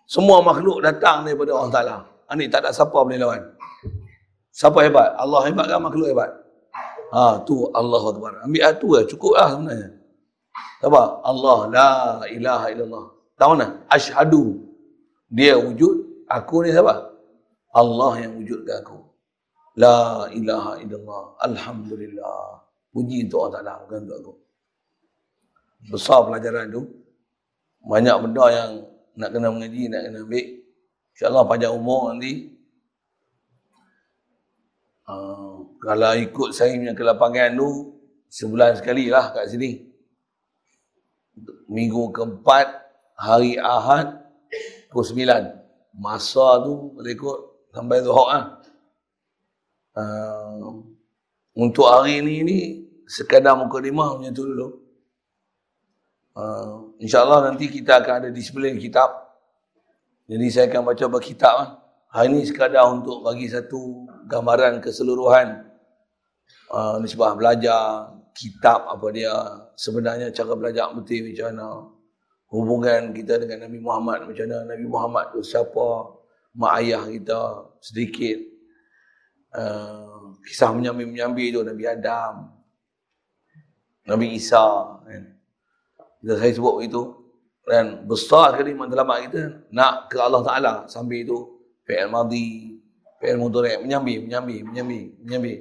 [0.06, 1.96] semua makhluk datang daripada Allah Ta'ala.
[2.30, 3.42] Ini tak ada siapa boleh lawan.
[4.54, 5.18] Siapa hebat?
[5.18, 6.30] Allah hebat kan makhluk hebat?
[7.10, 8.32] Ha, tu Allah Akbar.
[8.42, 9.04] Ambil tu lah.
[9.06, 9.90] Cukup lah sebenarnya.
[10.82, 11.02] Apa?
[11.22, 11.92] Allah la
[12.30, 13.04] ilaha illallah.
[13.38, 13.66] Tahu mana?
[13.90, 14.62] Ashadu.
[15.30, 16.26] Dia wujud.
[16.26, 17.14] Aku ni siapa?
[17.74, 18.98] Allah yang wujudkan aku.
[19.78, 21.22] La ilaha illallah.
[21.46, 22.62] Alhamdulillah.
[22.90, 23.72] Puji untuk Allah Ta'ala.
[23.86, 24.32] Bukan untuk aku.
[25.92, 26.82] Besar pelajaran tu.
[27.86, 28.70] Banyak benda yang
[29.16, 30.46] nak kena mengaji, nak kena ambil.
[31.16, 32.52] InsyaAllah panjang umur nanti.
[35.08, 37.96] Uh, kalau ikut saya punya kelapangan tu,
[38.28, 39.88] sebulan sekali lah kat sini.
[41.72, 42.68] Minggu keempat,
[43.16, 44.20] hari Ahad,
[44.92, 45.42] pukul sembilan.
[45.96, 47.38] Masa tu, ikut
[47.72, 48.44] sampai zuhur lah.
[49.96, 50.84] Uh,
[51.56, 52.58] untuk hari ni ni,
[53.08, 54.85] sekadar muka lima macam tu dulu.
[56.36, 59.08] Uh, InsyaAllah nanti kita akan ada disiplin kitab.
[60.28, 61.54] Jadi saya akan baca berkitab.
[61.56, 61.70] Lah.
[62.12, 65.64] Hari ini sekadar untuk bagi satu gambaran keseluruhan
[66.76, 69.32] uh, nisbah belajar, kitab apa dia,
[69.80, 71.68] sebenarnya cara belajar betul macam mana,
[72.52, 75.86] hubungan kita dengan Nabi Muhammad macam mana, Nabi Muhammad tu siapa,
[76.52, 77.40] mak ayah kita
[77.80, 78.38] sedikit,
[79.56, 82.34] uh, kisah menyambi-menyambi tu Nabi Adam,
[84.04, 85.35] Nabi Isa, kan?
[86.26, 87.02] Bila saya sebut begitu,
[87.70, 91.38] dan besar sekali matlamat kita nak ke Allah Ta'ala sambil itu
[91.86, 92.82] fi'il madhi,
[93.22, 95.54] fi'il mudhari' menyambi, menyambi, menyambi, menyambi.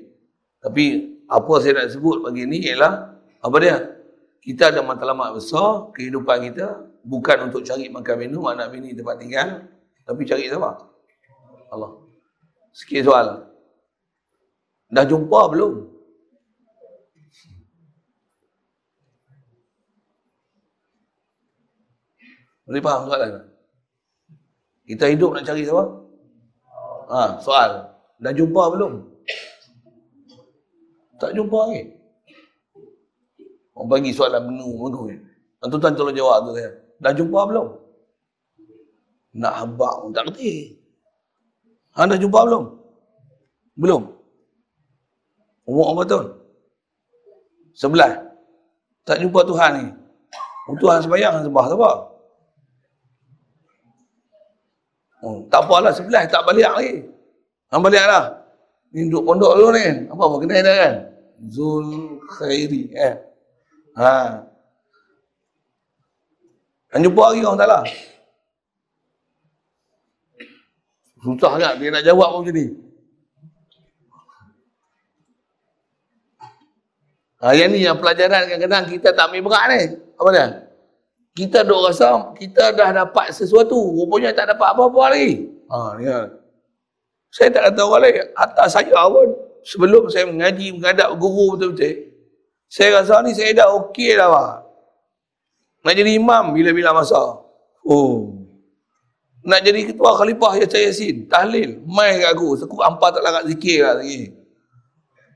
[0.58, 0.86] Tapi
[1.30, 3.14] apa saya nak sebut pagi ni ialah
[3.46, 3.78] apa dia?
[4.42, 9.70] Kita ada matlamat besar kehidupan kita bukan untuk cari makan minum, anak bini tempat tinggal,
[10.02, 10.82] tapi cari siapa?
[11.70, 12.10] Allah.
[12.74, 13.54] Sikit soal.
[14.90, 15.95] Dah jumpa belum?
[22.66, 23.32] Boleh faham soalan?
[24.86, 25.86] Kita hidup nak cari siapa?
[27.10, 27.70] Ha, soal.
[28.18, 29.06] Dah jumpa belum?
[31.22, 31.94] Tak jumpa lagi.
[33.78, 35.16] Orang bagi soalan menu ni.
[35.62, 36.70] Tuan-tuan tolong jawab tu saya.
[37.02, 37.68] Dah jumpa belum?
[39.36, 40.80] Nak habak pun tak kerti.
[41.96, 42.64] Anda jumpa belum?
[43.76, 44.02] Belum.
[45.66, 46.28] Umur berapa tahun?
[47.76, 48.26] Sebelah.
[49.04, 49.86] Tak jumpa Tuhan ni.
[50.82, 52.15] Tuhan sembahyang sembah sebab.
[55.26, 57.02] Oh, tak apalah sebelah tak balik lagi.
[57.73, 58.45] Hang balik lah.
[58.93, 60.06] Ni duduk pondok dulu ni.
[60.06, 60.93] Apa apa kenal dah kan?
[61.49, 63.15] Zul Khairi eh.
[63.97, 64.45] Ha.
[66.93, 67.84] Hang jumpa lagi orang tak lah.
[71.26, 72.65] Susah kan dia nak jawab macam ni.
[77.41, 79.81] Ha, yang ni yang pelajaran kadang-kadang kita tak ambil berat ni.
[80.22, 80.65] Apa dia?
[81.36, 83.76] Kita duk rasa kita dah dapat sesuatu.
[83.76, 85.52] Rupanya tak dapat apa-apa lagi.
[85.68, 86.32] Ha, ni kan.
[87.28, 88.26] Saya tak kata orang lain.
[88.40, 89.30] Atas saya pun.
[89.66, 92.16] Sebelum saya mengaji, menghadap guru betul-betul.
[92.72, 94.32] Saya rasa ni saya dah okey dah.
[94.32, 94.53] Pak.
[95.84, 97.20] Nak jadi imam bila-bila masa.
[97.84, 98.48] Oh.
[99.44, 101.28] Nak jadi ketua khalifah ya saya Yasin.
[101.28, 101.84] Tahlil.
[101.84, 102.56] Mai kat aku.
[102.56, 104.32] Sekut ampa tak larat zikir lah lagi.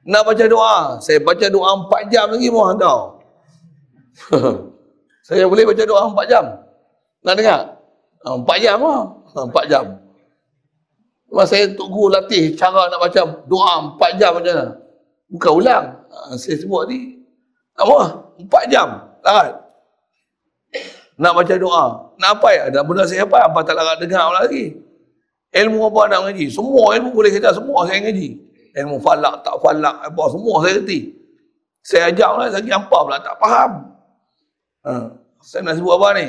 [0.07, 0.77] Nak baca doa.
[1.03, 3.19] Saya baca doa empat jam lagi pun tau.
[5.30, 6.45] saya boleh baca doa empat jam.
[7.22, 7.61] Nak dengar?
[8.26, 9.06] Empat jam lah.
[9.38, 9.85] Empat jam.
[11.30, 14.65] Lepas saya untuk guru latih cara nak baca doa empat jam macam mana.
[15.30, 15.85] Bukan ulang.
[16.10, 17.22] Ha, saya sebut ni.
[17.77, 18.26] Apa?
[18.41, 19.06] Empat jam.
[19.22, 19.53] Larat.
[21.22, 21.85] Nak baca doa.
[22.18, 22.61] Nak apa ya?
[22.73, 23.38] Ada benda saya apa?
[23.45, 24.81] Apa tak larat dengar lagi.
[25.53, 26.49] Ilmu apa nak ngaji?
[26.49, 28.34] Semua ilmu boleh kata semua saya ngaji.
[28.73, 31.14] Ilmu falak, tak falak, apa semua saya kerti.
[31.85, 33.72] Saya ajak lah, saya apa pula tak faham.
[34.88, 35.11] Ha.
[35.43, 36.27] Saya nak sebut apa ni?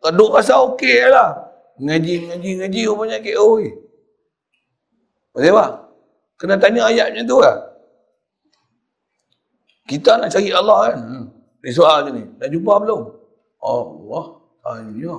[0.00, 1.36] Keduk rasa okey lah.
[1.80, 3.72] Ngaji, ngaji, ngaji, rupanya KO ni.
[5.32, 5.70] Betul tak?
[6.40, 7.56] Kena tanya ayat macam tu lah.
[9.84, 10.96] Kita nak cari Allah kan.
[10.96, 11.24] Hmm.
[11.60, 12.24] Ni soal je ni.
[12.40, 13.02] Dah jumpa belum?
[13.60, 14.24] Allah
[14.64, 15.16] tanya.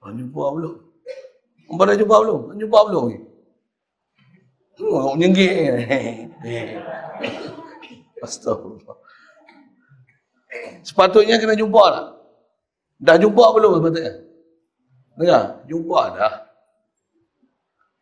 [0.00, 0.74] Dah jumpa belum?
[1.72, 2.40] Apa dah jumpa belum?
[2.52, 3.04] Dah jumpa belum?
[4.76, 5.48] Hmm, nyenggi.
[8.24, 8.96] Astagfirullah.
[10.86, 12.06] Sepatutnya kena jumpa lah.
[12.96, 14.12] Dah jumpa belum sepatutnya?
[15.16, 15.42] Dengar?
[15.68, 16.34] Jumpa dah.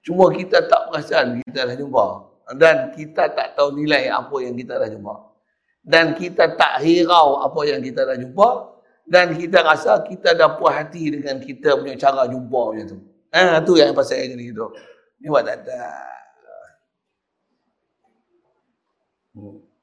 [0.05, 2.05] Cuma kita tak perasan kita dah jumpa.
[2.61, 5.15] Dan kita tak tahu nilai apa yang kita dah jumpa.
[5.81, 8.49] Dan kita tak hirau apa yang kita dah jumpa.
[9.05, 12.99] Dan kita rasa kita dah puas hati dengan kita punya cara jumpa macam tu.
[13.35, 14.67] Eh, tu yang pasal yang jadi tu.
[15.21, 15.83] Ni buat tak ada.
[19.35, 19.74] Hmm.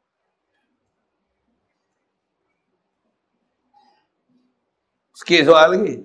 [5.22, 6.02] Sikit soal lagi.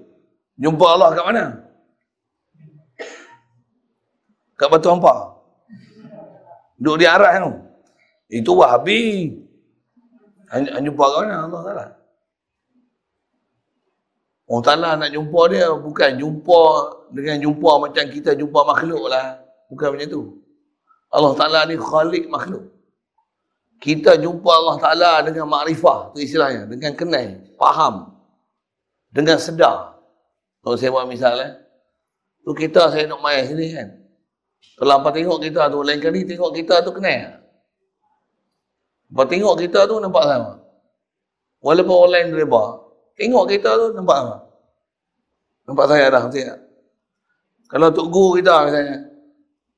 [0.60, 1.44] Jumpa Allah kat mana?
[4.56, 5.36] kat Batu Ampar.
[6.76, 7.52] Duduk di arah tu.
[8.28, 9.32] Itu Wahabi.
[10.52, 11.86] Hanya jumpa kat mana Allah Ta'ala.
[14.47, 16.62] Allah Ta'ala nak jumpa dia bukan jumpa
[17.12, 19.40] dengan jumpa macam kita jumpa makhluk lah.
[19.72, 20.22] Bukan macam tu.
[21.09, 22.68] Allah Ta'ala ni khalik makhluk.
[23.80, 26.12] Kita jumpa Allah Ta'ala dengan makrifah.
[26.16, 26.64] tu istilahnya.
[26.68, 27.44] Dengan kenal.
[27.60, 28.15] Faham.
[29.16, 29.97] Dengan sedar.
[30.60, 31.56] Kalau saya buat misalnya.
[32.44, 33.88] Tu kita saya nak main sini kan.
[34.76, 37.40] Kalau hampa tengok kita tu, lain kali tengok kita tu kenal.
[39.09, 40.60] Hampa tengok kita tu nampak sama.
[41.64, 42.84] Walaupun orang lain reba.
[43.16, 44.36] Tengok kita tu nampak sama.
[45.66, 46.60] Nampak saya dah, tak?
[47.66, 48.97] Kalau Tok Guru kita misalnya.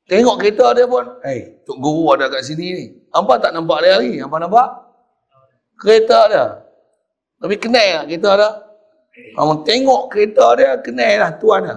[0.08, 2.84] Tengok kita dia pun, hey, Tok Guru ada kat sini ni.
[3.14, 4.18] Hampa tak nampak dia lagi.
[4.18, 4.68] Hampa nampak?
[5.78, 6.46] Kereta dia.
[7.38, 8.67] Tapi kenal tak kita ada?
[9.38, 11.76] Hampa tengok kereta dia, kenal lah tuan dia.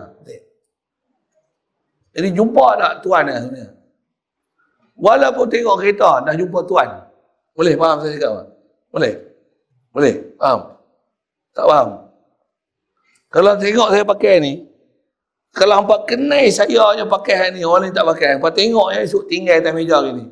[2.11, 3.69] Jadi jumpa tak tuan dia sebenarnya?
[5.01, 6.89] Walaupun tengok kereta, dah jumpa tuan.
[7.55, 8.47] Boleh faham saya cakap?
[8.91, 9.13] Boleh?
[9.93, 10.13] Boleh?
[10.37, 10.59] Faham?
[11.55, 11.89] Tak faham?
[13.31, 14.53] Kalau tengok saya pakai ni,
[15.51, 18.39] kalau hampa kenal saya yang pakai ni, orang lain tak pakai.
[18.39, 20.25] Hampa tengok yang esok tinggal atas meja ni.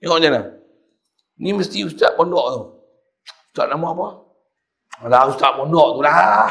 [0.00, 0.42] Tengok macam mana?
[1.38, 2.62] Ni mesti ustaz pondok tu.
[3.52, 4.27] Ustaz nama apa?
[5.04, 6.50] Alah ustaz pondok tu lah.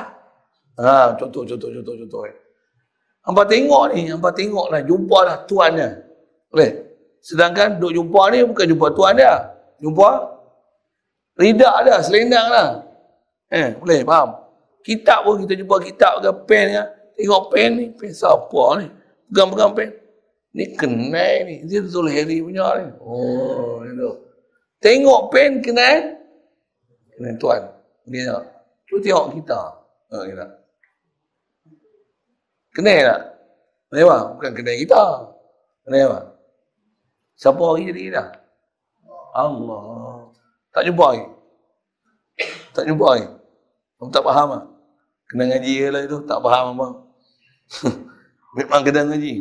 [0.78, 2.22] Ha, contoh, contoh, contoh, contoh.
[2.30, 2.36] Eh.
[3.28, 5.90] Hampa tengok ni, hampa tengok lah, jumpa lah tuan dia.
[6.48, 6.72] Boleh?
[7.20, 9.36] Sedangkan duk jumpa ni bukan jumpa tuan dia.
[9.84, 10.10] Jumpa
[11.36, 12.70] ridak dia, selendang lah.
[13.52, 14.30] Eh, boleh, faham?
[14.80, 16.84] Kitab pun kita jumpa kitab ke pen ke.
[17.20, 18.88] Tengok pen ni, pen siapa ni?
[19.28, 19.90] Pegang-pegang pen.
[20.56, 21.56] Ni kenal ni.
[21.68, 22.96] Dia betul Harry punya ni.
[23.04, 24.12] Oh, itu.
[24.80, 26.16] Tengok pen kenal.
[27.12, 27.62] Kenal tuan.
[28.08, 28.40] Dia
[28.88, 29.60] tu tengok kita.
[30.16, 30.46] Oh, kita.
[32.72, 33.22] Kenal tak?
[33.92, 34.18] Kenal apa?
[34.40, 35.04] Bukan kenal kita.
[35.84, 36.20] Kenal apa?
[37.36, 38.24] Siapa hari jadi kita?
[39.36, 39.84] Allah.
[40.72, 41.26] Tak jumpa lagi.
[42.72, 43.28] Tak jumpa lagi.
[43.98, 44.64] Kamu tak faham lah.
[45.28, 46.18] Kena ngaji ke lah itu.
[46.24, 46.88] Tak faham apa.
[48.58, 49.34] Memang kena ngaji.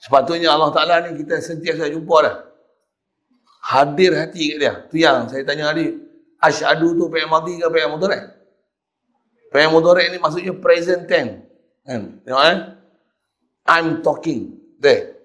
[0.00, 2.36] Sepatutnya Allah Ta'ala ni kita sentiasa jumpa dah.
[3.66, 4.74] Hadir hati kat dia.
[4.86, 6.05] Tu yang saya tanya tadi.
[6.40, 8.22] Ashadu tu PM mati ke PM mudorek?
[9.50, 11.42] PM mudorek ni maksudnya present tense.
[11.86, 12.20] Kan?
[12.26, 12.58] Tengok kan?
[13.66, 14.60] I'm talking.
[14.78, 15.16] There.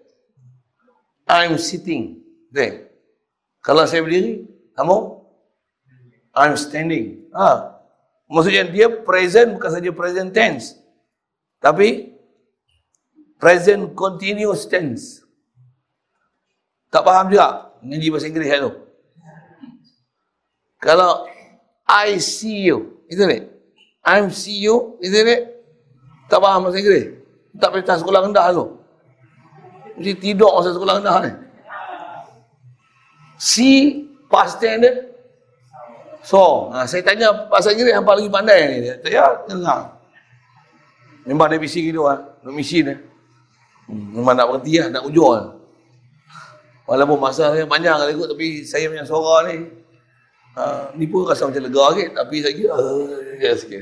[1.28, 2.24] I'm sitting.
[2.50, 2.92] There.
[3.62, 5.22] Kalau saya berdiri, kamu?
[6.34, 7.28] I'm standing.
[7.36, 7.78] Ha.
[8.32, 10.80] Maksudnya dia present bukan saja present tense.
[11.60, 12.16] Tapi
[13.36, 15.22] present continuous tense.
[16.88, 18.72] Tak faham juga ngaji bahasa Inggeris tu.
[20.82, 21.30] Kalau
[21.86, 23.45] I see you, itu ni.
[24.02, 25.38] I'm see you, itu ni.
[26.26, 27.22] Tak faham bahasa Inggeris.
[27.62, 28.66] Tak perintah sekolah rendah tu.
[29.99, 31.32] Mesti tidur masa sekolah rendah ni.
[33.38, 35.12] See, past tense.
[36.26, 38.95] So, ha, saya tanya bahasa Inggeris apa lagi pandai ni dia.
[39.06, 40.02] Ya, dengar.
[41.28, 42.18] Memang dia misi gitu ah.
[42.41, 42.95] Nak misi ni.
[43.86, 45.45] Hmm, memang nak berhenti lah, nak ujur lah.
[46.90, 49.81] Walaupun masa saya panjang kali ikut tapi saya punya suara ni
[50.57, 53.82] uh, ni pun rasa macam lega sikit tapi saya kira uh, ya sikit.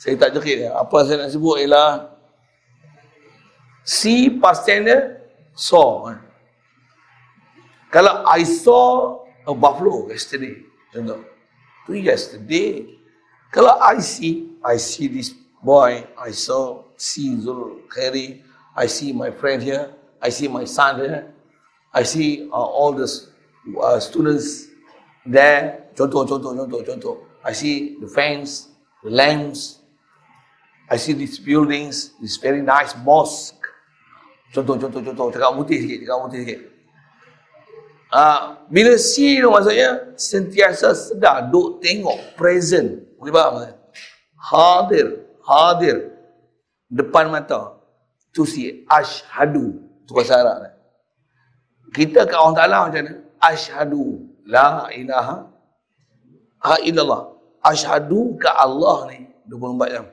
[0.00, 0.72] Saya tak jerit.
[0.72, 2.16] Apa saya nak sebut ialah
[3.84, 5.20] see past tense
[5.52, 6.08] saw.
[7.90, 10.62] Kalau I saw a buffalo yesterday,
[10.94, 11.26] contoh.
[11.84, 12.86] Tu yesterday.
[13.50, 18.46] Kalau I see, I see this boy, I saw, see Zul Khairi,
[18.78, 19.90] I see my friend here,
[20.22, 21.34] I see my son here,
[21.92, 23.10] I see uh, all the
[23.82, 24.70] uh, students
[25.26, 27.16] there, contoh, contoh, contoh, contoh.
[27.44, 28.72] I see the fence,
[29.04, 29.84] the lamps,
[30.88, 33.60] I see these buildings, this very nice mosque.
[34.50, 35.28] Contoh, contoh, contoh.
[35.30, 36.60] Cakap putih sikit, cakap putih sikit.
[38.10, 43.06] Uh, bila see tu maksudnya sentiasa sedar, duk tengok, present.
[43.20, 43.74] Boleh faham tak?
[44.34, 45.06] Hadir,
[45.46, 45.96] hadir.
[46.90, 47.78] Depan mata.
[48.34, 49.78] Tu si ashadu.
[50.08, 50.74] Tu bahasa Arab.
[51.94, 53.14] Kita ke Allah Ta'ala macam mana?
[53.38, 55.46] Ashadu la ilaha
[56.64, 57.22] ha illallah.
[57.60, 60.06] Ashadu ke Allah ni 24 jam.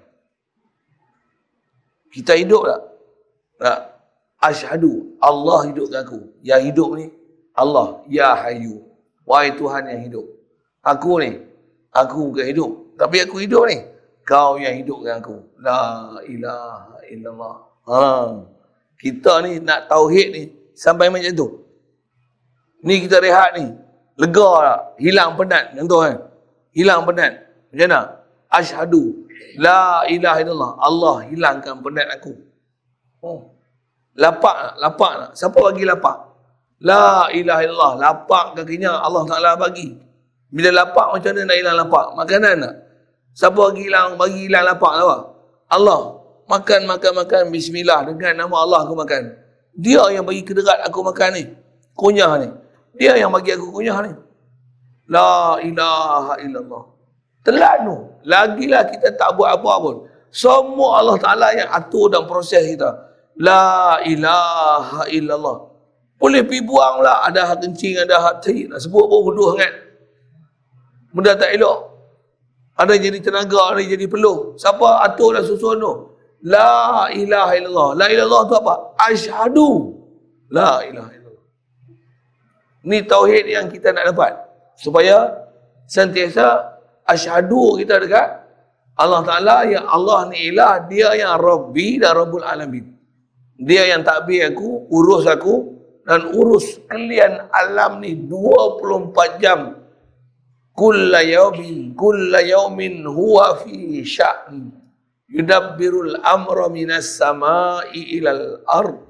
[2.11, 2.81] Kita hidup tak?
[3.61, 3.79] Tak.
[4.41, 5.15] Ashadu.
[5.23, 6.19] Allah hidup aku.
[6.43, 7.07] Yang hidup ni
[7.57, 8.85] Allah, Ya Hayu.
[9.25, 10.25] Wahai Tuhan yang hidup.
[10.85, 11.41] Aku ni,
[11.91, 12.71] aku bukan hidup.
[12.95, 13.77] Tapi aku hidup ni.
[14.27, 15.35] Kau yang hidup dengan aku.
[15.63, 17.55] La ilaha illallah.
[17.87, 17.99] Ha.
[18.99, 20.43] Kita ni nak tauhid ni
[20.75, 21.47] sampai macam tu.
[22.83, 23.71] Ni kita rehat ni.
[24.19, 24.81] Lega tak?
[24.99, 25.71] Hilang penat.
[25.75, 26.26] Contoh kan?
[26.75, 27.33] Hilang penat.
[27.71, 27.99] Macam mana?
[28.47, 29.27] Ashadu.
[29.57, 30.71] La ilaha illallah.
[30.79, 32.33] Allah hilangkan penat aku.
[33.23, 33.53] Oh.
[34.17, 34.73] Lapak tak?
[34.81, 35.31] Lapak tak?
[35.37, 36.17] Siapa bagi lapak?
[36.81, 37.93] La ilaha illallah.
[38.01, 39.93] Lapak kakinya Allah Ta'ala bagi.
[40.47, 42.05] Bila lapak macam mana nak hilang lapak?
[42.15, 42.75] Makanan tak?
[43.37, 45.17] Siapa bagi hilang, bagi hilang lapak apa?
[45.69, 46.01] Allah.
[46.47, 47.43] Makan, makan, makan.
[47.51, 48.07] Bismillah.
[48.07, 49.35] Dengan nama Allah aku makan.
[49.77, 51.43] Dia yang bagi kederat aku makan ni.
[51.93, 52.49] Kunyah ni.
[52.97, 54.15] Dia yang bagi aku kunyah ni.
[55.07, 56.83] La ilaha illallah.
[57.47, 57.95] Telat tu.
[58.27, 59.95] Lagilah kita tak buat apa pun.
[60.27, 62.91] Semua Allah Ta'ala yang atur dan proses kita.
[63.39, 65.57] La ilaha illallah.
[66.19, 67.23] Boleh pergi buang lah.
[67.23, 68.67] Ada hak kencing, ada hak cari.
[68.67, 69.73] Nak sebut pun huduh sangat.
[71.15, 71.79] Benda tak elok.
[72.77, 74.53] Ada jadi tenaga, ada jadi peluh.
[74.59, 75.93] Siapa atur dan susun tu?
[76.45, 77.89] La ilaha illallah.
[77.97, 78.73] La ilaha illallah tu apa?
[79.01, 79.69] Ashadu.
[80.51, 81.45] La ilaha illallah.
[82.85, 84.46] Ni tauhid yang kita nak dapat.
[84.77, 85.33] Supaya
[85.89, 88.27] sentiasa ashadu kita dekat
[88.97, 92.85] Allah Ta'ala yang Allah ni ilah, dia yang Rabbi dan Rabbul Alamin.
[93.57, 99.75] Dia yang takbir aku, urus aku, dan urus kalian alam ni 24 jam.
[100.77, 104.69] Kulla yawmin kulla yawmin huwa fi sya'n
[105.25, 109.06] yudabbirul amra minas samai ilal ard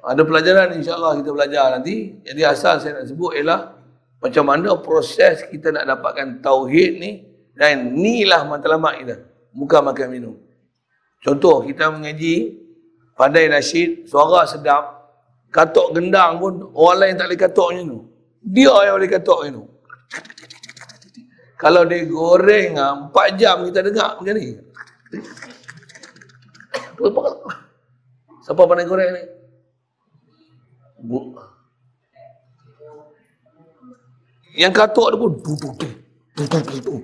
[0.00, 3.76] ada pelajaran insyaAllah kita belajar nanti jadi asal saya nak sebut ialah
[4.20, 7.24] macam mana proses kita nak dapatkan tauhid ni
[7.56, 9.16] dan inilah matlamat kita
[9.52, 10.34] bukan makan minum
[11.20, 12.60] contoh kita mengaji
[13.20, 15.12] pandai nasyid, suara sedap,
[15.52, 18.00] katok gendang pun orang lain tak boleh katok macam tu.
[18.40, 19.64] Dia yang boleh katok macam tu.
[21.60, 24.56] Kalau dia goreng ah, empat jam kita dengar macam ni.
[28.40, 29.24] Siapa pandai goreng ni?
[34.58, 35.88] Yang katok dia pun du, du, du,
[36.36, 36.94] du, du, du, du.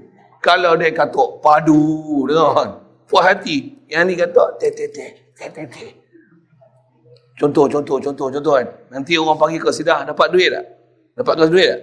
[0.43, 3.75] Kalau dia katok padu dengan puas hati.
[3.87, 5.05] Yang ni katok te te te
[5.35, 5.87] te te te.
[7.37, 8.67] Contoh, contoh, contoh, contoh kan.
[8.89, 10.65] Nanti orang panggil kau sidah, dapat duit tak?
[11.21, 11.81] Dapat kau duit tak?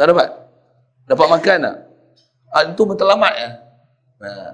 [0.00, 0.28] Tak dapat?
[1.04, 1.76] Dapat makan tak?
[2.50, 3.50] Ah, itu matlamat ya.
[4.20, 4.52] Nah.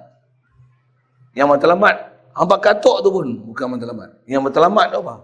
[1.38, 1.96] Yang matlamat,
[2.34, 4.10] hampa katok tu pun bukan matlamat.
[4.26, 5.14] Yang matlamat tu apa?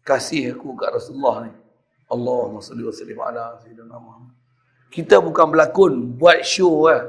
[0.00, 1.52] Kasih aku kat Rasulullah ni.
[2.10, 4.34] Allahumma salli wa sallim ala sayyidina Muhammad.
[4.90, 7.06] Kita bukan berlakon, buat show lah.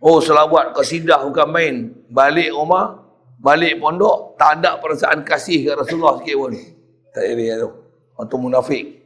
[0.00, 1.74] Oh, selawat kasidah bukan main.
[2.12, 3.00] Balik rumah,
[3.40, 6.52] balik pondok, tak ada perasaan kasih ke Rasulullah sikit pun.
[7.16, 7.70] Tak ada tu.
[8.20, 9.00] Atau munafik.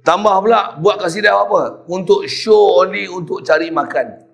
[0.00, 1.84] Tambah pula, buat kasidah apa?
[1.90, 4.24] Untuk show only, untuk cari makan.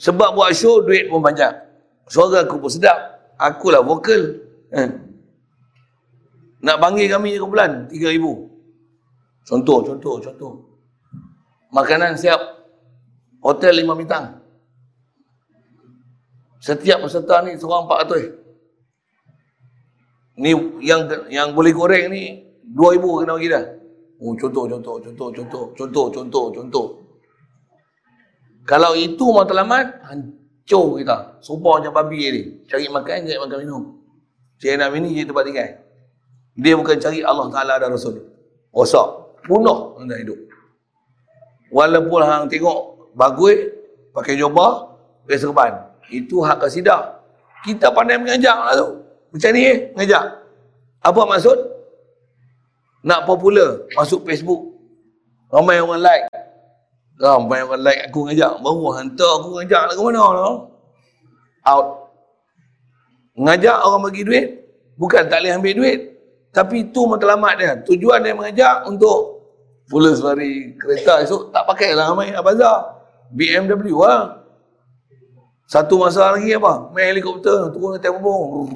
[0.00, 1.52] Sebab buat show, duit pun banyak.
[2.08, 2.98] Suara aku pun sedap.
[3.40, 4.40] Akulah vokal.
[4.72, 4.88] Eh.
[6.64, 8.24] Nak panggil kami ke bulan, RM3,000.
[9.44, 10.52] Contoh, contoh, contoh.
[11.74, 12.40] Makanan siap.
[13.44, 14.40] Hotel lima bintang.
[16.64, 18.24] Setiap peserta ni seorang empat ratus.
[20.40, 23.64] Ni yang yang boleh goreng ni dua ribu kena bagi dah.
[24.24, 26.86] Oh, contoh, contoh, contoh, contoh, contoh, contoh, contoh.
[28.64, 30.00] Kalau itu matlamat,
[30.64, 31.16] hancur kita.
[31.44, 32.42] Sumpah macam babi ni.
[32.64, 33.82] Cari makan, cari makan minum.
[34.56, 35.70] Cari nak minum, cari tempat tinggal.
[36.56, 38.24] Dia bukan cari Allah Ta'ala dan Rasul.
[38.72, 39.08] Rosak.
[39.44, 40.40] Punuh anda hidup.
[41.68, 43.76] Walaupun hang tengok bagus,
[44.16, 44.96] pakai jubah,
[45.28, 45.72] pakai serban.
[46.08, 47.20] Itu hak kasidah.
[47.60, 49.04] Kita pandai mengajak lah tu.
[49.36, 50.24] Macam ni eh, mengajak.
[51.04, 51.58] Apa maksud?
[53.04, 54.80] Nak popular, masuk Facebook.
[55.52, 56.24] Ramai orang like.
[57.14, 58.52] Ramai orang like aku ngajak.
[58.58, 60.54] Baru hantar aku ngajak lah ke mana lah.
[61.64, 61.86] Out.
[63.38, 64.46] Ngajak orang bagi duit.
[64.98, 66.00] Bukan tak boleh ambil duit.
[66.54, 67.72] Tapi itu matlamat dia.
[67.82, 69.34] Tujuan dia mengajak untuk
[69.84, 73.04] Pula sehari kereta esok tak pakai lah ramai Abazar.
[73.36, 74.40] BMW lah.
[75.68, 76.88] Satu masa lagi apa?
[76.92, 78.68] Main helikopter, turun atas bubung.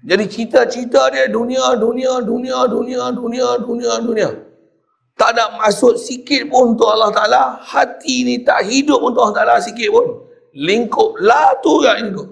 [0.00, 4.28] Jadi cita-cita dia dunia, dunia, dunia, dunia, dunia, dunia, dunia.
[5.20, 7.42] Tak ada maksud sikit pun untuk Allah Ta'ala.
[7.60, 10.16] Hati ni tak hidup untuk Allah Ta'ala sikit pun.
[10.56, 12.24] Lingkup lah tu kat tu.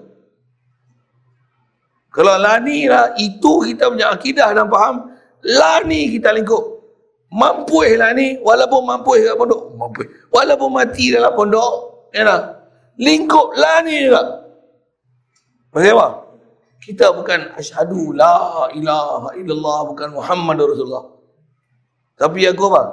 [2.09, 5.05] Kalau lah ni lah, itu kita punya akidah dan faham.
[5.45, 6.81] Lah ni kita lingkup.
[7.29, 9.61] Mampu lah ni, walaupun mampu kat pondok.
[9.77, 10.01] Mampu.
[10.33, 12.41] Walaupun mati dalam pondok, ya lah.
[12.97, 14.49] Lingkup lah ni juga.
[15.69, 16.07] Maksudnya apa?
[16.81, 21.18] Kita bukan asyhadu la ilaha illallah bukan Muhammad Rasulullah.
[22.19, 22.83] Tapi aku apa?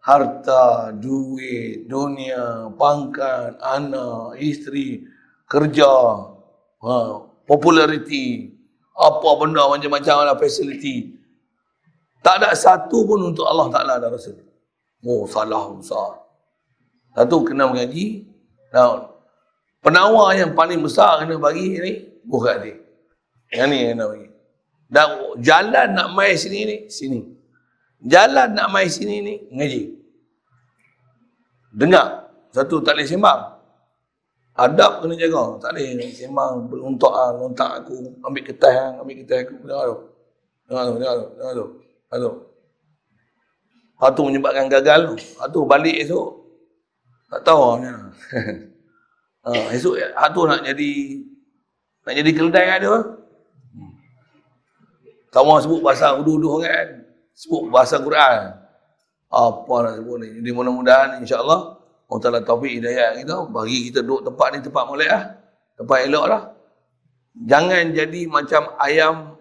[0.00, 5.04] Harta, duit, dunia, pangkat, anak, isteri,
[5.44, 5.92] kerja,
[6.80, 6.94] ha,
[7.44, 8.48] populariti,
[8.94, 11.18] apa benda macam-macam lah facility.
[12.22, 14.38] Tak ada satu pun untuk Allah Ta'ala dan Rasul.
[15.02, 16.20] Oh, salah besar.
[17.16, 18.28] Satu kena mengaji.
[18.70, 19.08] Nah,
[19.80, 21.92] penawar yang paling besar kena bagi ni,
[22.28, 22.76] bukan dia.
[23.56, 24.28] Yang ni kena bagi.
[24.90, 25.06] Dan
[25.40, 27.39] jalan nak mai sini ni, sini.
[28.00, 29.82] Jalan nak mai sini ni, ngaji.
[31.76, 32.32] Dengar.
[32.50, 33.40] Satu tak boleh sembang.
[34.58, 35.60] Adab kena jaga.
[35.62, 37.94] Tak boleh sembang, beruntuk ah, lontak aku,
[38.24, 39.54] ambil ketah, ambil ketah aku.
[39.64, 39.96] Dengar tu.
[40.66, 41.66] Dengar tu, dengar tu, dengar tu.
[42.10, 42.30] Hatu.
[44.00, 45.16] Hatu menyebabkan gagal tu.
[45.36, 46.40] Hatu balik esok.
[47.30, 47.92] Tak tahu macam mana.
[49.46, 50.90] ha, esok hatu nak jadi
[52.02, 52.90] nak jadi keledai kan dia.
[52.90, 53.92] Hmm.
[55.30, 57.09] Tak sebut bahasa uduh-uduh kan.
[57.34, 58.56] Sebut bahasa Quran.
[59.30, 60.28] Apa nak sebut ni.
[60.42, 61.80] Jadi mudah-mudahan insyaAllah
[62.10, 63.46] Allah Ta'ala taufik hidayah kita.
[63.46, 65.24] Bagi kita duduk tempat ni tempat molek lah.
[65.78, 66.42] Tempat elok lah.
[67.46, 69.38] Jangan jadi macam ayam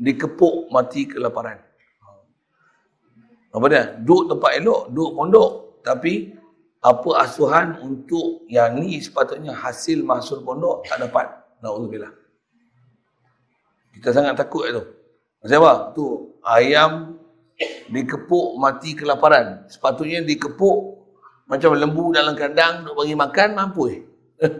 [0.00, 1.60] dikepuk mati kelaparan.
[3.52, 3.84] Apa dia?
[4.00, 5.50] Duduk tempat elok, duduk pondok.
[5.84, 6.32] Tapi
[6.80, 11.28] apa asuhan untuk yang ni sepatutnya hasil mahsul pondok tak dapat.
[11.60, 12.08] Na'udzubillah.
[13.92, 14.80] Kita sangat takut itu.
[15.44, 15.74] Maksudnya apa?
[15.92, 16.04] Tu
[16.40, 17.09] ayam
[17.90, 19.68] dikepuk mati kelaparan.
[19.68, 20.78] Sepatutnya dikepuk
[21.50, 24.00] macam lembu dalam kandang untuk bagi makan mampu eh.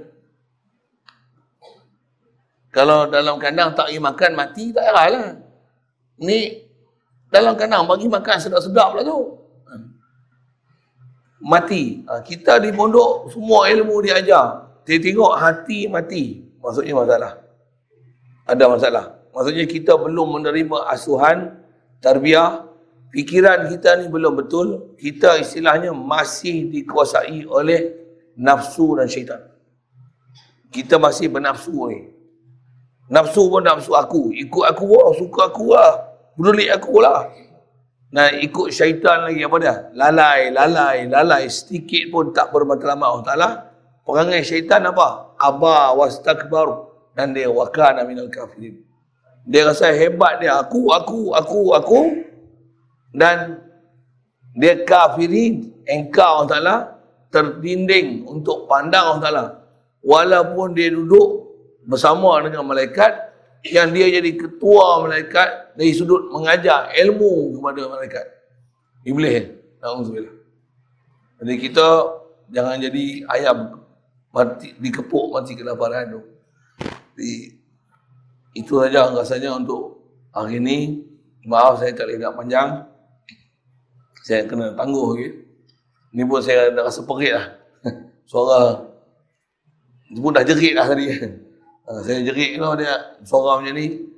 [2.77, 5.35] Kalau dalam kandang tak bagi makan mati tak lah.
[6.20, 6.66] Ni
[7.31, 9.18] dalam kandang bagi makan sedap-sedap lah tu.
[11.40, 12.05] Mati.
[12.05, 14.68] Ha, kita di pondok semua ilmu diajar.
[14.85, 16.44] Dia tengok hati mati.
[16.60, 17.32] Maksudnya masalah.
[18.44, 19.05] Ada masalah.
[19.31, 21.55] Maksudnya kita belum menerima asuhan,
[22.02, 22.69] tarbiyah,
[23.11, 24.97] fikiran kita ni belum betul.
[24.99, 27.95] Kita istilahnya masih dikuasai oleh
[28.39, 29.43] nafsu dan syaitan.
[30.70, 32.11] Kita masih bernafsu ni.
[33.11, 34.31] Nafsu pun nafsu aku.
[34.31, 35.99] Ikut aku, oh, suka aku lah.
[36.39, 37.27] Peduli aku lah.
[38.11, 39.74] Nah ikut syaitan lagi apa dia?
[39.95, 41.47] Lalai, lalai, lalai.
[41.51, 43.51] Sedikit pun tak bermatlamat Allah Ta'ala.
[44.07, 45.35] Perangai syaitan apa?
[45.39, 48.82] Aba wastakbar dan dia wakana minal kafirin.
[49.47, 50.59] Dia rasa hebat dia.
[50.59, 52.01] Aku, aku, aku, aku.
[53.11, 53.59] Dan
[54.55, 55.70] dia kafirin.
[55.91, 56.77] Engkau Allah Ta'ala
[57.35, 59.47] terdinding untuk pandang Allah Ta'ala.
[60.01, 61.51] Walaupun dia duduk
[61.85, 63.31] bersama dengan malaikat
[63.66, 68.27] yang dia jadi ketua malaikat dari sudut mengajar ilmu kepada malaikat.
[69.05, 69.45] Iblis.
[69.81, 70.37] Alhamdulillah.
[71.41, 71.89] Jadi kita
[72.53, 73.81] jangan jadi ayam
[74.31, 76.20] mati dikepuk mati kelaparan tu.
[77.16, 77.32] Jadi
[78.57, 80.78] itu saja rasanya untuk hari ini.
[81.49, 82.69] Maaf saya tak boleh nak panjang.
[84.24, 85.28] Saya kena tangguh lagi.
[86.12, 87.47] Ni pun saya dah rasa perit lah.
[88.30, 88.90] Suara
[90.18, 91.06] pun dah jerit lah tadi.
[91.86, 92.90] Uh, saya jerit kalau dia
[93.22, 94.10] suara macam ni.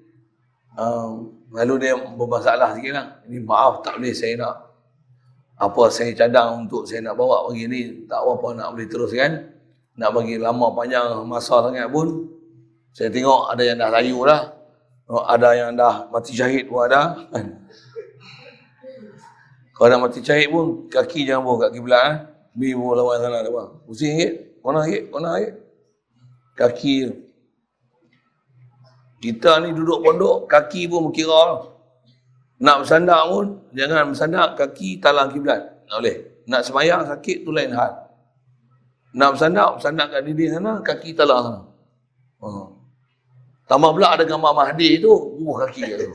[0.73, 3.07] Uh, lalu dia bermasalah sikit lah.
[3.29, 4.55] Ini maaf tak boleh saya nak
[5.61, 8.09] apa saya cadang untuk saya nak bawa pagi ni.
[8.09, 9.53] Tak apa-apa nak boleh teruskan.
[10.01, 12.25] Nak bagi lama panjang masa sangat pun.
[12.97, 14.41] Saya tengok ada yang dah layu lah.
[15.13, 17.21] Ada yang dah mati syahid pun ada.
[19.73, 22.03] Kalau dah mati syahid pun, kaki jangan bawa kat kiblat.
[22.05, 22.17] Eh.
[22.53, 23.41] Bibu lawan sana.
[23.89, 24.33] Pusing sikit.
[24.61, 25.03] Mana sikit?
[25.09, 25.55] Mana sikit?
[26.53, 26.95] Kaki
[29.23, 31.71] kita ni duduk pondok, kaki pun berkira.
[32.59, 35.63] Nak bersandar pun, jangan bersandar kaki talang kiblat.
[35.87, 36.17] Tak boleh.
[36.51, 38.11] Nak semayang sakit tu lain hal.
[39.15, 41.61] Nak bersandar, bersandar kat dinding sana, kaki talang sana.
[42.43, 42.49] Ha.
[43.71, 46.07] Tambah pula ada gambar Mahdi tu, bubuh kaki tu.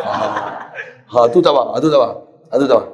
[0.00, 0.12] Ha.
[1.04, 1.18] ha.
[1.28, 2.10] tu tak apa, ha, tu tak apa.
[2.48, 2.84] Ha, tu tak apa.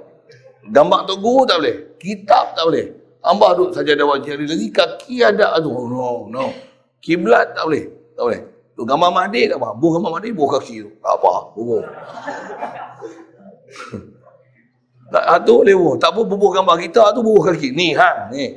[0.69, 1.97] Gambar tu guru tak boleh.
[1.97, 2.87] Kitab tak boleh.
[3.21, 5.57] Ambah duduk saja ada wajah lagi, kaki ada.
[5.57, 6.53] Aduh, no, no.
[7.01, 7.85] Kiblat tak boleh.
[8.17, 8.43] Tak boleh.
[8.77, 9.77] Tu gambar Mahdi tak apa.
[9.77, 10.91] Buh gambar Mahdi, buh kaki tu.
[11.01, 11.81] Tak apa, bubuh.
[15.13, 15.97] tak, ha, tu boleh bubuh.
[16.01, 17.73] Tak apa bubuh gambar kita tu bubuh kaki.
[17.73, 18.57] Ni, ha, ni.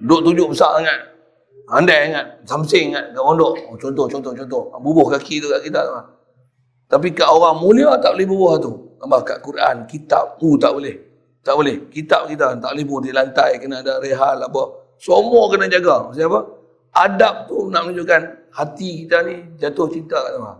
[0.00, 1.00] Duk tunjuk besar sangat.
[1.68, 3.52] Andai ingat, samsing ingat kat pondok.
[3.68, 4.72] Oh, contoh, contoh, contoh.
[4.80, 5.92] Bubuh kaki tu kat kita tu.
[6.88, 8.87] Tapi kat orang mulia tak boleh bubuh tu.
[8.98, 10.96] Tambah kat Quran, kitab, uh, tak boleh.
[11.46, 11.76] Tak boleh.
[11.88, 14.62] Kitab kita tak boleh bubuh di lantai, kena ada rehal apa.
[14.98, 16.10] Semua kena jaga.
[16.10, 16.58] Siapa?
[16.94, 20.58] adab tu nak menunjukkan hati kita ni jatuh cinta kat Tuhan.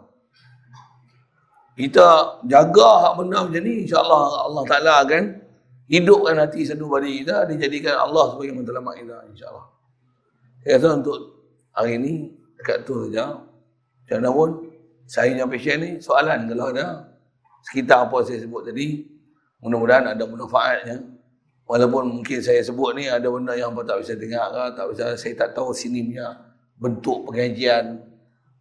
[1.78, 2.06] Kita
[2.50, 5.22] jaga hak benda macam ni, insyaAllah Allah Ta'ala akan
[5.86, 9.66] hidupkan hati satu badi kita, dijadikan Allah sebagai matlamat kita, insyaAllah.
[10.66, 11.18] Saya rasa untuk
[11.70, 12.14] hari ni,
[12.58, 13.38] dekat tu saja.
[13.38, 14.50] Macam mana pun,
[15.06, 16.86] saya yang ni, soalan kalau ada,
[17.68, 19.04] sekitar apa saya sebut tadi,
[19.60, 21.04] mudah-mudahan ada manfaatnya.
[21.68, 25.04] Walaupun mungkin saya sebut ni ada benda yang apa tak bisa dengar ke, tak bisa,
[25.20, 26.32] saya tak tahu sini punya
[26.80, 28.00] bentuk pengajian,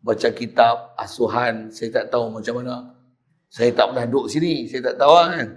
[0.03, 2.75] baca kitab, asuhan, saya tak tahu macam mana.
[3.47, 5.47] Saya tak pernah duduk sini, saya tak tahu kan.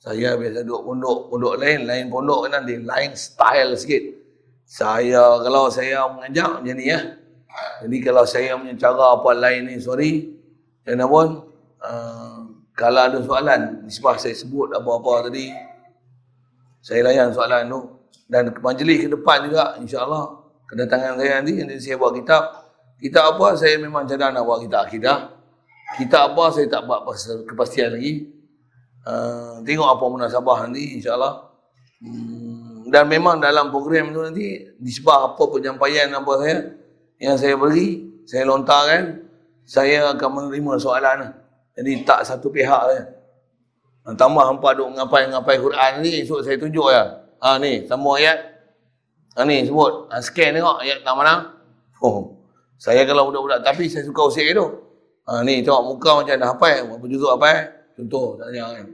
[0.00, 4.04] Saya biasa duduk pondok, pondok lain, lain pondok kan, dia lain style sikit.
[4.68, 7.00] Saya, kalau saya mengajar macam ni ya.
[7.80, 10.36] Jadi kalau saya punya cara apa lain ni, sorry.
[10.84, 11.28] Jangan pun,
[11.80, 12.39] uh,
[12.80, 15.52] kalau ada soalan, sebab saya sebut apa-apa tadi,
[16.80, 17.80] saya layan soalan tu.
[18.24, 22.42] Dan majlis ke depan juga insya-Allah kedatangan saya nanti nanti saya buat kitab.
[22.96, 25.18] Kitab apa saya memang cadang nak buat kitab akidah.
[25.98, 27.04] Kitab apa saya tak buat
[27.44, 28.32] kepastian lagi.
[29.04, 31.52] Uh, tengok apa munasabah nanti insya-Allah.
[32.00, 36.56] Hmm, dan memang dalam program tu nanti disebab apa penyampaian apa saya
[37.20, 39.20] yang saya beri saya lontarkan
[39.68, 41.39] saya akan menerima soalan
[41.78, 43.20] jadi tak satu pihak saja
[44.16, 47.20] Tambah hampa duk ngapai-ngapai Quran ni, esok saya tunjuk ya.
[47.44, 48.38] Ha ni, sama ayat.
[49.36, 50.08] Ha ni sebut.
[50.10, 51.34] Ha, scan tengok ayat tak mana.
[52.00, 52.40] Oh.
[52.80, 54.66] Saya kalau budak-budak tapi saya suka usik itu.
[55.28, 57.62] Ha ni tengok muka macam dah hafal, apa juzuk apa eh?
[58.00, 58.86] Contoh tak kan.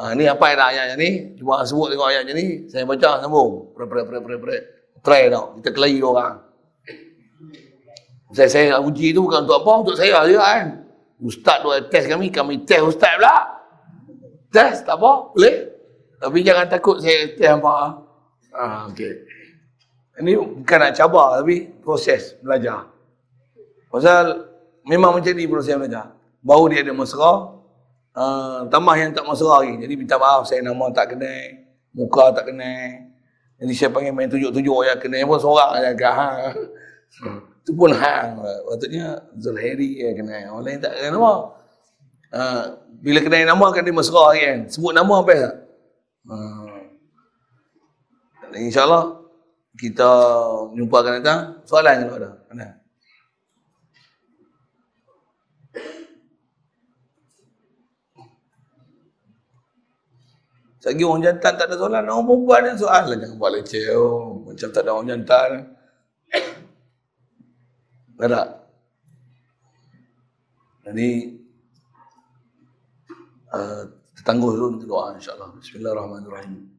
[0.00, 1.36] Ha ni apa dah ayat ni?
[1.36, 3.76] Cuba sebut tengok ayat ni, saya baca sambung.
[3.76, 4.56] Pre pre pre pre pre.
[5.04, 5.60] Try tau.
[5.60, 6.48] Kita kelahi orang.
[8.32, 10.79] Saya saya uji tu bukan untuk apa, untuk saya je kan.
[11.20, 13.36] Ustaz tu test kami, kami test ustaz pula.
[14.50, 15.56] Test tak apa, boleh.
[16.20, 18.00] Tapi jangan takut saya test apa.
[18.56, 19.12] Ah, okey.
[20.20, 22.88] Ini bukan nak cabar tapi proses belajar.
[23.88, 24.52] Pasal
[24.84, 26.12] memang macam ni proses belajar.
[26.40, 27.56] Baru dia ada mesra,
[28.16, 29.80] uh, tambah yang tak mesra lagi.
[29.80, 31.32] Jadi minta maaf saya nama tak kena,
[31.96, 32.72] muka tak kena.
[33.60, 36.48] Jadi saya panggil main tujuk-tujuk ya kena pun seorang ha.
[37.70, 38.42] Itu pun hang.
[38.66, 40.50] Patutnya Zulhairi ya kena.
[40.50, 41.32] Orang lain tak kena apa.
[42.34, 42.62] Uh,
[42.98, 44.66] bila kena nama akan dia mesra kan.
[44.66, 45.54] Sebut nama apa ya?
[46.26, 46.82] Uh,
[48.58, 49.22] InsyaAllah
[49.78, 50.10] kita
[50.74, 51.62] jumpa akan datang.
[51.62, 52.30] Soalan kalau ada.
[52.50, 52.66] Mana?
[60.82, 63.14] Sagi orang jantan tak ada soalan, orang perempuan yang soalan.
[63.14, 63.94] Jangan buat leceh.
[63.94, 65.50] Oh, macam tak ada orang jantan.
[68.19, 68.47] Tak tak?
[70.85, 71.07] Jadi,
[73.51, 73.83] uh,
[74.23, 75.51] tangguh dulu untuk doa insyaAllah.
[75.59, 76.75] Bismillahirrahmanirrahim.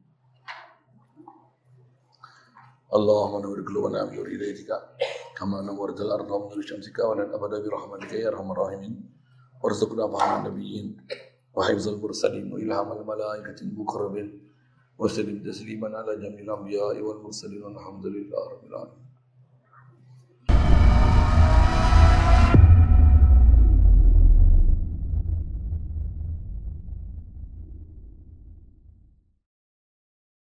[2.87, 4.71] اللهم نور قلوبنا بنور إليك
[5.37, 8.93] كما نورت الأرض بنور شمسك ولن أبدا برحمتك يا أرحم الراحمين
[9.63, 10.87] وارزقنا فهم النبيين
[11.53, 14.27] وحفظ المرسلين وإلهام الملائكة المقربين
[14.97, 19.00] وسلم تسليما على جميع الأنبياء والمرسلين والحمد لله رب العالمين